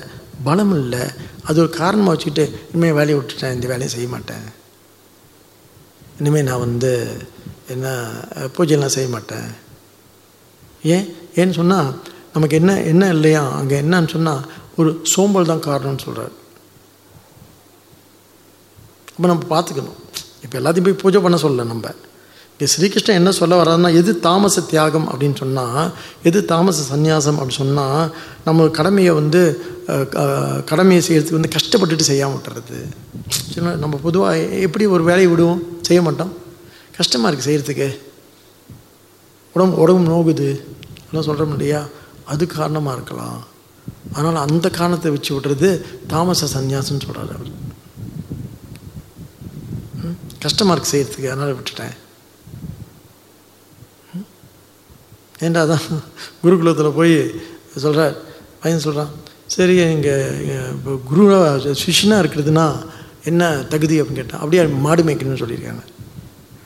பலம் 0.46 0.74
இல்லை. 0.80 1.02
அது 1.48 1.60
ஒரு 1.62 1.70
காரணமாக 1.80 2.12
வச்சுக்கிட்டு 2.12 2.44
இனிமேல் 2.72 2.96
வேலையை 2.98 3.16
விட்டுட்டேன் 3.18 3.54
இந்த 3.56 3.66
வேலையை 3.72 3.90
செய்ய 3.94 4.08
மாட்டேன். 4.08 4.46
இனிமேல் 6.20 6.48
நான் 6.48 6.64
வந்து 6.66 6.92
என்ன 7.74 7.86
பூஜைலாம் 7.88 8.54
பூஜையெல்லாம் 8.56 8.94
செய்ய 8.96 9.08
மாட்டேன். 9.16 9.48
ஏன்? 10.94 11.06
ஏன்னு 11.40 11.58
சொன்னால் 11.60 11.90
நமக்கு 12.34 12.56
என்ன 12.60 12.72
என்ன 12.92 13.08
இல்லையா? 13.16 13.42
அங்கே 13.60 13.76
என்னன்னு 13.82 14.14
சொன்னால் 14.16 14.46
ஒரு 14.76 14.90
சோம்பல் 15.14 15.50
தான் 15.52 15.66
காரணம்னு 15.68 16.04
சொல்கிறார் 16.06 16.34
அப்போ 19.22 19.34
நம்ம 19.34 19.60
பார்த்துக்கணும். 19.60 20.10
இப்போ 20.42 20.58
எல்லாத்தையும் 20.58 20.84
போய் 20.84 20.92
பூஜை 20.92 21.20
பண்ண 21.20 21.36
சொல்லலை 21.36 21.66
நம்ம. 21.66 21.90
இங்கே 22.58 22.72
ஸ்ரீகிருஷ்ணன் 22.72 23.14
என்ன 23.14 23.30
சொல்ல 23.30 23.62
வர்றாருன்னா 23.62 23.94
எது 23.94 24.20
தாமச 24.20 24.60
தியாகம் 24.60 25.08
அப்படின்னு 25.08 25.36
சொன்னால் 25.36 25.92
எது 26.22 26.44
தாமச 26.44 26.96
சந்நியாசம் 26.96 27.34
அப்படின்னு 27.34 27.50
சொன்னால் 27.50 28.14
நம்ம 28.44 28.68
கடமையை 28.68 29.14
வந்து 29.14 29.64
க- 30.10 30.62
கடமையை 30.64 31.04
செய்கிறதுக்கு 31.08 31.30
வந்து 31.30 31.48
கஷ்டப்பட்டுட்டு 31.48 32.00
செய்யாமல் 32.00 32.36
விட்டுறது. 32.36 32.84
சொன்னா 33.28 33.70
நம்ம 33.70 33.96
பொதுவாக 33.96 34.38
எப்படி 34.38 34.86
ஒரு 34.86 35.02
வேலையை 35.02 35.30
விடுவோம்? 35.30 35.62
செய்ய 35.82 36.02
மாட்டோம். 36.02 36.32
கஷ்டமாக 36.96 37.36
இருக்குது 37.36 37.48
செய்கிறதுக்கு 37.48 37.98
உடம்பு 39.52 39.76
உடம்பு 39.76 40.12
நோகுது. 40.12 40.60
எல்லாம் 41.08 41.26
சொல்கிறோம் 41.26 41.50
இல்லையா? 41.50 41.86
அது 42.24 42.46
காரணமாக 42.46 42.96
இருக்கலாம். 42.96 43.44
அதனால் 44.12 44.48
அந்த 44.48 44.70
காரணத்தை 44.70 45.10
வச்சு 45.10 45.40
விடுறது 45.40 45.82
தாமச 46.06 46.60
சந்நியாசம்னு 46.60 47.00
சொல்கிறாரு 47.06 47.34
அவர். 47.34 47.71
கஷ்டமாக 50.42 50.74
இருக்குது 50.74 50.92
செய்கிறதுக்கு 50.92 51.30
அதனால் 51.32 51.56
விட்டுட்டேன். 51.56 51.94
ம்? 54.14 54.26
ஏன்டா 55.40 55.60
அதான் 55.66 55.86
குருகுலத்தில் 56.42 56.96
போய் 57.00 57.14
சொல்கிறார் 57.76 58.14
பையன் 58.62 58.84
சொல்கிறான் 58.86 59.12
சரி 59.46 59.76
இங்கே 59.94 60.14
இப்போ 60.74 60.92
குருவாக 61.08 61.72
சிஷ்யனாக 61.84 62.22
இருக்கிறதுனா 62.22 62.66
என்ன 63.24 63.42
தகுதி 63.68 64.02
அப்படின்னு 64.02 64.20
கேட்டான். 64.20 64.40
அப்படியே 64.40 64.66
மாடு 64.84 65.02
மேய்க்கணும்னு 65.02 65.42
சொல்லியிருக்காங்க. 65.42 65.82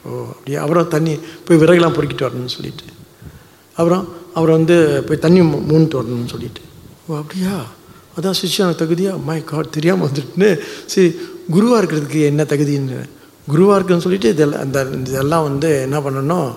ஓ 0.04 0.10
அப்படியே? 0.30 0.56
அப்புறம் 0.56 0.88
தண்ணி 0.88 1.14
போய் 1.46 1.58
விறகுலாம் 1.58 1.96
பொறுக்கிட்டு 1.96 2.26
வரணும்னு 2.26 2.54
சொல்லிட்டு. 2.56 2.84
அப்புறம் 3.76 4.04
அவரை 4.34 4.56
வந்து 4.56 4.76
போய் 5.08 5.18
தண்ணி 5.18 5.40
மூணுட்டு 5.40 5.98
வரணும்னு 5.98 6.32
சொல்லிட்டு. 6.34 6.62
ஓ 7.08 7.16
அப்படியா? 7.16 7.54
அதான் 8.16 8.38
சிஷியான 8.42 8.76
தகுதியா? 8.82 9.22
மை 9.24 9.44
காட் 9.44 9.70
தெரியாமல் 9.70 10.08
வந்துட்டுன்னு. 10.08 10.50
சரி 10.86 11.08
குருவாக 11.50 11.80
இருக்கிறதுக்கு 11.82 12.20
என்ன 12.24 12.42
தகுதின்னு 12.42 12.98
குருவாக 13.52 13.76
இருக்குன்னு 13.78 14.04
சொல்லிட்டு 14.06 14.32
இதெல்லாம் 14.34 14.62
அந்த 14.66 14.78
இதெல்லாம் 15.10 15.46
வந்து 15.48 15.68
என்ன 15.86 15.98
பண்ணணும் 16.06 16.50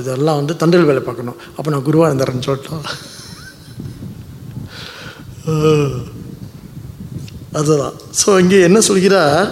இதெல்லாம் 0.00 0.38
வந்து 0.40 0.54
தண்டல் 0.60 0.88
வேலை 0.88 1.02
பார்க்கணும். 1.08 1.38
அப்போ 1.56 1.68
நான் 1.72 1.86
குருவாக 1.88 2.08
இருந்துறேன்னு 2.10 2.46
சொல்லிட்டோம். 2.48 2.84
அதுதான். 7.58 7.94
ஸோ 8.20 8.30
இங்கே 8.42 8.58
என்ன 8.68 8.78
சொல்கிறார்? 8.88 9.48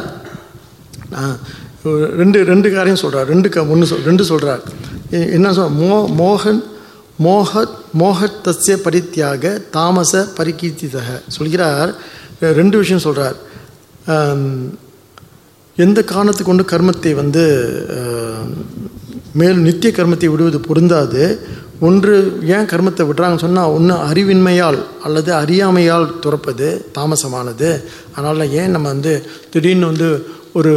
ரெண்டு 2.20 2.38
ரெண்டு 2.52 2.68
காரியம் 2.76 3.02
சொல்கிறார் 3.02 3.28
ரெண்டு 3.32 3.48
க 3.54 3.62
ஒன்று 3.74 3.88
சொல் 3.90 4.06
ரெண்டு 4.10 4.24
சொல்கிறார் 4.30 4.62
என்ன 5.36 5.52
சொல் 5.58 5.76
மோ 5.82 5.92
மோகன் 6.20 6.60
மோக 7.26 7.62
மோகத்தசிய 8.00 8.74
பரித்தியாக 8.86 9.52
தாமச 9.76 10.12
பரிகீர்த்திதக. 10.38 11.10
சொல்கிறார். 11.36 11.92
ரெண்டு 12.60 12.76
விஷயம் 12.82 13.04
சொல்கிறார் 13.06 13.38
எந்த 15.76 16.04
காரணத்தை 16.04 16.42
கொண்டு 16.46 16.64
கர்மத்தை 16.72 17.14
வந்து 17.14 17.42
மேலும் 19.38 19.58
மேல் 19.58 19.64
நித்திய 19.66 19.90
கர்மத்தை 19.96 20.28
விடுவது 20.30 20.58
பொருந்தாது? 20.60 21.22
ஒன்று 21.80 22.12
ஏன் 22.54 22.68
கர்மத்தை 22.70 23.02
விடுறாங்கன்னு 23.06 23.44
சொன்னால் 23.44 23.72
ஒன்று 23.76 23.94
அறிவின்மையால் 24.08 24.78
அல்லது 25.02 25.30
அறியாமையால் 25.34 26.06
துறப்பது 26.24 26.68
தாமசமானது. 26.96 27.68
அதனால் 28.14 28.52
ஏன் 28.60 28.70
நம்ம 28.70 28.88
வந்து 28.88 29.12
திடீர்னு 29.50 29.86
வந்து 29.86 30.08
ஒரு 30.52 30.72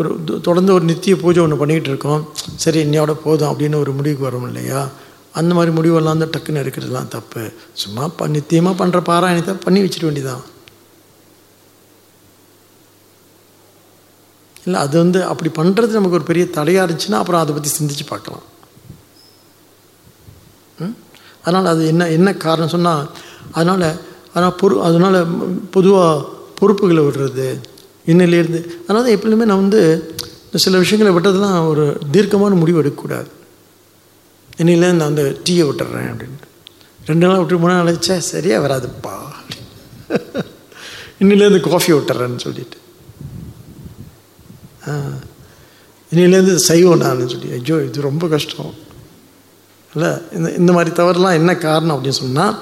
ஒரு 0.00 0.10
தொடர்ந்து 0.42 0.72
ஒரு 0.72 0.84
நித்திய 0.84 1.14
பூஜை 1.16 1.42
ஒன்று 1.42 1.60
பண்ணிக்கிட்டு 1.60 1.90
இருக்கோம். 1.90 2.20
சரி 2.56 2.80
இன்னையோட 2.84 3.12
போதும் 3.24 3.50
அப்படின்னு 3.52 3.74
ஒரு 3.74 3.92
முடிவுக்கு 3.92 4.28
வரும் 4.28 4.46
இல்லையா? 4.46 4.82
அந்த 5.32 5.54
மாதிரி 5.54 5.72
முடிவெல்லாம் 5.78 6.16
வந்து 6.16 6.30
டக்குன்னு 6.34 6.62
எடுக்கிறதுலாம் 6.62 7.12
தப்பு. 7.16 7.42
சும்மா 7.72 8.04
ப 8.18 8.28
நித்தியமாக 8.28 8.78
பண்ணுற 8.80 9.00
பாராயணத்தை 9.10 9.54
பண்ணி 9.64 9.80
வச்சிட 9.80 10.04
வேண்டியதான் 10.06 10.44
இல்லை 14.68 14.80
அது 14.80 14.98
வந்து 14.98 15.24
அப்படி 15.24 15.50
பண்ணுறது 15.58 15.98
நமக்கு 15.98 16.18
ஒரு 16.18 16.24
பெரிய 16.24 16.44
தடையாக 16.50 16.84
இருந்துச்சுன்னா 16.86 17.18
அப்புறம் 17.22 17.40
அதை 17.40 17.52
பற்றி 17.54 17.70
சிந்திச்சு 17.78 18.04
பார்க்கலாம். 18.08 18.44
ம்? 20.78 20.94
அதனால் 21.44 21.66
அது 21.66 21.86
என்ன 21.86 22.08
என்ன 22.08 22.36
காரணம் 22.36 22.74
சொன்னால் 22.74 23.04
அதனால் 23.52 23.86
அதனால் 24.34 24.56
பொறு 24.60 24.74
அதனால் 24.80 25.18
பொதுவாக 25.70 26.24
பொறுப்புகளை 26.60 27.02
விடுறது 27.04 27.48
இன்னிலேருந்து 28.06 28.60
அதனால 28.82 29.02
தான் 29.04 29.14
எப்பொழுதுமே 29.16 29.44
நான் 29.44 29.62
வந்து 29.62 29.80
இந்த 30.44 30.58
சில 30.64 30.78
விஷயங்களை 30.78 31.10
விட்டதெல்லாம் 31.14 31.66
ஒரு 31.66 31.84
தீர்க்கமான 32.12 32.54
முடிவு 32.54 32.80
எடுக்கக்கூடாது. 32.82 33.30
இன்னிலேருந்து 34.60 35.00
நான் 35.02 35.12
அந்த 35.14 35.24
டீயை 35.46 35.64
விட்டுறேன் 35.68 36.10
அப்படின்னு. 36.12 36.38
ரெண்டு 37.00 37.26
நாள் 37.26 37.38
விட்டு 37.38 37.58
மூணு 37.58 37.74
நாள் 37.74 38.20
சரியாக 38.32 38.64
வராதுப்பா 38.66 39.14
இன்னிலேருந்து 41.22 41.60
காஃபி 41.60 41.92
விட்டுறேன்னு 41.92 42.44
சொல்லிட்டு. 42.46 42.78
இன்னிலேருந்து 46.10 46.54
செய்வோம் 46.70 47.02
நான் 47.04 47.32
சொல்லி 47.32 47.48
ஐயோ 47.56 47.76
இது 47.88 48.08
ரொம்ப 48.10 48.24
கஷ்டம். 48.34 48.72
இல்லை 49.92 50.10
இந்த 50.36 50.48
இந்த 50.60 50.70
மாதிரி 50.76 50.90
தவறுலாம் 51.00 51.38
என்ன 51.40 51.52
காரணம் 51.66 51.94
அப்படின்னு 51.96 52.20
சொன்னால் 52.22 52.54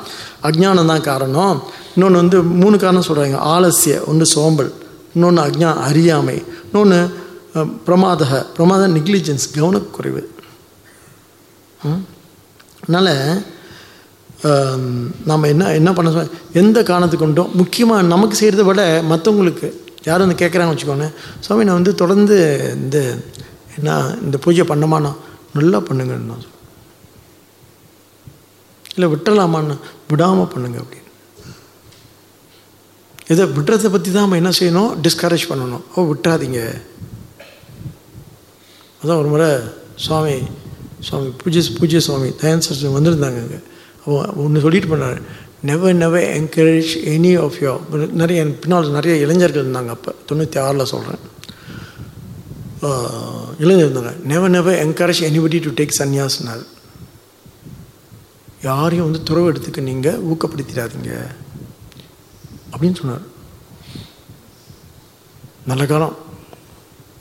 அஜ்ஞானம் 0.48 0.90
தான் 0.92 1.06
காரணம். 1.10 1.56
இன்னொன்று 1.94 2.22
வந்து 2.22 2.38
மூணு 2.62 2.76
காரணம் 2.84 3.08
சொல்கிறாங்க 3.08 3.38
ஆலசிய 3.54 3.94
ஒன்று 4.10 4.26
சோம்பல் 4.34 4.70
இன்னொன்று 5.14 5.40
அஜ்ஞா 5.46 5.70
அறியாமை 5.88 6.36
இன்னொன்று 6.66 6.98
பிரமாதக. 7.86 8.32
பிரமாத 8.56 8.88
நெக்லிஜென்ஸ் 8.96 9.46
கவனக்குறைவு. 9.56 10.22
அதனால் 12.84 13.12
நம்ம 15.30 15.48
என்ன 15.52 15.70
என்ன 15.78 15.90
பண்ண 15.96 16.08
சொ 16.14 16.22
எந்த 16.60 16.78
காரணத்துக்கு 16.88 17.24
கொண்டோம் 17.24 17.54
முக்கியமாக 17.60 18.08
நமக்கு 18.12 18.36
செய்கிறத 18.40 18.64
விட 18.68 18.82
மற்றவங்களுக்கு 19.12 19.68
யாரும் 20.06 20.26
வந்து 20.26 20.42
கேட்குறாங்கன்னு 20.42 20.74
வச்சுக்கோங்க 20.74 21.08
சுவாமி 21.40 21.64
நான் 21.64 21.80
வந்து 21.80 21.94
தொடர்ந்து 22.02 22.36
இந்த 22.74 22.98
என்ன 23.78 23.96
இந்த 24.26 24.36
பூஜை 24.44 24.64
பண்ணமாண்ணா 24.72 25.12
நல்லா 25.58 25.78
பண்ணுங்கன்னு 25.88 26.30
நான் 26.32 26.52
இல்லை 28.92 29.08
விட்டுறலாமான்னு 29.12 29.74
விடாமல் 30.10 30.52
பண்ணுங்க 30.52 30.78
அப்படின்னு. 30.82 31.02
இதை 33.32 33.44
விட்டுறதை 33.56 33.88
பற்றி 33.94 34.10
தான் 34.12 34.24
நம்ம 34.24 34.38
என்ன 34.40 34.50
செய்யணும்? 34.58 34.92
டிஸ்கரேஜ் 35.04 35.44
பண்ணணும். 35.50 35.82
ஓ 35.94 36.04
விட்டுறாதீங்க. 36.10 36.60
அதான் 39.00 39.18
ஒரு 39.22 39.28
முறை 39.32 39.48
சுவாமி 40.04 40.36
சுவாமி 41.06 41.28
பூஜை 41.40 41.62
பூஜை 41.78 42.00
சுவாமி 42.06 42.28
தயான் 42.42 42.64
சார் 42.66 42.96
வந்திருந்தாங்க 42.96 43.40
அங்கே. 43.44 43.60
ஒன்று 44.44 44.64
சொல்லிட்டு 44.64 44.90
பண்ணார் 44.92 45.20
never 45.68 45.94
never 46.02 46.26
encourage 46.38 46.92
any 47.14 47.32
of 47.44 47.58
you 47.60 47.72
நிறைய 48.20 48.42
என் 48.42 48.58
பின்னால் 48.60 48.90
நிறைய 48.98 49.14
இளைஞர்கள் 49.24 49.66
இருந்தாங்க 49.66 49.92
அப்போ. 49.94 50.14
தொண்ணூற்றி 50.28 50.58
ஆறில் 50.66 50.90
சொல்கிறேன் 50.92 51.24
இளைஞர் 53.58 53.88
இருந்தாங்க. 53.88 54.14
Never 54.32 54.54
never 54.56 54.80
encourage 54.86 55.22
anybody 55.28 55.58
to 55.64 55.70
take 55.78 55.98
சன்னியாஸ்னார் 55.98 56.64
யாரையும் 58.62 59.06
வந்து 59.06 59.22
துறவு 59.22 59.52
எடுத்துக்க 59.52 59.80
நீங்கள் 59.88 60.20
ஊக்கப்படுத்திடாதீங்க. 60.32 61.12
அப்படின்னு 62.72 62.98
சொன்னார். 63.00 63.24
நல்ல 65.70 65.86
காலம். 65.86 66.16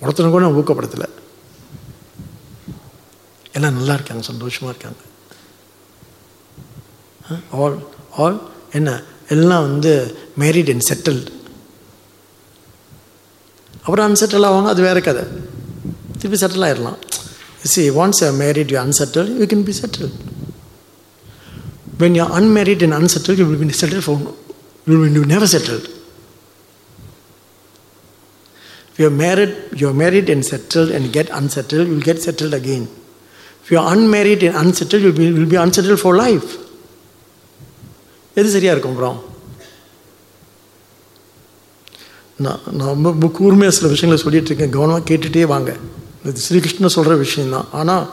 ஒருத்தனை 0.02 0.32
கூட 0.32 0.44
நான் 0.46 0.58
ஊக்கப்படுத்தலை. 0.62 1.10
எல்லாம் 3.54 3.76
நல்லா 3.80 3.94
இருக்காங்க 3.94 4.24
சந்தோஷமாக 4.32 4.74
இருக்காங்க. 4.74 5.02
ஆல் 7.52 7.78
ஆல் 8.25 8.39
என்ன 8.79 8.91
எல்லாம் 9.35 9.65
வந்து 9.69 9.93
மேரிட் 10.43 10.73
அண்ட் 10.75 10.87
செட்டில்டு 10.91 11.31
அப்புறம் 13.85 14.07
அன்செட்டில் 14.09 14.47
ஆவாங்க 14.49 14.71
அது 14.75 14.83
வேறு 14.89 15.01
கதை 15.09 15.23
திருப்பி 16.19 16.39
செட்டில் 16.43 16.67
ஆயிடலாம் 16.69 16.99
C 17.75 17.83
once 18.03 18.21
you 18.25 18.33
married 18.43 18.73
you 18.75 18.81
unsettle 18.87 19.31
you 19.41 19.47
can 19.53 19.65
be 19.71 19.77
settle 19.83 20.11
when 22.03 22.19
you 22.21 22.27
unmarried 22.41 22.85
and 22.87 22.99
unsettle 23.01 23.39
you 23.41 23.47
will 23.51 23.63
be 23.63 23.79
settle 23.83 24.05
for 24.07 24.21
you 24.87 24.99
will 25.03 25.19
you 25.21 25.25
never 25.35 25.53
settled 25.55 25.89
If 28.93 28.99
you 28.99 29.07
are 29.07 29.11
married, 29.11 29.53
you 29.77 29.89
are 29.89 29.95
married 29.95 30.29
and 30.29 30.45
settled 30.45 30.91
and 30.91 31.13
get 31.13 31.31
unsettled, 31.31 31.87
you 31.89 31.95
will 31.95 32.03
get 32.03 32.21
settled 32.21 32.53
again. 32.53 32.89
If 33.63 33.71
you 33.71 33.79
are 33.79 33.95
unmarried 33.95 34.43
and 34.43 34.57
unsettled, 34.57 35.03
you 35.03 35.13
will 35.13 35.17
be, 35.17 35.33
will 35.33 35.49
be 35.49 35.57
unsettled 35.57 36.01
for 36.01 36.15
life. 36.17 36.59
எது 38.40 38.48
சரியாக 38.56 38.74
இருக்கும் 38.76 38.94
அப்புறம் 38.96 39.20
நான் 42.46 42.64
நான் 42.78 42.92
ரொம்ப 42.94 43.10
ரொம்ப 43.16 43.28
கூர்மையாக 43.38 43.76
சில 43.76 43.90
விஷயங்களை 43.92 44.20
சொல்லிகிட்டு 44.24 44.50
இருக்கேன் 44.52 44.74
கவனமாக 44.76 45.06
கேட்டுகிட்டே 45.10 45.44
வாங்க. 45.54 45.72
இது 46.30 46.46
ஸ்ரீகிருஷ்ணன் 46.46 46.96
சொல்கிற 46.96 47.14
விஷயந்தான் 47.26 47.68
ஆனால் 47.80 48.06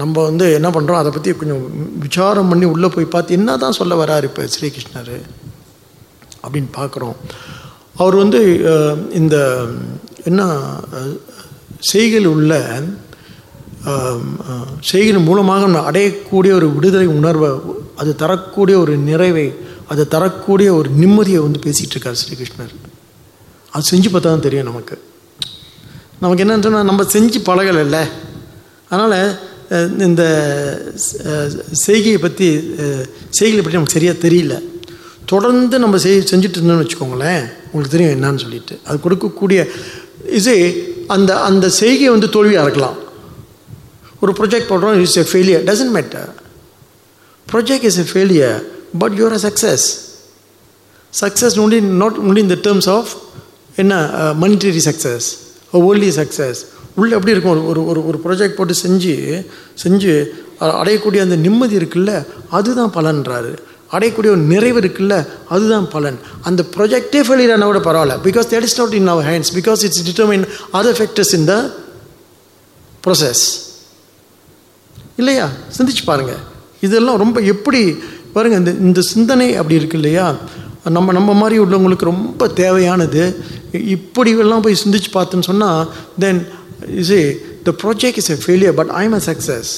நம்ம 0.00 0.22
வந்து 0.28 0.46
என்ன 0.58 0.68
பண்ணுறோம் 0.76 1.00
அதை 1.00 1.10
பற்றி 1.12 1.30
கொஞ்சம் 1.40 1.62
விசாரம் 2.04 2.50
பண்ணி 2.50 2.66
உள்ளே 2.74 2.88
போய் 2.94 3.12
பார்த்து 3.14 3.36
என்ன 3.38 3.56
தான் 3.64 3.78
சொல்ல 3.80 3.94
வராரு 4.02 4.26
இப்போ 4.30 4.42
ஸ்ரீகிருஷ்ணர் 4.54 5.14
அப்படின்னு 6.42 6.70
பார்க்குறோம். 6.76 7.16
அவர் 8.02 8.16
வந்து 8.22 8.40
இந்த 9.20 9.36
என்ன 10.30 10.42
செய்கையில் 11.90 12.28
உள்ள 12.34 12.52
செய்கையின் 14.90 15.26
மூலமாக 15.28 15.66
நம்ம 15.66 15.82
அடையக்கூடிய 15.90 16.52
ஒரு 16.60 16.68
விடுதலை 16.76 17.08
உணர்வை 17.18 17.50
அது 18.00 18.10
தரக்கூடிய 18.22 18.76
ஒரு 18.78 18.94
நிறைவை 19.08 19.46
அதை 19.92 20.04
தரக்கூடிய 20.14 20.68
ஒரு 20.78 20.88
நிம்மதியை 21.02 21.40
வந்து 21.44 21.60
பேசிகிட்டு 21.66 21.94
இருக்கார் 21.96 22.18
ஸ்ரீகிருஷ்ணர். 22.22 22.72
அது 23.72 23.84
செஞ்சு 23.92 24.08
பார்த்தா 24.12 24.30
தான் 24.34 24.46
தெரியும் 24.46 24.68
நமக்கு. 24.70 24.96
நமக்கு 26.22 26.42
என்னன்னு 26.44 26.66
சொன்னால் 26.66 26.90
நம்ம 26.90 27.04
செஞ்சு 27.14 27.38
பழகலைல்ல. 27.48 27.98
அதனால் 28.90 29.20
இந்த 30.08 30.22
செய்கையை 31.86 32.18
பற்றி 32.26 32.48
செய்கையை 33.38 33.62
பற்றி 33.62 33.78
நமக்கு 33.78 33.96
சரியாக 33.96 34.16
தெரியல. 34.26 34.54
தொடர்ந்து 35.32 35.76
நம்ம 35.84 35.96
செய் 36.04 36.28
செஞ்சுட்டு 36.30 36.58
இருந்தோம்னு 36.58 36.84
வச்சுக்கோங்களேன் 36.84 37.42
உங்களுக்கு 37.70 37.94
தெரியும் 37.94 38.14
என்னான்னு 38.16 38.42
சொல்லிட்டு. 38.44 38.74
அது 38.88 38.96
கொடுக்கக்கூடிய 39.06 39.60
இது 40.38 40.54
அந்த 41.14 41.30
அந்த 41.48 41.66
செய்கையை 41.80 42.10
வந்து 42.14 42.28
தோல்வியாக 42.36 42.66
இருக்கலாம் 42.66 42.96
ஒரு 44.22 44.32
ப்ரொஜெக்ட் 44.38 44.70
போடுறோம் 44.70 44.96
it's 45.02 45.20
a 45.22 45.26
failure 45.30 45.64
doesn't 45.68 45.94
matter 45.96 46.30
project 47.46 47.86
is 47.90 48.00
a 48.04 48.06
failure 48.12 48.58
but 48.98 49.12
you're 49.12 49.36
a 49.38 49.40
success 49.48 49.86
success 51.12 51.56
only 51.64 51.80
not 52.02 52.18
only 52.28 52.42
in 52.46 52.52
the 52.54 52.58
terms 52.68 52.88
of 52.96 53.10
என்ன 53.76 53.94
மனிட்டரி 54.42 54.82
சக்ஸஸ் 54.88 55.28
ஓன்லி 55.72 56.10
சக்ஸஸ் 56.20 56.60
உள்ளே 57.00 57.14
எப்படி 57.16 57.32
இருக்கும்? 57.32 57.66
ஒரு 57.70 57.80
ஒரு 57.86 58.00
ஒரு 58.06 58.18
ப்ரொஜெக்ட் 58.24 58.56
போட்டு 58.58 58.74
செஞ்சு 58.82 59.44
செஞ்சு 59.82 60.12
அடையக்கூடிய 60.60 61.20
அந்த 61.26 61.36
நிம்மதி 61.36 61.76
இருக்குல்ல 61.76 62.12
அதுதான் 62.50 62.94
பலன்றாரு. 62.94 63.52
அடையக்கூடிய 63.92 64.30
ஒரு 64.34 64.42
நிறைவு 64.52 64.80
இருக்குல்ல 64.80 65.14
அதுதான் 65.48 65.88
பலன். 65.88 66.18
அந்த 66.42 66.64
ப்ரொஜெக்டே 66.76 67.20
ஃபெயிலியர் 67.26 67.52
ஆனால் 67.52 67.70
கூட 67.72 67.80
பரவாயில்ல. 67.88 68.16
Because 68.26 68.50
that 68.52 68.66
is 68.68 68.78
not 68.80 68.92
in 68.92 69.06
our 69.06 69.28
hands 69.30 69.52
because 69.58 69.84
it's 69.86 70.02
determine 70.08 70.44
other 70.78 70.98
factors 70.98 71.32
in 71.38 71.44
the 71.44 71.54
process 73.06 73.44
இல்லையா? 75.16 75.46
சிந்திச்சு 75.76 76.04
பாருங்கள் 76.04 76.42
இதெல்லாம் 76.80 77.16
ரொம்ப 77.16 77.40
எப்படி 77.40 77.80
பாருங்கள் 78.34 78.60
இந்த 78.60 78.72
இந்த 78.86 79.00
சிந்தனை 79.10 79.48
அப்படி 79.54 79.74
இருக்கு 79.74 79.98
இல்லையா? 79.98 80.26
நம்ம 80.96 81.12
நம்ம 81.12 81.34
மாதிரி 81.34 81.56
உள்ளவங்களுக்கு 81.60 82.04
ரொம்ப 82.04 82.48
தேவையானது. 82.60 83.22
இப்படியெல்லாம் 83.94 84.62
போய் 84.62 84.82
சிந்திச்சு 84.82 85.10
பார்த்துன்னு 85.14 85.42
சொன்னால் 85.42 85.80
then 86.18 86.40
is 87.02 87.12
a 87.12 87.22
the 87.62 87.74
project 87.82 88.20
is 88.22 88.30
a 88.30 88.38
failure 88.44 88.74
but 88.74 88.92
I 88.94 89.04
am 89.04 89.12
a 89.12 89.22
success 89.28 89.72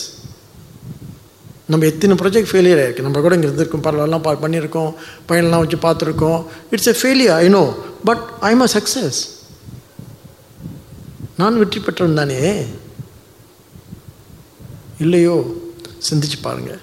நம்ம 1.69 1.87
எத்தனை 1.87 2.15
ப்ராஜெக்ட் 2.21 2.51
ஃபெயிலியர் 2.51 2.81
ஆகிருக்கு 2.83 3.03
நம்ம 3.03 3.21
கூட 3.21 3.35
இங்கே 3.35 3.49
இருந்திருக்கோம் 3.49 3.85
பரவாயில்லாம் 3.87 4.23
பா 4.23 4.33
பண்ணியிருக்கோம் 4.45 4.91
பையன்லாம் 5.29 5.63
வச்சு 5.65 5.79
பார்த்துருக்கோம். 5.79 6.41
It's 6.71 6.89
a 6.89 6.97
failure 7.01 7.37
I 7.37 7.49
know 7.49 7.65
but 8.05 8.25
I 8.41 8.51
am 8.53 8.61
a 8.61 8.71
success 8.75 9.21
நான் 11.39 11.59
வெற்றி 11.59 11.81
பெற்றவன் 11.81 12.15
தானே? 12.15 12.39
இல்லையோ 14.99 15.37
சிந்திச்சு 16.09 16.39
பாருங்கள் 16.43 16.81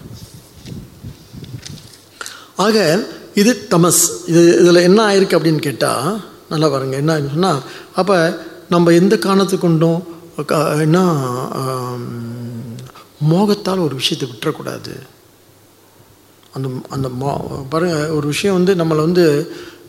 ஆக 2.65 2.77
இது 3.41 3.51
தமஸ். 3.71 4.03
இது 4.29 4.41
இதில் 4.61 4.85
என்ன 4.87 4.99
ஆயிருக்கு 5.07 5.37
அப்படின்னு 5.37 5.61
கேட்டால் 5.67 6.07
நல்லா 6.51 6.67
பாருங்க 6.73 6.95
என்ன 7.03 7.17
சொன்னால் 7.33 7.61
அப்போ 7.99 8.15
நம்ம 8.73 8.93
எந்த 9.01 9.15
காரணத்தை 9.17 9.57
என்ன 10.85 10.99
மோகத்தால் 13.31 13.85
ஒரு 13.85 13.95
விஷயத்தை 14.01 14.25
விட்டுறக்கூடாது. 14.31 14.93
அந்த 16.55 16.67
அந்த 16.95 17.07
மோ 17.21 17.31
பாருங்க 17.71 17.95
ஒரு 18.17 18.25
விஷயம் 18.33 18.57
வந்து 18.57 18.73
நம்மளை 18.81 19.01
வந்து 19.07 19.25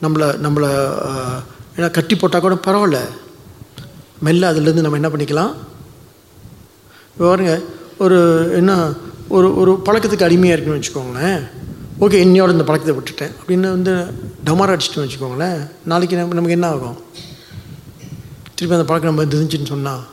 நம்மளை 0.05 0.29
நம்மளை 0.45 0.71
ஏன்னா 1.77 1.91
கட்டி 1.91 2.15
போட்டால் 2.17 2.45
கூட 2.47 2.57
பரவாயில்ல. 2.67 3.01
மெல்ல 4.27 4.51
அதுலேருந்து 4.53 4.85
நம்ம 4.85 5.01
என்ன 5.01 5.11
பண்ணிக்கலாம்? 5.15 5.53
பாருங்க 7.19 7.55
ஒரு 8.05 8.19
என்ன 8.61 8.73
ஒரு 9.37 9.49
ஒரு 9.61 9.73
பழக்கத்துக்கு 9.87 10.29
அடிமையாக 10.29 10.57
இருக்குன்னு 10.57 10.81
வச்சுக்கோங்களேன். 10.81 11.41
ஓகே 12.01 12.19
இன்னையோட 12.25 12.51
இந்த 12.51 12.65
பழக்கத்தை 12.65 12.93
விட்டுட்டேன். 12.97 13.33
அப்படின்னு 13.41 13.69
வந்து 13.77 13.93
டமார் 14.47 14.73
அடிச்சிட்டோன்னு 14.75 15.09
வச்சுக்கோங்களேன். 15.09 15.71
நாளைக்கு 15.85 16.17
நமக்கு 16.17 16.51
என்ன 16.51 16.69
ஆகும்? 16.69 16.99
திருப்பி 18.55 18.77
அந்த 18.77 18.85
பழக்கம் 18.85 19.15
நம்ம 19.15 19.35
தெரிஞ்சுன்னு 19.35 19.67
சொன்னால் 19.67 20.05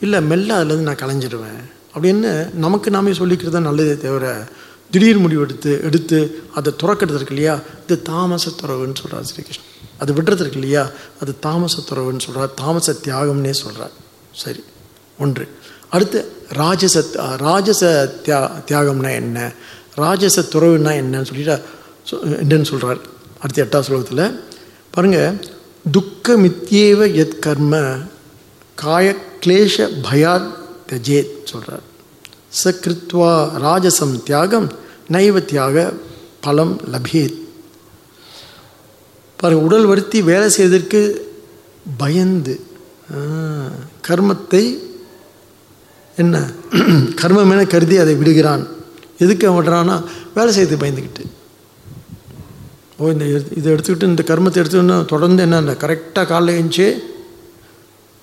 இல்லை 0.00 0.22
மெல்ல 0.22 0.64
அதுலேருந்து 0.64 0.88
நான் 0.88 1.00
கலைஞ்சிடுவேன் 1.04 1.60
அப்படின்னு 1.94 2.52
நமக்கு 2.54 2.90
நாமே 2.90 3.10
சொல்லிக்கிறது 3.10 3.48
தான் 3.48 3.62
நல்லதே 3.62 3.96
தவிர 3.96 4.48
திடீர் 4.90 5.18
முடிவு 5.18 5.40
எடுத்து 5.40 5.80
எடுத்து 5.82 6.42
அதை 6.54 6.72
துறக்கிறது 6.82 7.18
இருக்கு 7.18 7.34
இல்லையா? 7.34 7.60
இது 7.84 8.02
தாமச 8.02 8.50
துறவுன்னு 8.50 8.96
சொல்கிறார் 9.00 9.26
ஸ்ரீகிருஷ்ணன். 9.30 9.68
அது 9.98 10.12
விடுறது 10.12 10.40
இருக்கு 10.44 10.60
இல்லையா? 10.60 10.90
அது 11.22 11.38
தாமச 11.38 11.82
துறவுன்னு 11.82 12.20
சொல்கிறார் 12.20 12.54
தாமச 12.54 12.92
தியாகம்னே 12.92 13.50
சொல்கிறார் 13.50 13.90
சரி 14.34 14.64
ஒன்று. 15.18 15.48
அடுத்து 15.90 16.18
ராஜச 16.48 17.04
ராஜச 17.36 17.82
தியா 18.24 18.40
தியாகம்னா 18.68 19.10
என்ன? 19.10 19.52
ராஜச 20.02 20.44
துறவுன்னா 20.52 20.92
என்னன்னு 21.00 21.28
சொல்லிட்டு 21.30 21.56
என்னன்னு 22.42 22.70
சொல்கிறார் 22.72 23.00
அடுத்த 23.42 23.64
எட்டாம் 23.64 23.86
ஸ்லோகத்தில் 23.86 24.24
பாருங்கள் 24.94 25.38
துக்க 25.96 26.36
மித்தியேவ 26.44 27.00
எத் 27.22 27.36
கர்ம 27.46 27.74
காய 28.82 29.06
கிளேஷ 29.44 29.76
பயாத் 30.06 30.48
தஜேத் 30.90 31.34
சொல்கிறார் 31.50 31.84
சகிருத்வா 32.62 33.32
ராஜசம் 33.66 34.16
தியாகம் 34.28 34.68
நைவ 35.14 35.44
தியாக 35.50 35.76
பலம் 36.44 36.74
லபேத். 36.92 37.36
பாருங்கள் 39.40 39.66
உடல் 39.68 39.86
வருத்தி 39.90 40.18
வேலை 40.30 40.48
செய்வதற்கு 40.56 41.00
பயந்து 42.02 42.54
கர்மத்தை 44.06 44.64
என்ன 46.16 46.42
கர்மம் 47.20 47.52
என 47.54 47.62
கருதி 47.72 47.96
அதை 48.02 48.14
விடுகிறான். 48.20 48.64
எதுக்கு 49.20 49.48
அவன் 49.48 49.60
விடுறான்னா 49.60 49.96
வேலை 50.34 50.52
செய்து 50.52 50.76
பயந்துக்கிட்டு 50.76 51.24
ஓ 52.98 53.10
இந்த 53.10 53.24
இதை 53.58 53.72
எடுத்துக்கிட்டு 53.72 54.02
இந்த 54.02 54.22
கர்மத்தை 54.26 54.58
எடுத்துக்கிட்டு 54.62 55.04
தொடர்ந்து 55.04 55.42
என்ன 55.42 55.60
கரெக்டாக 55.82 56.26
காலைல 56.30 56.52
எழுந்துச்சு 56.56 56.86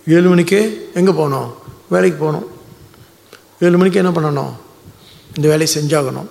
ஏழு 0.07 0.29
மணிக்கே 0.29 0.61
எங்கே 0.93 1.11
போகணும் 1.11 1.49
வேலைக்கு 1.89 2.19
போகணும் 2.19 2.47
ஏழு 3.59 3.77
மணிக்கு 3.77 4.01
என்ன 4.03 4.11
பண்ணணும்? 4.11 4.53
இந்த 5.35 5.47
வேலையை 5.47 5.69
செஞ்சாகணும். 5.75 6.27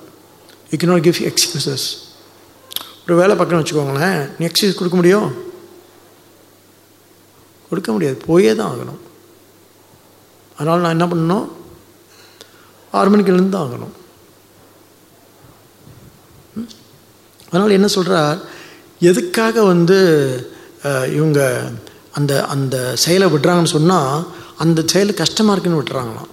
யூ 0.70 0.76
cannot 0.78 1.00
கிவ் 1.00 1.32
எக்ஸ்கியூசஸ் 1.32 1.86
ஒரு 3.04 3.16
வேலை 3.16 3.36
பக்கம் 3.36 3.62
வச்சுக்கோங்களேன் 3.62 4.30
நீ 4.38 4.46
எக்ஸ்கியூஸ் 4.46 4.78
கொடுக்க 4.78 4.94
முடியும்? 4.94 5.28
கொடுக்க 7.70 7.92
முடியாது. 7.92 8.16
போயே 8.26 8.54
தான் 8.54 8.72
ஆகணும். 8.72 9.00
அதனால் 10.56 10.80
நான் 10.80 11.00
என்ன 11.00 11.06
பண்ணணும்? 11.06 11.46
ஆறு 12.92 13.10
மணிக்கு 13.10 13.32
எழுந்து 13.32 13.50
தான் 13.50 13.68
ஆகணும் 13.68 13.94
ம்? 16.54 16.68
அதனால் 17.50 17.70
என்ன 17.70 17.86
சொல்கிறார் 17.86 18.38
எதுக்காக 19.00 19.62
வந்து 19.62 19.98
இவங்க 21.12 21.40
அந்த 22.12 22.44
அந்த 22.44 22.96
செயலை 22.96 23.28
விடுறாங்கன்னு 23.28 23.74
சொன்னால் 23.76 24.26
அந்த 24.56 24.82
செயல் 24.86 25.14
கஷ்டமாக 25.14 25.54
இருக்குன்னு 25.54 25.82
விட்டுறாங்களாம் 25.82 26.32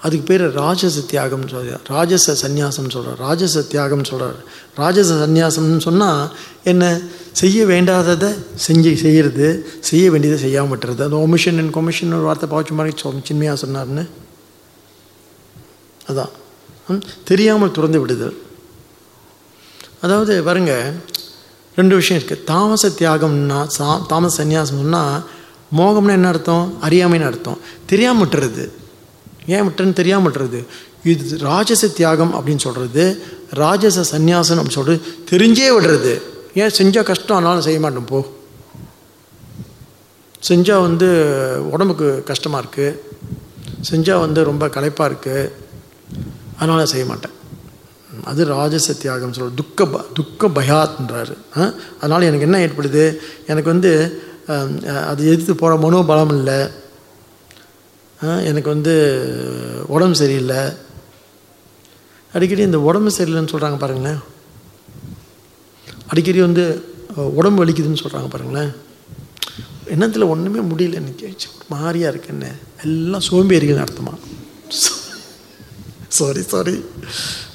அதுக்கு 0.00 0.24
பேர் 0.26 0.52
ராஜச 0.52 1.00
தியாகம்னு 1.12 1.48
சொல்கிறார் 1.48 1.80
ராஜச 1.88 2.48
சந்நியாசம்னு 2.48 2.90
சொல்கிறார் 2.90 3.18
ராஜச 3.18 3.60
தியாகம்னு 3.60 4.04
சொல்கிறார் 4.04 4.38
ராஜச 4.76 5.26
சந்நியாசம்னு 5.26 5.78
சொன்னால் 5.78 6.30
என்ன? 6.64 7.00
செய்ய 7.32 7.64
வேண்டாததை 7.66 8.30
செஞ்சு 8.68 8.94
செய்கிறது 8.94 9.66
செய்ய 9.80 10.10
வேண்டியதை 10.10 10.40
செய்யாமல் 10.40 10.78
விட்டுறது. 10.78 11.02
அந்த 11.02 11.16
ஒமிஷன் 11.16 11.58
அண்ட் 11.58 11.74
கொமிஷன் 11.74 12.14
ஒரு 12.14 12.20
வார்த்தை 12.20 12.48
பாவச்சு 12.50 12.70
மாதிரி 12.70 12.96
சின்மையாக 13.28 13.56
சொன்னார்னு. 13.66 14.08
அதான். 16.08 16.32
தெரியாமல் 17.24 17.70
துறந்து 17.70 18.00
விடுதல். 18.00 18.36
அதாவது 20.04 20.32
பாருங்க 20.46 20.72
ரெண்டு 21.78 21.94
விஷயம் 22.00 22.18
இருக்குது 22.20 22.44
தாமச 22.50 22.88
தியாகம்னா 22.98 23.58
சா 23.76 23.86
தாமச 24.10 24.32
சன்னியாசம்னா 24.38 25.02
மோகம்னா 25.78 26.12
என்ன 26.18 26.28
அர்த்தம்? 26.32 26.66
அறியாமைன்னு 26.86 27.28
அர்த்தம். 27.30 27.58
தெரியாமல் 27.90 28.22
விட்டுறது 28.22 28.64
ஏன் 29.54 29.64
விட்டுறன்னு 29.66 29.98
தெரியாமல் 30.00 30.26
விட்டுறது 30.26 30.60
இது 31.12 31.38
ராஜச 31.48 31.88
தியாகம் 31.98 32.32
அப்படின்னு 32.36 32.64
சொல்கிறது 32.66 33.04
ராஜச 33.62 34.04
சந்நியாசம் 34.12 34.58
அப்படின்னு 34.60 34.78
சொல்கிறது 34.80 35.00
தெரிஞ்சே 35.30 35.68
விடுறது. 35.76 36.12
ஏன் 36.62 36.74
செஞ்சால் 36.78 37.08
கஷ்டம் 37.10 37.36
ஆனாலும் 37.38 37.66
செய்ய 37.66 37.80
மாட்டோம் 37.84 38.08
போ. 38.12 38.20
செஞ்சால் 40.48 40.84
வந்து 40.86 41.08
உடம்புக்கு 41.74 42.08
கஷ்டமாக 42.30 42.62
இருக்குது 42.62 42.98
செஞ்சால் 43.90 44.22
வந்து 44.24 44.42
ரொம்ப 44.50 44.64
களைப்பாக 44.76 45.10
இருக்குது 45.10 45.52
அதனால் 46.60 46.92
செய்ய 46.92 47.06
மாட்டேன். 47.12 47.34
அது 48.30 48.40
ராஜச 48.54 48.94
தியாகம் 49.02 49.34
சொல்கிற 49.36 49.56
துக்க 49.60 49.86
ப 49.92 50.00
துக்க 50.18 50.48
பயாத்ன்றாரு. 50.58 51.34
அதனால் 52.00 52.26
எனக்கு 52.28 52.46
என்ன 52.48 52.60
ஏற்படுது? 52.66 53.04
எனக்கு 53.52 53.72
வந்து 53.74 53.92
அது 55.10 55.20
எதிர்த்து 55.30 55.54
போகிற 55.54 55.76
மனோபலம் 55.84 56.34
இல்லை. 56.38 56.58
எனக்கு 58.50 58.68
வந்து 58.74 58.94
உடம்பு 59.94 60.16
சரியில்லை. 60.22 60.62
அடிக்கடி 62.32 62.62
இந்த 62.68 62.80
உடம்பு 62.88 63.10
சரியில்லைன்னு 63.16 63.52
சொல்கிறாங்க 63.54 63.78
பாருங்களேன். 63.82 64.20
அடிக்கடி 66.12 66.40
வந்து 66.48 66.64
உடம்பு 67.40 67.60
வலிக்குதுன்னு 67.64 68.02
சொல்கிறாங்க 68.04 68.28
பாருங்களேன். 68.34 68.72
என்னத்தில் 69.94 70.30
ஒன்றுமே 70.32 70.60
முடியல. 70.70 71.00
எனக்கு 71.02 71.32
மாறியாக 71.74 72.12
இருக்கு 72.12 72.32
மாதிரியா 72.32 72.54
எல்லாம் 72.84 73.26
சோம்பேறிகள் 73.28 73.82
அர்த்தமாக 73.84 74.18
சாரி 76.18 76.42
சாரி 76.50 76.74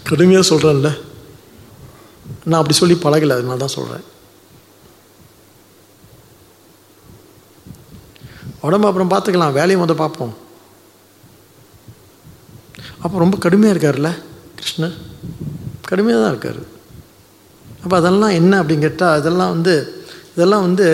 கடுமையாக 0.08 0.50
சொல்கிறேன்ல 0.50 0.90
நான் 2.48 2.60
அப்படி 2.60 2.76
சொல்லி 2.80 2.96
பழகலை 3.04 3.36
அதனால 3.38 3.62
தான் 3.64 3.78
சொல்கிறேன் 3.78 4.06
உடம்பு 8.68 8.88
அப்புறம் 8.88 9.12
பார்த்துக்கலாம் 9.12 9.58
வேலையை 9.58 9.78
முதல் 9.82 10.02
பார்ப்போம். 10.02 10.34
அப்போ 13.04 13.16
ரொம்ப 13.24 13.36
கடுமையாக 13.44 13.74
இருக்கார்ல 13.74 14.10
கிருஷ்ணர். 14.60 14.96
கடுமையாக 15.90 16.22
தான் 16.22 16.34
இருக்கார். 16.34 16.60
அப்போ 17.84 17.96
அதெல்லாம் 18.00 18.34
என்ன 18.40 18.54
அப்படின்னு 18.62 18.86
கேட்டால் 18.88 19.18
அதெல்லாம் 19.20 19.54
வந்து 19.56 19.76
இதெல்லாம் 20.34 20.66
வந்து 20.68 20.88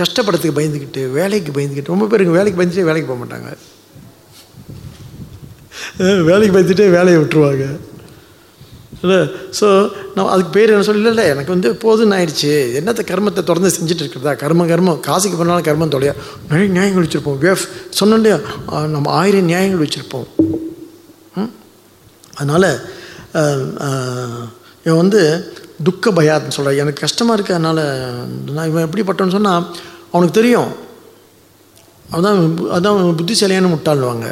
கஷ்டப்படுறதுக்கு 0.00 0.58
பயந்துக்கிட்டு 0.58 1.02
வேலைக்கு 1.18 1.50
பயந்துக்கிட்டு 1.56 1.94
ரொம்ப 1.94 2.06
பேருக்கு 2.12 2.36
வேலைக்கு 2.38 2.60
பயந்துட்டே 2.60 2.88
வேலைக்கு 2.90 3.10
போக 3.10 3.20
மாட்டாங்க. 3.22 3.50
வேலைக்கு 6.30 6.54
பயந்துட்டே 6.56 6.88
வேலையை 6.98 7.18
விட்டுருவாங்க. 7.20 7.66
இல்லை 9.02 9.18
ஸோ 9.58 9.66
நான் 10.14 10.30
அதுக்கு 10.34 10.52
பேர் 10.56 10.72
என்ன 10.74 10.86
சொல்லல 10.88 11.12
இல்லை 11.14 11.24
எனக்கு 11.32 11.54
வந்து 11.54 11.68
போதுன்னு 11.82 12.16
ஆயிடுச்சு 12.16 12.52
என்னத்த 12.78 13.02
கர்மத்தை 13.10 13.42
தொடர்ந்து 13.50 13.70
செஞ்சுட்டு 13.76 14.02
இருக்கிறதா 14.04 14.32
கர்ம 14.42 14.66
கர்மம். 14.72 14.98
காசுக்கு 15.08 15.36
பண்ணாலும் 15.40 15.68
கர்மம் 15.68 15.94
தொலையா. 15.94 16.14
நிறைய 16.50 16.68
நியாயங்கள் 16.76 17.04
வச்சுருப்போம். 17.04 17.38
வேஃப் 17.44 17.64
சொன்னோம் 17.98 18.20
இல்லையா? 18.20 18.38
நம்ம 18.94 19.12
ஆயிரம் 19.20 19.48
நியாயங்கள் 19.52 19.84
வச்சுருப்போம். 19.84 20.28
அதனால் 22.40 22.70
இவன் 24.84 25.00
வந்து 25.04 25.22
துக்க 25.86 26.10
பயாத்னு 26.18 26.54
சொல்கிறான் 26.56 26.80
எனக்கு 26.82 27.04
கஷ்டமாக 27.04 27.36
இருக்குது 27.36 27.56
அதனால் 27.58 27.82
நான் 28.56 28.68
இவன் 28.70 28.86
எப்படிப்பட்டவன்னு 28.86 29.36
சொன்னால் 29.38 29.66
அவனுக்கு 30.12 30.38
தெரியும். 30.40 30.70
அதான் 32.16 32.38
அதான் 32.76 33.18
புத்திசாலியான 33.18 33.70
முட்டாள்வாங்க 33.72 34.26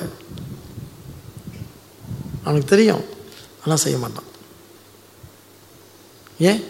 அவனுக்கு 2.46 2.72
தெரியும். 2.74 3.04
ஆனால் 3.62 3.82
செய்ய 3.84 3.98
மாட்டான். 4.04 4.30
ஏன் 6.38 6.64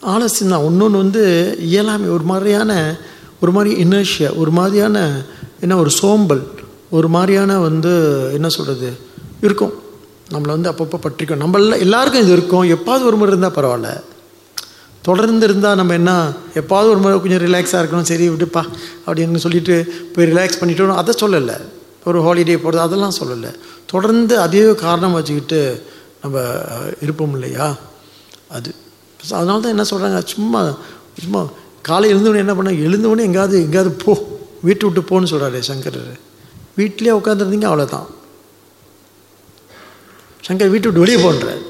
ஆலசியம் 0.00 0.48
தான் 0.48 0.60
ஒன்று 0.60 0.90
வந்து 0.90 1.56
இயலாமை 1.60 2.08
ஒரு 2.08 2.24
மாதிரியான 2.24 2.98
ஒரு 3.40 3.52
மாதிரி 3.52 3.84
இனர்ஷியா 3.84 4.36
ஒரு 4.36 4.50
மாதிரியான 4.50 5.22
என்ன 5.60 5.76
ஒரு 5.76 5.90
சோம்பல் 5.90 6.42
ஒரு 6.90 7.08
மாதிரியான 7.08 7.58
வந்து 7.58 7.92
என்ன 8.32 8.48
சொல்கிறது 8.48 8.92
இருக்கும். 9.40 9.72
நம்மளை 10.30 10.46
வந்து 10.46 10.70
அப்பப்போ 10.70 11.00
பற்றிக்கும். 11.02 11.42
நம்மள 11.42 11.78
எல்லாருக்கும் 11.78 12.22
இது 12.22 12.32
இருக்கும். 12.32 12.68
எப்பாவது 12.68 13.04
ஒரு 13.04 13.16
முறை 13.16 13.38
இருந்தால் 13.38 13.64
பரவாயில்ல. 13.64 14.00
தொடர்ந்து 15.02 15.44
இருந்தால் 15.44 15.76
நம்ம 15.76 15.92
என்ன 15.92 16.28
எப்பாவது 16.54 16.90
ஒரு 16.90 16.98
முறை 16.98 17.20
கொஞ்சம் 17.20 17.52
ரிலாக்ஸாக 17.52 17.84
இருக்கணும். 17.84 18.02
சரி 18.02 18.28
விட்டுப்பா 18.28 18.68
அப்படின்னு 19.06 19.36
சொல்லிட்டு 19.36 20.04
போய் 20.14 20.32
ரிலாக்ஸ் 20.32 20.60
பண்ணிட்டோம். 20.60 20.94
அதை 20.94 21.14
சொல்லலை. 21.20 21.60
ஒரு 22.04 22.20
ஹாலிடே 22.20 22.56
போகிறது 22.56 22.80
அதெல்லாம் 22.80 23.14
சொல்லலை. 23.20 23.54
தொடர்ந்து 23.86 24.40
அதே 24.40 24.74
காரணம் 24.74 25.12
வச்சுக்கிட்டு 25.12 25.82
நம்ம 26.22 26.40
இருப்போம் 27.00 27.32
இல்லையா? 27.32 27.76
அது. 28.52 28.70
அதனால 29.38 29.60
தான் 29.60 29.74
என்ன 29.74 29.84
சொல்கிறாங்க 29.90 30.20
சும்மா 30.24 30.60
சும்மா 31.22 31.40
காலை 31.82 32.14
எழுந்தவொடனே 32.14 32.44
என்ன 32.44 32.54
பண்ண 32.54 32.70
எழுந்தவொடனே 32.86 33.26
எங்கேயாவது 33.28 33.56
எங்கேயாவது 33.62 33.92
போ 34.04 34.12
வீட்டு 34.62 34.86
விட்டு 34.86 35.02
போன்னு 35.10 35.30
சொல்கிறாரு 35.32 35.58
சங்கரர். 35.58 36.12
வீட்டிலே 36.76 37.10
உட்காந்துருந்தீங்க 37.10 37.68
அவ்வளோதான் 37.70 38.08
சங்கர் 40.46 40.72
வீட்டு 40.72 40.88
விட்டு 40.88 41.04
வெளியே 41.04 41.18
போன்றார். 41.24 41.62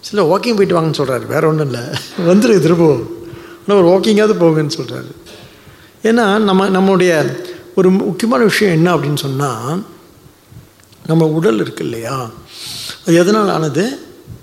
சில 0.00 0.22
வாக்கிங் 0.22 0.56
போயிட்டு 0.56 0.76
வாங்கன்னு 0.76 1.00
சொல்கிறாரு 1.00 1.26
வேறு 1.26 1.48
ஒன்றும் 1.48 1.68
இல்லை. 1.72 1.82
வந்துரு 2.30 2.60
திரும்ப 2.60 2.86
ஆனால் 3.62 3.78
ஒரு 3.80 3.88
வாக்கிங்காவது 3.92 4.34
போங்கன்னு 4.40 4.76
சொல்கிறாரு 4.78 5.10
ஏன்னா 6.08 6.24
நம்ம 6.38 6.68
நம்முடைய 6.68 7.12
ஒரு 7.74 7.90
முக்கியமான 7.90 8.42
விஷயம் 8.44 8.72
என்ன 8.72 8.88
அப்படின்னு 8.96 9.20
சொன்னால் 9.26 9.82
நம்ம 11.06 11.26
உடல் 11.38 11.60
இருக்கு 11.60 11.84
இல்லையா? 11.84 12.16
அது 13.04 13.14
எதனால் 13.14 13.48
ஆனது? 13.48 13.84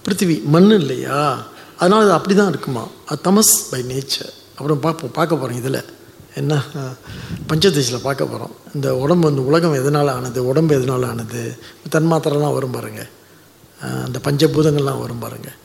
பிருத்திவி 0.06 0.36
மண் 0.54 0.72
இல்லையா? 0.72 1.48
அதனால் 1.78 2.04
அது 2.06 2.12
அப்படி 2.12 2.36
தான் 2.36 2.52
இருக்குமா? 2.54 2.84
அது 3.10 3.22
தமஸ் 3.28 3.54
பை 3.72 3.82
நேச்சர் 3.92 4.34
அப்புறம் 4.58 4.80
பார்ப்போம் 4.80 5.12
பார்க்க 5.12 5.36
போகிறோம் 5.36 5.60
இதில். 5.62 5.82
என்ன? 6.36 6.54
பஞ்சதேசில் 7.50 8.04
பார்க்க 8.08 8.26
போகிறோம் 8.26 8.54
இந்த 8.76 8.96
உடம்பு 8.96 9.30
இந்த 9.30 9.42
உலகம் 9.42 9.74
எதனால் 9.74 10.08
ஆனது? 10.08 10.46
உடம்பு 10.46 10.76
எதனால் 10.76 11.04
ஆனது? 11.04 11.42
தன்மாத்திரலாம் 11.90 12.54
வரும் 12.54 12.72
பாருங்கள் 12.72 13.10
அந்த 14.06 14.20
பஞ்சபூதங்கள்லாம் 14.28 15.02
வரும் 15.02 15.20
பாருங்கள் 15.20 15.58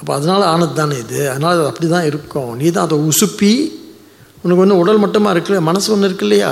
அப்போ 0.00 0.14
அதனால் 0.14 0.42
ஆனது 0.42 0.72
தானே 0.72 0.96
இது? 0.98 1.30
அதனால் 1.30 1.52
அது 1.52 1.66
அப்படி 1.66 1.88
தான் 1.88 2.04
இருக்கும். 2.04 2.56
நீ 2.56 2.70
தான் 2.70 2.86
அதை 2.86 2.98
உசுப்பி 3.10 3.52
உனக்கு 4.42 4.62
வந்து 4.64 4.76
உடல் 4.76 4.98
மட்டுமா 4.98 5.32
இருக்குல்ல? 5.34 5.60
மனசு 5.60 5.92
ஒன்று 5.92 6.06
இருக்கு 6.06 6.24
இல்லையா? 6.24 6.50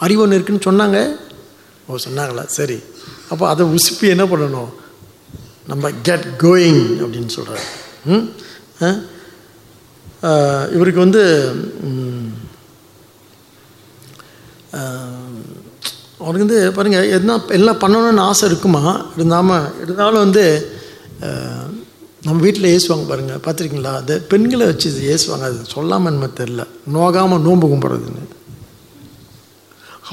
அறிவு 0.00 0.22
ஒன்று 0.22 0.36
இருக்குன்னு 0.36 0.66
சொன்னாங்க? 0.68 0.98
ஓ 1.88 1.96
சொன்னாங்களா? 1.96 2.44
சரி. 2.46 2.78
அப்போ 3.30 3.48
அதை 3.48 3.66
உசுப்பி 3.66 4.06
என்ன 4.08 4.24
பண்ணணும்? 4.24 4.70
நம்ம 5.66 5.90
கெட் 6.06 6.26
கோயிங் 6.42 6.82
அப்படின்னு 7.02 7.32
சொல்கிறார் 7.36 7.64
ம்? 8.14 8.24
இவருக்கு 10.76 11.00
வந்து 11.06 11.22
அவருக்கு 16.18 16.46
வந்து 16.46 16.60
பாருங்கள் 16.76 17.10
எதுனா 17.16 17.34
எல்லாம் 17.58 17.80
பண்ணணும்னு 17.82 18.26
ஆசை 18.30 18.44
இருக்குமா? 18.50 18.82
இருந்தாமல் 19.16 19.66
இருந்தாலும் 19.84 20.24
வந்து 20.24 20.44
நம்ம 22.26 22.38
வீட்டில் 22.44 22.70
ஏசுவாங்க 22.74 23.06
பாருங்கள் 23.08 23.42
பார்த்துருக்கீங்களா? 23.44 23.92
அது 24.02 24.14
பெண்களை 24.30 24.66
வச்சு 24.70 24.86
இது 24.92 25.02
ஏசுவாங்க 25.14 25.46
அது 25.50 25.58
சொல்லாமல் 25.74 26.14
நம்ம 26.14 26.28
தெரில 26.38 26.62
நோகாமல் 26.96 27.44
நோம்பு 27.46 27.66
கும்பிட்றதுன்னு. 27.72 28.22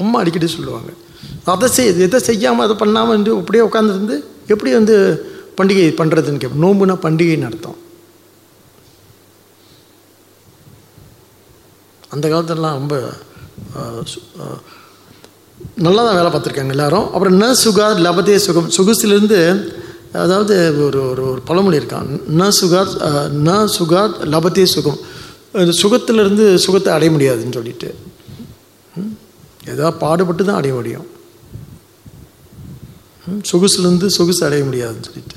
அம்மா 0.00 0.18
அடிக்கடி 0.22 0.48
சொல்லுவாங்க. 0.56 0.90
அதை 1.54 1.68
செய் 1.76 1.92
எதை 2.06 2.18
செய்யாமல் 2.28 2.66
அதை 2.66 2.76
பண்ணாமல் 2.82 3.14
வந்து 3.16 3.32
அப்படியே 3.40 3.64
உட்காந்துருந்து 3.68 4.16
எப்படி 4.52 4.70
வந்து 4.78 4.96
பண்டிகை 5.62 5.94
பண்ணுறதுன்னு 5.94 6.36
கேட்போம் 6.36 6.62
நோம்புனா 6.62 6.92
பண்டிகைன்னு 6.92 7.44
அர்த்தம். 7.44 7.76
அந்த 12.08 12.28
காலத்துலலாம் 12.28 12.72
ரொம்ப 12.72 13.12
சு- 13.76 14.58
நல்லா 15.76 16.04
தான் 16.04 16.14
வேலை 16.14 16.30
பார்த்துருக்காங்க 16.32 16.68
எல்லாரும். 16.68 17.12
அப்புறம் 17.12 17.40
ந 17.40 17.44
சுகார் 17.44 17.98
லபதே 17.98 18.36
சுகம் 18.36 18.70
சுகுசிலேருந்து 18.70 19.72
அதாவது 20.12 20.84
ஒரு 20.84 21.10
ஒரு 21.10 21.30
ஒரு 21.30 21.40
பழமொழி 21.40 21.78
இருக்கான் 21.78 22.20
ந 22.30 22.50
சுகார் 22.60 22.92
ந 23.32 23.68
சுகார் 23.78 24.12
லபதே 24.24 24.64
சுகம். 24.64 24.98
இந்த 25.52 25.72
சுகத்திலிருந்து 25.72 26.54
சுகத்தை 26.54 26.92
அடைய 26.92 27.12
முடியாதுன்னு 27.12 27.52
சொல்லிட்டு. 27.52 27.94
ஏதாவது 29.68 29.98
பாடுபட்டு 29.98 30.44
தான் 30.44 30.56
அடைய 30.56 30.76
முடியும். 30.76 31.06
சொகுசுலேருந்து 33.52 34.06
சொகுசு 34.06 34.46
அடைய 34.46 34.64
முடியாதுன்னு 34.64 35.04
சொல்லிட்டு. 35.04 35.34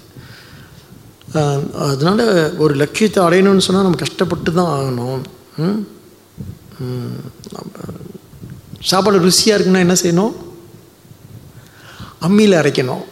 அதனால் 1.73 2.57
ஒரு 2.57 2.73
லட்சியத்தை 2.75 3.23
அடையணும்னு 3.23 3.57
சொன்னால் 3.57 3.83
நம்ம 3.83 3.97
கஷ்டப்பட்டு 3.97 4.53
தான் 4.53 4.79
ஆகணும். 4.79 5.23
ம்? 5.57 5.79
சாப்பாடு 8.79 9.19
ருசியாக 9.19 9.57
இருக்குன்னா 9.57 9.77
என்ன 9.77 9.93
செய்யணும்? 9.93 10.33
அம்மியில் 12.21 12.59
அரைக்கணும். 12.59 13.03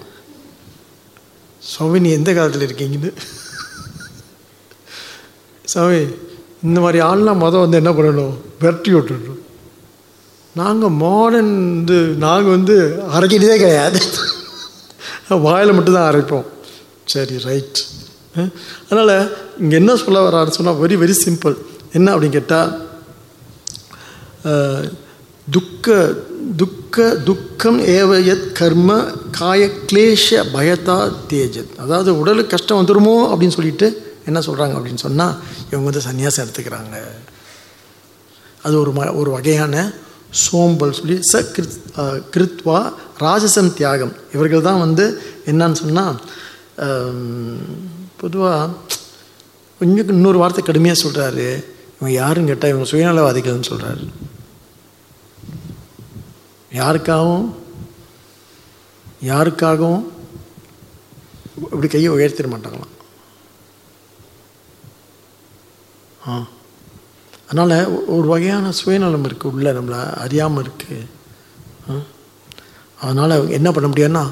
சுவாமி 1.60 2.00
நீ 2.00 2.10
எந்த 2.10 2.34
காலத்தில் 2.34 2.68
இருக்கீங்கன்னு? 2.68 3.14
சாமி 5.64 6.06
இந்த 6.64 6.80
மாதிரி 6.80 7.06
ஆள்லாம் 7.06 7.44
மொதல் 7.44 7.70
வந்து 7.70 7.78
என்ன 7.78 7.92
பண்ணணும்? 7.92 8.34
விரட்டி 8.60 8.94
விட்டுடணும். 8.94 9.42
நாங்கள் 10.56 10.90
மாடர்ன் 10.90 11.76
வந்து 11.76 12.00
நாங்கள் 12.02 12.52
வந்து 12.52 13.04
அரைக்கிறதே 13.14 13.58
கிடையாது. 13.58 14.00
வாயில் 15.30 15.74
மட்டும்தான் 15.74 16.14
அரைப்போம். 16.14 16.46
சரி 17.06 17.40
ரைட் 17.40 17.92
அதனால் 18.90 19.16
இங்கே 19.62 19.76
என்ன 19.82 19.96
சொல்ல 20.04 20.20
வர்றாரு 20.28 20.56
சொன்னால் 20.58 20.80
வெரி 20.84 20.96
வெரி 21.04 21.16
சிம்பிள் 21.26 21.56
என்ன 21.98 22.08
அப்படின்னு 22.14 22.38
கேட்டால் 22.40 22.72
துக்க 25.56 25.88
துக்க 26.62 27.06
துக்கம் 27.28 27.80
ஏவ 27.98 28.12
எத் 28.34 28.48
கர்ம 28.60 28.90
காய 29.38 29.62
கிளேஷ 29.90 30.28
பயத்தா 30.56 30.98
தேஜத். 31.32 31.74
அதாவது 31.84 32.10
உடலுக்கு 32.22 32.54
கஷ்டம் 32.54 32.80
வந்துருமோ 32.80 33.16
அப்படின்னு 33.32 33.58
சொல்லிட்டு 33.58 33.88
என்ன 34.30 34.40
சொல்கிறாங்க 34.48 34.76
அப்படின்னு 34.78 35.04
சொன்னால் 35.08 35.36
இவங்க 35.70 35.86
வந்து 35.90 36.06
சன்னியாசம் 36.08 36.44
எடுத்துக்கிறாங்க. 36.46 36.98
அது 38.66 38.76
ஒரு 38.84 38.92
ம 38.98 39.08
ஒரு 39.22 39.30
வகையான 39.36 39.76
சோம்பல் 40.44 40.98
சொல்லி 41.00 41.18
ச 41.32 41.42
கிருத் 41.56 41.80
கிருத்வா 42.36 42.80
ராஜசம் 43.26 43.74
தியாகம். 43.80 44.14
இவர்கள் 44.36 44.68
தான் 44.70 44.84
வந்து 44.86 45.06
என்னன்னு 45.52 45.82
சொன்னால் 45.84 46.16
பொதுவாக 48.24 48.70
கொஞ்சம் 49.80 50.08
இன்னொரு 50.08 50.38
வார்த்தை 50.38 50.64
கடுமையாக 50.64 51.02
சொல்கிறாரு 51.02 51.48
இவன் 51.98 52.12
யாருன்னு 52.12 52.48
கேட்டால் 52.48 52.70
இவங்க 52.70 52.90
சுயநலவாதிகள்னு 52.92 53.70
சொல்கிறாரு 53.70 54.06
யாருக்காகவும் 56.72 57.48
யாருக்காகவும் 59.26 60.06
இப்படி 61.72 61.88
கையை 61.88 62.10
உயர்த்திட 62.12 62.48
மாட்டாங்களாம். 62.48 62.94
ஆ. 66.28 66.34
அதனால் 67.48 67.76
ஒரு 68.06 68.28
வகையான 68.28 68.72
சுயநலம் 68.72 69.24
இருக்குது 69.24 69.52
உள்ளே 69.52 69.72
நம்மளை 69.72 70.14
அறியாமல் 70.16 70.64
இருக்குது 70.64 72.02
அதனால் 73.00 73.50
என்ன 73.50 73.72
பண்ண 73.72 73.88
முடியாதுன்னா 73.88 74.24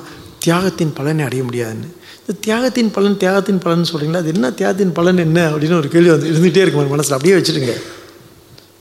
தியாகத்தின் 0.45 0.93
பலனை 0.93 1.25
அடைய 1.25 1.43
முடியாதுன்னு. 1.43 1.89
இந்த 2.21 2.39
தியாகத்தின் 2.41 2.91
பலன் 2.91 3.17
தியாகத்தின் 3.17 3.57
பலன் 3.57 3.89
சொல்கிறீங்களா 3.91 4.15
அது 4.15 4.33
என்ன 4.33 4.49
தியாகத்தின் 4.51 4.93
பலன் 4.93 5.17
என்ன 5.17 5.39
அப்படின்னு 5.49 5.77
ஒரு 5.77 5.89
கேள்வி 5.89 6.09
வந்து 6.09 6.29
இருந்துகிட்டே 6.31 6.63
இருக்கும் 6.63 6.87
மனசில். 6.87 7.11
அப்படியே 7.11 7.35
வச்சுருங்க 7.37 7.73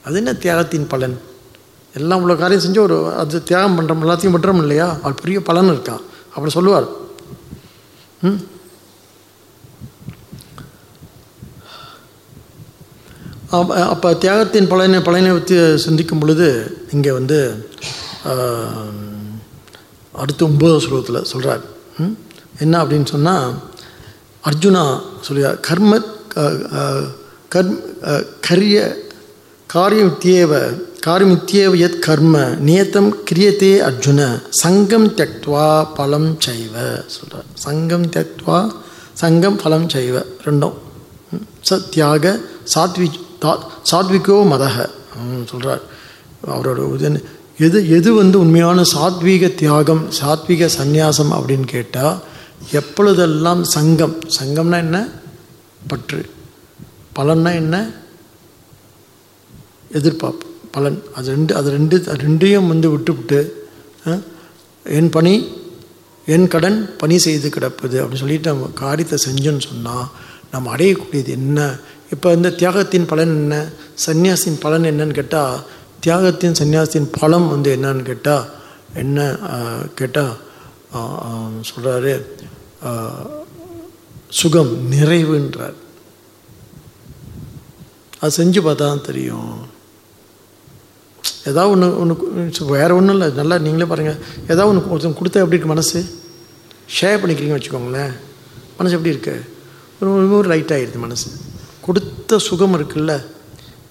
அது 0.04 0.16
என்ன 0.16 0.32
தியாகத்தின் 0.42 0.86
பலன்? 0.86 1.16
எல்லாம் 1.94 2.22
உள்ள 2.22 2.34
காரியம் 2.34 2.64
செஞ்சு 2.64 2.78
ஒரு 2.78 2.96
அது 3.14 3.42
தியாகம் 3.42 3.76
பண்ணுறோம் 3.76 4.02
எல்லாத்தையும் 4.02 4.34
பண்ணுறோம் 4.34 4.60
இல்லையா? 4.60 4.88
அது 5.02 5.22
பெரிய 5.22 5.38
பலன் 5.40 5.70
இருக்கான் 5.70 6.02
அப்படி 6.34 6.50
சொல்லுவார். 6.50 6.86
ம்? 8.22 8.38
அப்போ 13.92 14.08
தியாகத்தின் 14.14 14.68
பலனை 14.68 15.00
பலனை 15.00 15.30
பற்றி 15.30 15.56
சிந்திக்கும் 15.76 16.18
பொழுது 16.18 16.46
இங்கே 16.92 17.10
வந்து 17.10 17.38
அடுத்த 20.14 20.44
ஒன்பதாவது 20.44 20.84
ஸ்லோகத்தில் 20.86 21.22
சொல்கிறார் 21.22 21.62
என்ன 22.60 22.74
அப்படின்னு 22.82 23.08
சொன்னால் 23.08 23.48
அர்ஜுனா 24.44 24.84
சொல்லுவார் 25.20 25.60
கர்ம 25.60 25.92
க- 26.28 26.50
கர்ம 27.48 27.74
கரிய 28.40 28.76
காரியமித்தியேவ 29.70 30.52
காரியமித்தியேவ 31.06 31.72
யத் 31.80 31.98
கர்ம 31.98 32.34
நியத்தம் 32.60 33.10
கிரியத்தே 33.28 33.72
அர்ஜுன 33.84 34.20
சங்கம் 34.58 35.08
தியக்துவா 35.14 35.66
பலம் 35.94 36.30
செய்வ 36.38 36.74
சொல்கிறார் 37.08 37.48
சங்கம் 37.58 38.06
தியக்துவா 38.08 38.58
சங்கம் 39.14 39.56
பலம் 39.56 39.88
செய்வ 39.88 40.16
ரெண்டும். 40.44 40.76
ச 41.62 41.78
தியாக 41.90 42.24
சாத்வி 42.74 43.08
தா- 43.42 43.60
சாத்விகோ 43.90 44.36
மதக 44.50 44.76
சொல்கிறார் 45.46 45.82
அவரோட 46.48 46.78
இது 46.96 47.08
எது 47.58 47.88
எது 47.90 48.10
வந்து 48.14 48.36
உண்மையான 48.38 48.82
சாத்வீக 48.92 49.54
தியாகம் 49.54 50.04
சாத்வீக 50.20 50.68
சந்நியாசம் 50.78 51.32
அப்படின்னு 51.36 51.66
கேட்டால் 51.66 52.16
எப்பொழுதெல்லாம் 52.68 53.64
சங்கம் 53.64 54.16
சங்கம்னா 54.40 54.76
என்ன? 54.76 55.08
பற்று. 55.88 56.30
பலன்னா 57.18 57.54
என்ன? 57.54 57.92
எதிர்பார்ப்பு 59.90 60.46
பலன். 60.70 61.02
அது 61.14 61.30
ரெண்டு 61.30 61.56
அது 61.56 61.70
ரெண்டு 61.70 61.96
ரெண்டையும் 61.96 62.66
வந்து 62.66 62.90
விட்டுவிட்டு 62.90 63.54
என் 64.86 65.10
பணி 65.10 65.52
என் 66.26 66.48
கடன் 66.48 66.96
பணி 66.96 67.18
செய்து 67.18 67.48
கிடப்பது 67.48 68.02
அப்படின்னு 68.02 68.22
சொல்லிட்டு 68.24 68.52
நம்ம 68.52 68.68
காரியத்தை 68.74 69.18
செஞ்சோன்னு 69.26 69.66
சொன்னால் 69.68 70.06
நம்ம 70.50 70.76
அடையக்கூடியது 70.76 71.28
என்ன? 71.28 71.78
இப்போ 72.10 72.32
இந்த 72.32 72.50
தியாகத்தின் 72.50 73.06
பலன் 73.06 73.34
என்ன? 73.34 73.70
சன்னியாசின் 74.06 74.60
பலன் 74.60 74.82
என்னன்னு 74.82 75.12
கேட்டால் 75.12 75.60
தியாகத்தின் 76.00 76.58
சந்நியாசத்தின் 76.60 77.10
பலம் 77.20 77.48
வந்து 77.48 77.76
என்னன்னு 77.76 78.02
கேட்டால் 78.02 78.46
என்ன 78.94 79.38
கேட்டால் 79.94 80.36
சொல்கிறாரு 80.92 82.24
சுகம் 84.28 84.92
நிறைவுன்றார். 84.92 85.74
அது 88.20 88.44
செஞ்சு 88.44 88.48
பார்த்தா 88.48 88.74
தான் 88.74 89.02
தெரியும். 89.02 89.58
ஏதாவது 91.46 91.70
ஒன்று 91.70 91.98
ஒன்று 91.98 92.66
வேறு 92.66 92.94
ஒன்றும் 92.94 93.16
இல்லை 93.16 93.34
நல்லா 93.34 93.58
நீங்களே 93.58 93.88
பாருங்கள் 93.88 94.16
ஏதாவது 94.42 94.66
ஒன்று 94.66 94.90
ஒருத்தன் 94.90 95.12
கொடுத்தா 95.12 95.24
எப்படி 95.24 95.48
இருக்கு 95.48 95.66
மனசு? 95.66 96.18
ஷேர் 97.00 97.18
பண்ணிக்கிறீங்கன்னு 97.20 97.60
வச்சுக்கோங்களேன். 97.60 98.12
மனசு 98.78 98.96
எப்படி 98.96 99.08
இருக்கு? 99.08 99.44
ஒரு 100.00 100.42
ஒரு- 100.42 100.46
லைட் 100.46 100.70
ஆகிடுது 100.70 100.98
மனசு. 100.98 101.30
கொடுத்த 101.80 102.38
சுகம் 102.38 102.74
இருக்குல்ல 102.74 103.24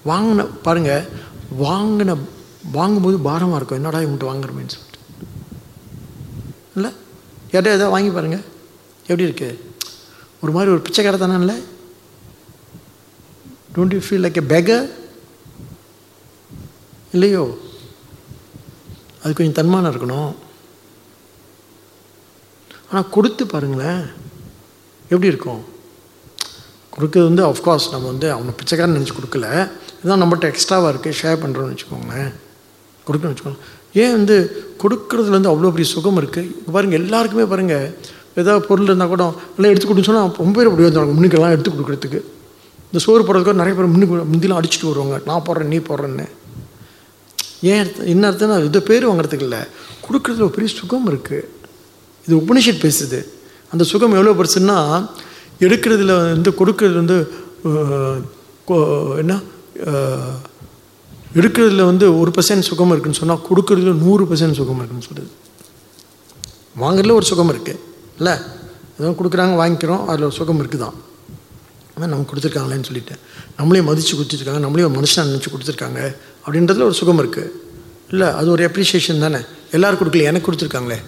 வாங்கின 0.06 0.48
பாருங்கள் 0.62 1.04
வாங்கின 1.60 2.18
வாங்கும்போது 2.72 3.18
பாரமாக 3.18 3.56
இருக்கும். 3.56 3.84
என்னடா 3.84 3.98
இவங்கள்ட்ட 3.98 4.34
வாங்குறமேன்னு 4.34 4.64
மீன்ஸ் 4.64 4.89
இல்லை? 6.80 6.92
யார்கிட்ட 7.50 7.74
ஏதாவது 7.74 7.94
வாங்கி 7.96 8.10
பாருங்கள் 8.10 8.44
எப்படி 9.02 9.22
இருக்கு? 9.22 9.48
ஒரு 10.42 10.52
மாதிரி 10.52 10.70
ஒரு 10.70 10.82
பிச்சைக்கார 10.86 11.18
தானே 11.18 11.38
இல்லை? 11.38 11.56
Don't 13.74 13.94
you 13.94 14.00
feel 14.06 14.24
like 14.24 14.40
a 14.42 14.46
beggar 14.54 14.86
இல்லையோ? 17.12 17.44
அது 19.22 19.32
கொஞ்சம் 19.32 19.58
தன்மானம் 19.58 19.92
இருக்கணும். 19.92 20.34
ஆனால் 22.90 23.10
கொடுத்து 23.10 23.46
பாருங்களேன். 23.46 24.00
எப்படி 25.02 25.26
இருக்கும்? 25.26 25.64
கொடுக்கறது 26.94 27.22
வந்து 27.22 27.46
அஃப்கோர்ஸ் 27.46 27.90
நம்ம 27.90 28.06
வந்து 28.06 28.32
அவனை 28.32 28.52
பிச்சைக்காரன் 28.56 28.96
நினச்சி 28.96 29.14
கொடுக்கல. 29.16 29.46
இதுதான் 29.98 30.22
நம்மகிட்ட 30.22 30.46
எக்ஸ்ட்ராவாக 30.52 30.92
இருக்குது 30.92 31.18
ஷேர் 31.22 31.42
பண்ணுறோன்னு 31.42 31.72
வச்சுக்கோங்களேன். 31.72 32.32
கொடுக்கணும்னு 33.06 33.34
வச்சுக்கோங்க. 33.34 33.60
ஏன் 34.02 34.14
வந்து 34.18 34.36
கொடுக்கறதுல 34.82 35.36
வந்து 35.38 35.50
அவ்வளோ 35.52 35.70
பெரிய 35.74 35.88
சுகம் 35.94 36.18
இருக்குது 36.22 36.50
இப்போ 36.58 36.72
பாருங்கள் 36.76 37.00
எல்லாருக்குமே 37.02 37.46
பாருங்கள் 37.52 37.86
ஏதாவது 38.40 38.62
பொருள் 38.68 38.88
இருந்தால் 38.88 39.10
கூட 39.12 39.22
எல்லாம் 39.56 39.72
எடுத்து 39.72 39.86
கொடுன்னு 39.88 40.08
சொன்னால் 40.08 40.28
ரொம்ப 40.42 40.54
பேர் 40.58 40.68
அப்படி 40.70 40.86
வந்தாங்க 40.88 41.14
முன்னுக்கெல்லாம் 41.16 41.54
எடுத்து 41.54 41.70
கொடுக்குறதுக்கு. 41.70 42.20
இந்த 42.90 43.00
சோறு 43.04 43.22
போடுறதுக்கு 43.26 43.60
நிறைய 43.60 43.74
பேர் 43.78 43.92
முன்னுக்கு 43.94 44.14
முந்திலாம் 44.32 44.60
அடிச்சுட்டு 44.60 44.90
வருவாங்க. 44.90 45.16
நான் 45.28 45.44
போடுறேன் 45.48 45.70
நீ 45.74 45.78
போடுறேன்னு. 45.88 46.26
ஏன் 47.72 47.88
என்ன 48.12 48.28
அர்த்தம்னா 48.30 48.58
இது 48.68 48.80
பேர் 48.90 49.08
வாங்குறதுக்கு 49.08 49.46
இல்லை. 49.48 49.60
கொடுக்குறதுல 50.06 50.46
ஒரு 50.48 50.54
பெரிய 50.56 50.70
சுகம் 50.80 51.08
இருக்குது 51.10 51.48
இது 52.26 52.34
உபனிஷத் 52.42 52.84
பேசுது. 52.86 53.20
அந்த 53.72 53.84
சுகம் 53.92 54.16
எவ்வளோ 54.18 54.34
பெருசுன்னா 54.38 54.78
எடுக்கிறதுல 55.66 56.14
வந்து 56.34 56.52
கொடுக்கறது 56.60 56.96
வந்து 57.02 57.18
என்ன 59.22 59.34
எடுக்கிறதுல 61.34 61.84
வந்து 61.84 62.18
ஒரு 62.18 62.30
பர்சன்ட் 62.36 62.68
சுகம் 62.70 62.90
இருக்குன்னு 62.90 63.18
சொன்னால் 63.18 63.44
கொடுக்கறதுல 63.50 63.92
நூறு 64.04 64.24
பர்சன்ட் 64.24 64.58
சுகம் 64.60 64.80
இருக்குன்னு 64.82 65.08
சொல்லுது 65.10 65.30
வாங்குறதுல 66.80 67.12
ஒரு 67.12 67.24
சுகம் 67.24 67.52
இருக்குது 67.52 67.78
இல்லை? 68.18 68.34
ஏதோ 68.98 69.10
கொடுக்குறாங்க 69.10 69.54
வாங்கிக்கிறோம் 69.62 70.04
அதில் 70.06 70.24
ஒரு 70.24 70.34
சுகம் 70.34 70.60
இருக்குதான். 70.62 70.96
ஆனால் 71.94 72.08
நமக்கு 72.08 72.30
கொடுத்துருக்காங்களேன்னு 72.30 72.88
சொல்லிட்டு. 72.90 73.14
நம்மளையும் 73.58 73.84
மதித்து 73.84 74.16
கொடுத்துருக்காங்க 74.16 74.60
நம்மளையும் 74.66 74.88
ஒரு 74.88 74.96
மனுஷனாக 74.98 75.30
நினச்சி 75.30 75.50
கொடுத்துருக்காங்க 75.54 76.16
அப்படின்றதுல 76.46 76.82
ஒரு 76.82 76.92
சுகம் 76.92 77.20
இருக்குது 77.22 77.52
இல்லை 78.08 78.28
அது 78.28 78.50
ஒரு 78.50 78.62
அப்ரிஷியேஷன் 78.68 79.18
தானே. 79.18 79.40
எல்லாரும் 79.70 80.00
கொடுக்கல 80.00 80.22
எனக்கு 80.22 80.52
கொடுத்துருக்காங்களே. 80.52 80.98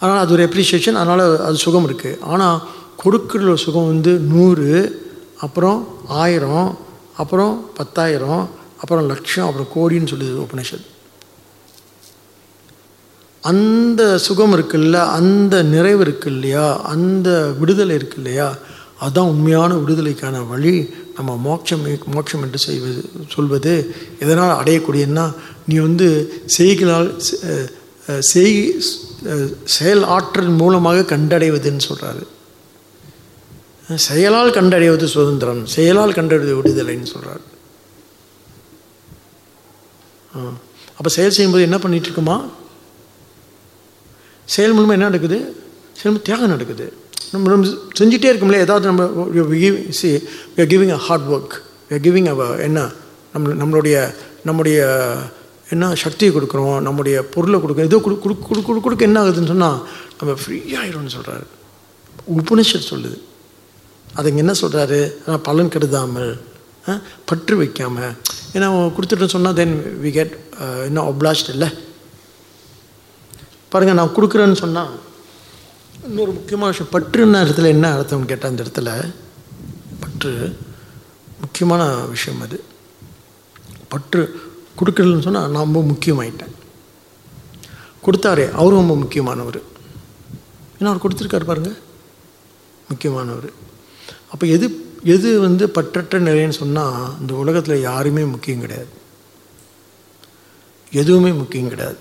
அதனால் 0.00 0.18
அது 0.18 0.32
ஒரு 0.32 0.44
அப்ரிஷியேஷன் 0.48 0.98
அதனால் 1.02 1.38
அது 1.38 1.56
சுகம் 1.56 1.88
இருக்குது 1.88 2.20
ஆனால் 2.20 2.68
கொடுக்குற 3.04 3.54
சுகம் 3.54 3.86
வந்து 3.86 4.18
நூறு 4.18 4.68
அப்புறம் 5.36 5.88
ஆயிரம் 6.08 6.78
அப்புறம் 7.20 7.70
பத்தாயிரம் 7.74 8.42
அப்புறம் 8.80 9.06
லட்சம் 9.06 9.46
அப்புறம் 9.46 9.72
கோடின்னு 9.74 10.10
சொல்லுது 10.12 10.46
உபனிஷத் 10.46 10.88
அந்த 13.42 14.02
சுகம் 14.18 14.54
இருக்குல்ல 14.56 14.96
அந்த 15.10 15.62
நிறைவு 15.68 16.00
இருக்கு 16.00 16.30
இல்லையா 16.30 16.64
அந்த 16.84 17.28
விடுதலை 17.58 17.94
இருக்கு 17.94 18.16
இல்லையா 18.16 18.48
அதுதான் 18.98 19.26
உண்மையான 19.26 19.74
விடுதலைக்கான 19.74 20.46
வழி. 20.46 20.74
நம்ம 21.16 21.36
மோட்சம் 21.36 21.84
மோட்சம் 22.14 22.42
என்று 22.42 22.58
செய்வது 22.58 23.00
சொல்வது 23.28 23.72
எதனால் 24.18 24.58
அடையக்கூடியன்னா 24.60 25.24
நீ 25.66 25.76
வந்து 25.78 26.08
செய்களால் 26.56 27.08
செய் 28.30 28.58
செயல் 29.68 30.04
ஆற்றல் 30.08 30.52
மூலமாக 30.60 31.06
கண்டடைவதுன்னு 31.10 31.86
சொல்கிறாரு 31.88 32.22
செயலால் 33.96 34.52
கண்டறிவது 34.52 35.08
சுதந்திரம் 35.08 35.66
செயலால் 35.66 36.12
கண்டறிவது 36.12 36.54
விடுதலைன்னு 36.58 37.02
சொல்கிறார் 37.02 37.40
அப்போ 40.96 41.08
செயல் 41.08 41.30
செய்யும்போது 41.30 41.64
என்ன 41.64 41.76
பண்ணிகிட்டு 41.76 42.08
இருக்குமா 42.10 42.48
செயல் 44.44 44.72
மூலமாக 44.72 44.92
என்ன 44.92 45.04
நடக்குது? 45.04 45.56
செயல் 45.92 46.22
தியாகம் 46.22 46.48
நடக்குது. 46.48 46.92
நம்ம 47.32 47.48
நம்ம 47.48 47.66
செஞ்சுட்டே 47.98 48.30
இருக்கோம்ல 48.30 48.58
ஏதாவது 48.58 48.86
நம்ம 48.86 49.28
see 49.90 50.08
giving 50.56 50.92
a 50.92 50.96
hard 50.96 51.28
work 51.28 51.54
giving 51.90 52.28
அவ 52.28 52.56
என்ன 52.56 52.90
நம்ம 53.32 53.52
நம்மளுடைய 53.64 54.14
நம்முடைய 54.44 54.78
என்ன 55.70 55.94
சக்தியை 55.94 56.34
கொடுக்குறோம் 56.34 56.80
நம்முடைய 56.80 57.24
பொருளை 57.24 57.60
கொடுக்குறோம். 57.60 57.90
ஏதோ 57.90 57.98
கொடு 57.98 58.18
கொடு 58.18 58.62
கொடு 58.62 58.80
கொடுக்க 58.80 59.04
என்ன 59.04 59.24
ஆகுதுன்னு 59.24 59.46
சொன்னால் 59.46 59.86
நம்ம 60.18 60.34
ஃப்ரீயாகிடும்னு 60.42 61.14
சொல்கிறாரு 61.16 61.46
உபனிஷத் 62.36 62.90
சொல்லுது. 62.90 63.18
அதுங்க 64.14 64.36
என்ன 64.36 64.54
சொல்கிறாரு 64.60 64.98
ஆனால் 65.20 65.40
பலன் 65.40 65.68
கருதாமல் 65.68 66.32
ஆ, 66.86 66.92
பற்று 67.24 67.56
வைக்காமல் 67.56 68.12
ஏன்னா 68.54 68.66
அவன் 68.68 68.94
கொடுத்துட்டு 68.96 69.26
சொன்னால் 69.26 69.54
தென் 69.54 69.74
வி 70.02 70.10
கெட் 70.10 70.32
என்ன 70.86 71.02
ஒப்ளாஸ்ட் 71.10 71.50
இல்லை. 71.50 71.68
பாருங்கள் 73.72 73.94
நான் 73.94 74.14
கொடுக்குறேன்னு 74.14 74.52
சொன்னால் 74.54 74.92
இன்னொரு 76.06 76.32
முக்கியமான 76.32 76.70
விஷயம் 76.70 76.92
பற்றுன்ன 76.92 77.42
இடத்துல 77.44 77.68
என்ன 77.68 77.86
அர்த்தம்னு 77.94 78.26
கேட்டால் 78.26 78.50
அந்த 78.50 78.64
இடத்துல 78.64 78.90
பற்று 80.00 80.32
முக்கியமான 81.40 81.82
விஷயம் 82.06 82.40
அது. 82.40 82.58
பற்று 83.88 84.22
கொடுக்குறதுன்னு 84.78 85.20
சொன்னால் 85.20 85.48
நான் 85.48 85.66
ரொம்ப 85.66 85.80
முக்கியமாயிட்டேன். 85.90 86.54
கொடுத்தாரே 88.04 88.46
அவரும் 88.52 88.80
ரொம்ப 88.80 88.94
முக்கியமானவர். 88.96 89.60
ஏன்னா 90.76 90.90
அவர் 90.90 91.04
கொடுத்துருக்காரு 91.04 91.44
பாருங்கள் 91.44 91.78
முக்கியமானவர். 92.88 93.50
அப்போ 94.32 94.44
எது 94.56 94.66
எது 95.14 95.28
வந்து 95.44 95.64
பற்றற்ற 95.76 96.18
நிலைன்னு 96.28 96.60
சொன்னால் 96.62 96.98
இந்த 97.20 97.32
உலகத்தில் 97.42 97.86
யாருமே 97.88 98.22
முக்கியம் 98.32 98.64
கிடையாது. 98.64 98.92
எதுவுமே 101.00 101.30
முக்கியம் 101.40 101.72
கிடையாது. 101.72 102.00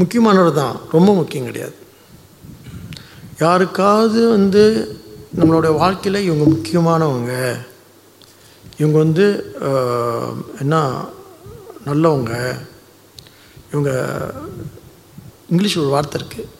முக்கியமானவர் 0.00 0.58
தான் 0.60 0.76
ரொம்ப 0.94 1.10
முக்கியம் 1.20 1.48
கிடையாது. 1.50 1.76
யாருக்காவது 3.44 4.20
வந்து 4.36 4.62
நம்மளோட 5.38 5.68
வாழ்க்கையில் 5.82 6.26
இவங்க 6.28 6.44
முக்கியமானவங்க 6.54 7.32
இவங்க 8.80 8.96
வந்து 9.04 9.26
என்ன 10.62 10.74
நல்லவங்க 11.88 12.32
இவங்க 13.72 13.92
இங்கிலீஷ் 15.52 15.80
ஒரு 15.82 15.92
வார்த்தை 15.94 16.16
இருக்குது 16.20 16.50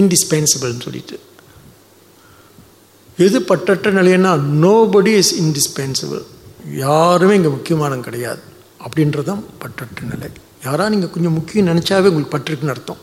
இன்டிஸ்பென்சிபிள்னு 0.00 0.86
சொல்லிட்டு. 0.86 1.16
எது 3.24 3.38
பற்றற்ற 3.40 3.88
நிலைன்னா 3.98 4.32
நோபடி 4.64 5.12
இஸ் 5.22 5.34
இன்டிஸ்பென்சிபிள் 5.44 6.22
யாருமே 6.84 7.34
இங்கே 7.34 7.48
முக்கியமானம் 7.48 8.04
கிடையாது. 8.06 8.42
அப்படின்றது 8.84 9.28
தான் 9.30 9.44
பற்றற்ற 9.62 10.02
நிலை. 10.12 10.28
யாராக 10.64 10.90
நீங்கள் 10.92 11.10
கொஞ்சம் 11.14 11.36
முக்கியம் 11.38 11.68
நினச்சாவே 11.70 12.08
உங்களுக்கு 12.10 12.34
பற்றுக்குன்னு 12.36 12.74
அர்த்தம். 12.74 13.00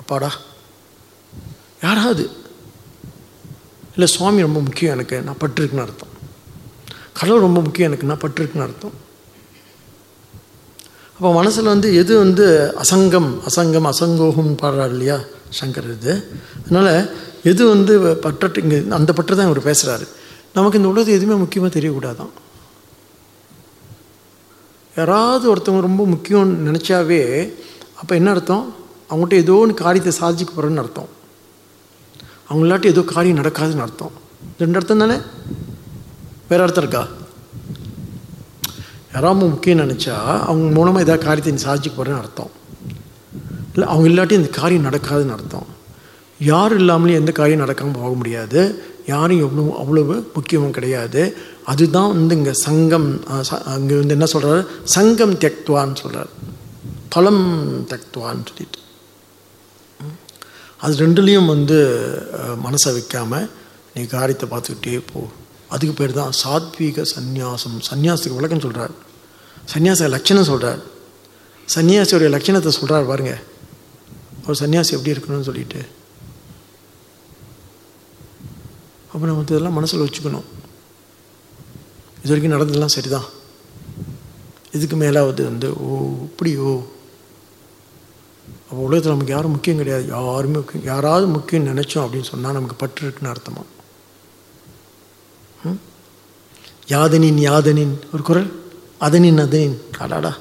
அப்பாடா. 0.00 0.30
யாராவது 1.82 2.24
இல்லை 3.94 4.06
சுவாமி 4.14 4.46
ரொம்ப 4.46 4.60
முக்கியம் 4.60 4.94
எனக்கு 4.94 5.16
நான் 5.22 5.42
பற்றுக்குன்னு 5.44 5.84
அர்த்தம். 5.86 6.12
கடவுள் 7.18 7.44
ரொம்ப 7.46 7.60
முக்கியம் 7.66 7.90
எனக்கு 7.90 8.08
நான் 8.10 8.24
பற்றுக்குன்னு 8.24 8.66
அர்த்தம். 8.68 8.94
அப்போ 11.16 11.28
மனசில் 11.32 11.72
வந்து 11.74 11.88
எது 12.00 12.12
வந்து 12.18 12.46
அசங்கம் 12.82 13.30
அசங்கம் 13.48 13.88
அசங்கோகம் 13.92 14.50
பாடுறாரு 14.62 14.94
இல்லையா 14.96 15.18
சங்கர் 15.60 15.88
இது. 15.96 16.14
அதனால் 16.64 16.92
எது 17.42 17.62
வந்து 17.68 17.94
பற்றற்று 18.24 18.62
இங்கே 18.64 18.78
அந்த 18.98 19.12
பற்று 19.12 19.36
தான் 19.36 19.48
இவர் 19.50 19.68
பேசுகிறாரு 19.68 20.06
நமக்கு 20.56 20.78
இந்த 20.78 20.90
உலகத்து 20.92 21.16
எதுவுமே 21.18 21.36
முக்கியமாக 21.40 21.72
தெரியக்கூடாதான். 21.78 22.32
யாராவது 24.96 25.44
ஒருத்தவங்க 25.52 25.86
ரொம்ப 25.88 26.04
முக்கியம்னு 26.04 26.66
நினச்சாவே 26.68 27.20
அப்போ 28.00 28.14
என்ன 28.14 28.30
அர்த்தம்? 28.30 28.74
அவங்ககிட்ட 29.10 29.36
ஏதோ 29.44 29.54
ஒன்று 29.62 29.74
காரியத்தை 29.74 30.12
சாதிச்சுக்க 30.20 30.52
போகிறேன்னு 30.54 30.82
அர்த்தம். 30.84 31.10
அவங்களாட்டி 32.50 32.84
ஏதோ 32.84 33.02
காரியம் 33.02 33.40
நடக்காதுன்னு 33.42 33.84
அர்த்தம். 33.86 34.14
ரெண்டு 34.58 34.78
அர்த்தம் 34.78 34.98
தானே? 34.98 35.18
வேறு 36.48 36.62
அர்த்தம் 36.62 36.84
இருக்கா? 36.84 37.04
யாராவது 39.14 39.50
முக்கியம் 39.50 39.80
நினச்சா 39.84 40.16
அவங்க 40.48 40.66
மூலமாக 40.78 41.04
ஏதாவது 41.06 41.24
காரியத்தை 41.24 41.52
நீ 41.54 41.62
சாதிச்சுக்க 41.68 41.96
போகிறேன்னு 41.98 42.22
அர்த்தம். 42.24 42.52
இல்லை 43.72 43.88
அவங்க 43.92 44.08
இல்லாட்டி 44.10 44.32
இந்த 44.32 44.48
காரியம் 44.48 44.86
நடக்காதுன்னு 44.88 45.36
அர்த்தம். 45.38 45.66
யார் 46.40 46.74
இல்லாமலே 46.80 47.18
எந்த 47.20 47.32
காரியம் 47.32 47.62
நடக்காமல் 47.64 47.98
போக 48.00 48.12
முடியாது. 48.20 48.60
யாரும் 49.12 49.42
எவ்வளோ 49.46 49.62
அவ்வளவு 49.82 50.14
முக்கியமும் 50.36 50.74
கிடையாது. 50.78 51.22
அதுதான் 51.72 52.10
வந்து 52.14 52.36
இங்கே 52.38 52.54
சங்கம் 52.66 53.08
அங்கே 53.74 53.94
வந்து 54.00 54.16
என்ன 54.16 54.26
சொல்கிறார் 54.32 54.62
சங்கம் 54.96 55.34
தெக்துவான்னு 55.44 56.00
சொல்கிறார் 56.02 56.30
பலம் 57.14 57.44
தெக்துவான்னு 57.92 58.46
சொல்லிட்டு. 58.50 58.80
அது 60.84 60.94
ரெண்டுலேயும் 61.04 61.50
வந்து 61.54 61.78
மனசை 62.66 62.90
வைக்காமல் 62.96 63.48
நீ 63.94 64.02
காரியத்தை 64.14 64.46
பார்த்துக்கிட்டே 64.52 65.00
போ. 65.10 65.20
அதுக்கு 65.74 65.94
பேர் 66.00 66.18
தான் 66.20 66.34
சாத்வீக 66.42 67.04
சந்நியாசம். 67.16 67.78
சன்னியாசத்துக்கு 67.90 68.38
விளக்கம் 68.40 68.64
சொல்கிறார் 68.66 68.94
சன்னியாச 69.72 70.08
லட்சணம் 70.16 70.50
சொல்கிறார் 70.52 70.82
சன்னியாசியோடைய 71.74 72.30
லட்சணத்தை 72.34 72.72
சொல்கிறார் 72.80 73.10
பாருங்கள் 73.10 73.42
ஒரு 74.46 74.56
சன்னியாசி 74.62 74.94
எப்படி 74.96 75.14
இருக்கணும்னு 75.14 75.48
சொல்லிட்டு. 75.50 75.80
அப்போ 79.16 79.28
நம்ம 79.28 79.42
இதெல்லாம் 79.42 79.72
மனசில் 79.72 80.00
வச்சுக்கணும். 80.00 80.44
இது 82.22 82.34
வரைக்கும் 82.34 82.50
நடந்ததெல்லாம் 82.50 82.88
சரிதான். 82.88 83.24
இதுக்கு 84.72 84.96
மேலாவது 84.96 85.42
வந்து 85.42 85.80
ஓ 85.80 86.12
இப்படியோ? 86.22 86.86
அப்போ 88.70 88.76
உலகத்தில் 88.76 89.10
நமக்கு 89.10 89.32
யாரும் 89.32 89.50
முக்கியம் 89.50 89.76
கிடையாது. 89.76 90.06
யாருமே 90.06 90.54
முக்கியம் 90.54 90.86
யாராவது 90.86 91.26
முக்கியம் 91.26 91.66
நினச்சோம் 91.66 92.06
அப்படின்னு 92.06 92.22
சொன்னால் 92.22 92.52
நமக்கு 92.52 92.76
பற்று 92.76 93.06
இருக்குன்னு 93.06 93.34
அர்த்தமா? 93.34 93.62
யாதனின் 96.88 97.50
யாதனின் 97.50 97.98
ஒரு 98.12 98.22
குரல்? 98.22 98.62
அதனின் 98.98 99.38
அதனின். 99.38 99.80
அடாடா. 99.98 100.36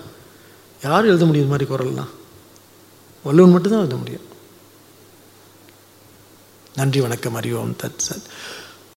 யார் 0.84 1.06
எழுத 1.06 1.26
முடியும் 1.26 1.50
இந்த 1.50 1.66
மாதிரி 1.66 1.74
குரல்லாம்? 1.74 2.10
வள்ளுவன் 3.24 3.52
மட்டும்தான் 3.52 3.80
எழுத 3.80 3.96
முடியும். 3.96 4.34
நன்றி 6.76 7.02
வணக்கம். 7.02 7.36
அறிவோம். 7.36 7.76
தத் 7.84 8.00
சத். 8.10 8.24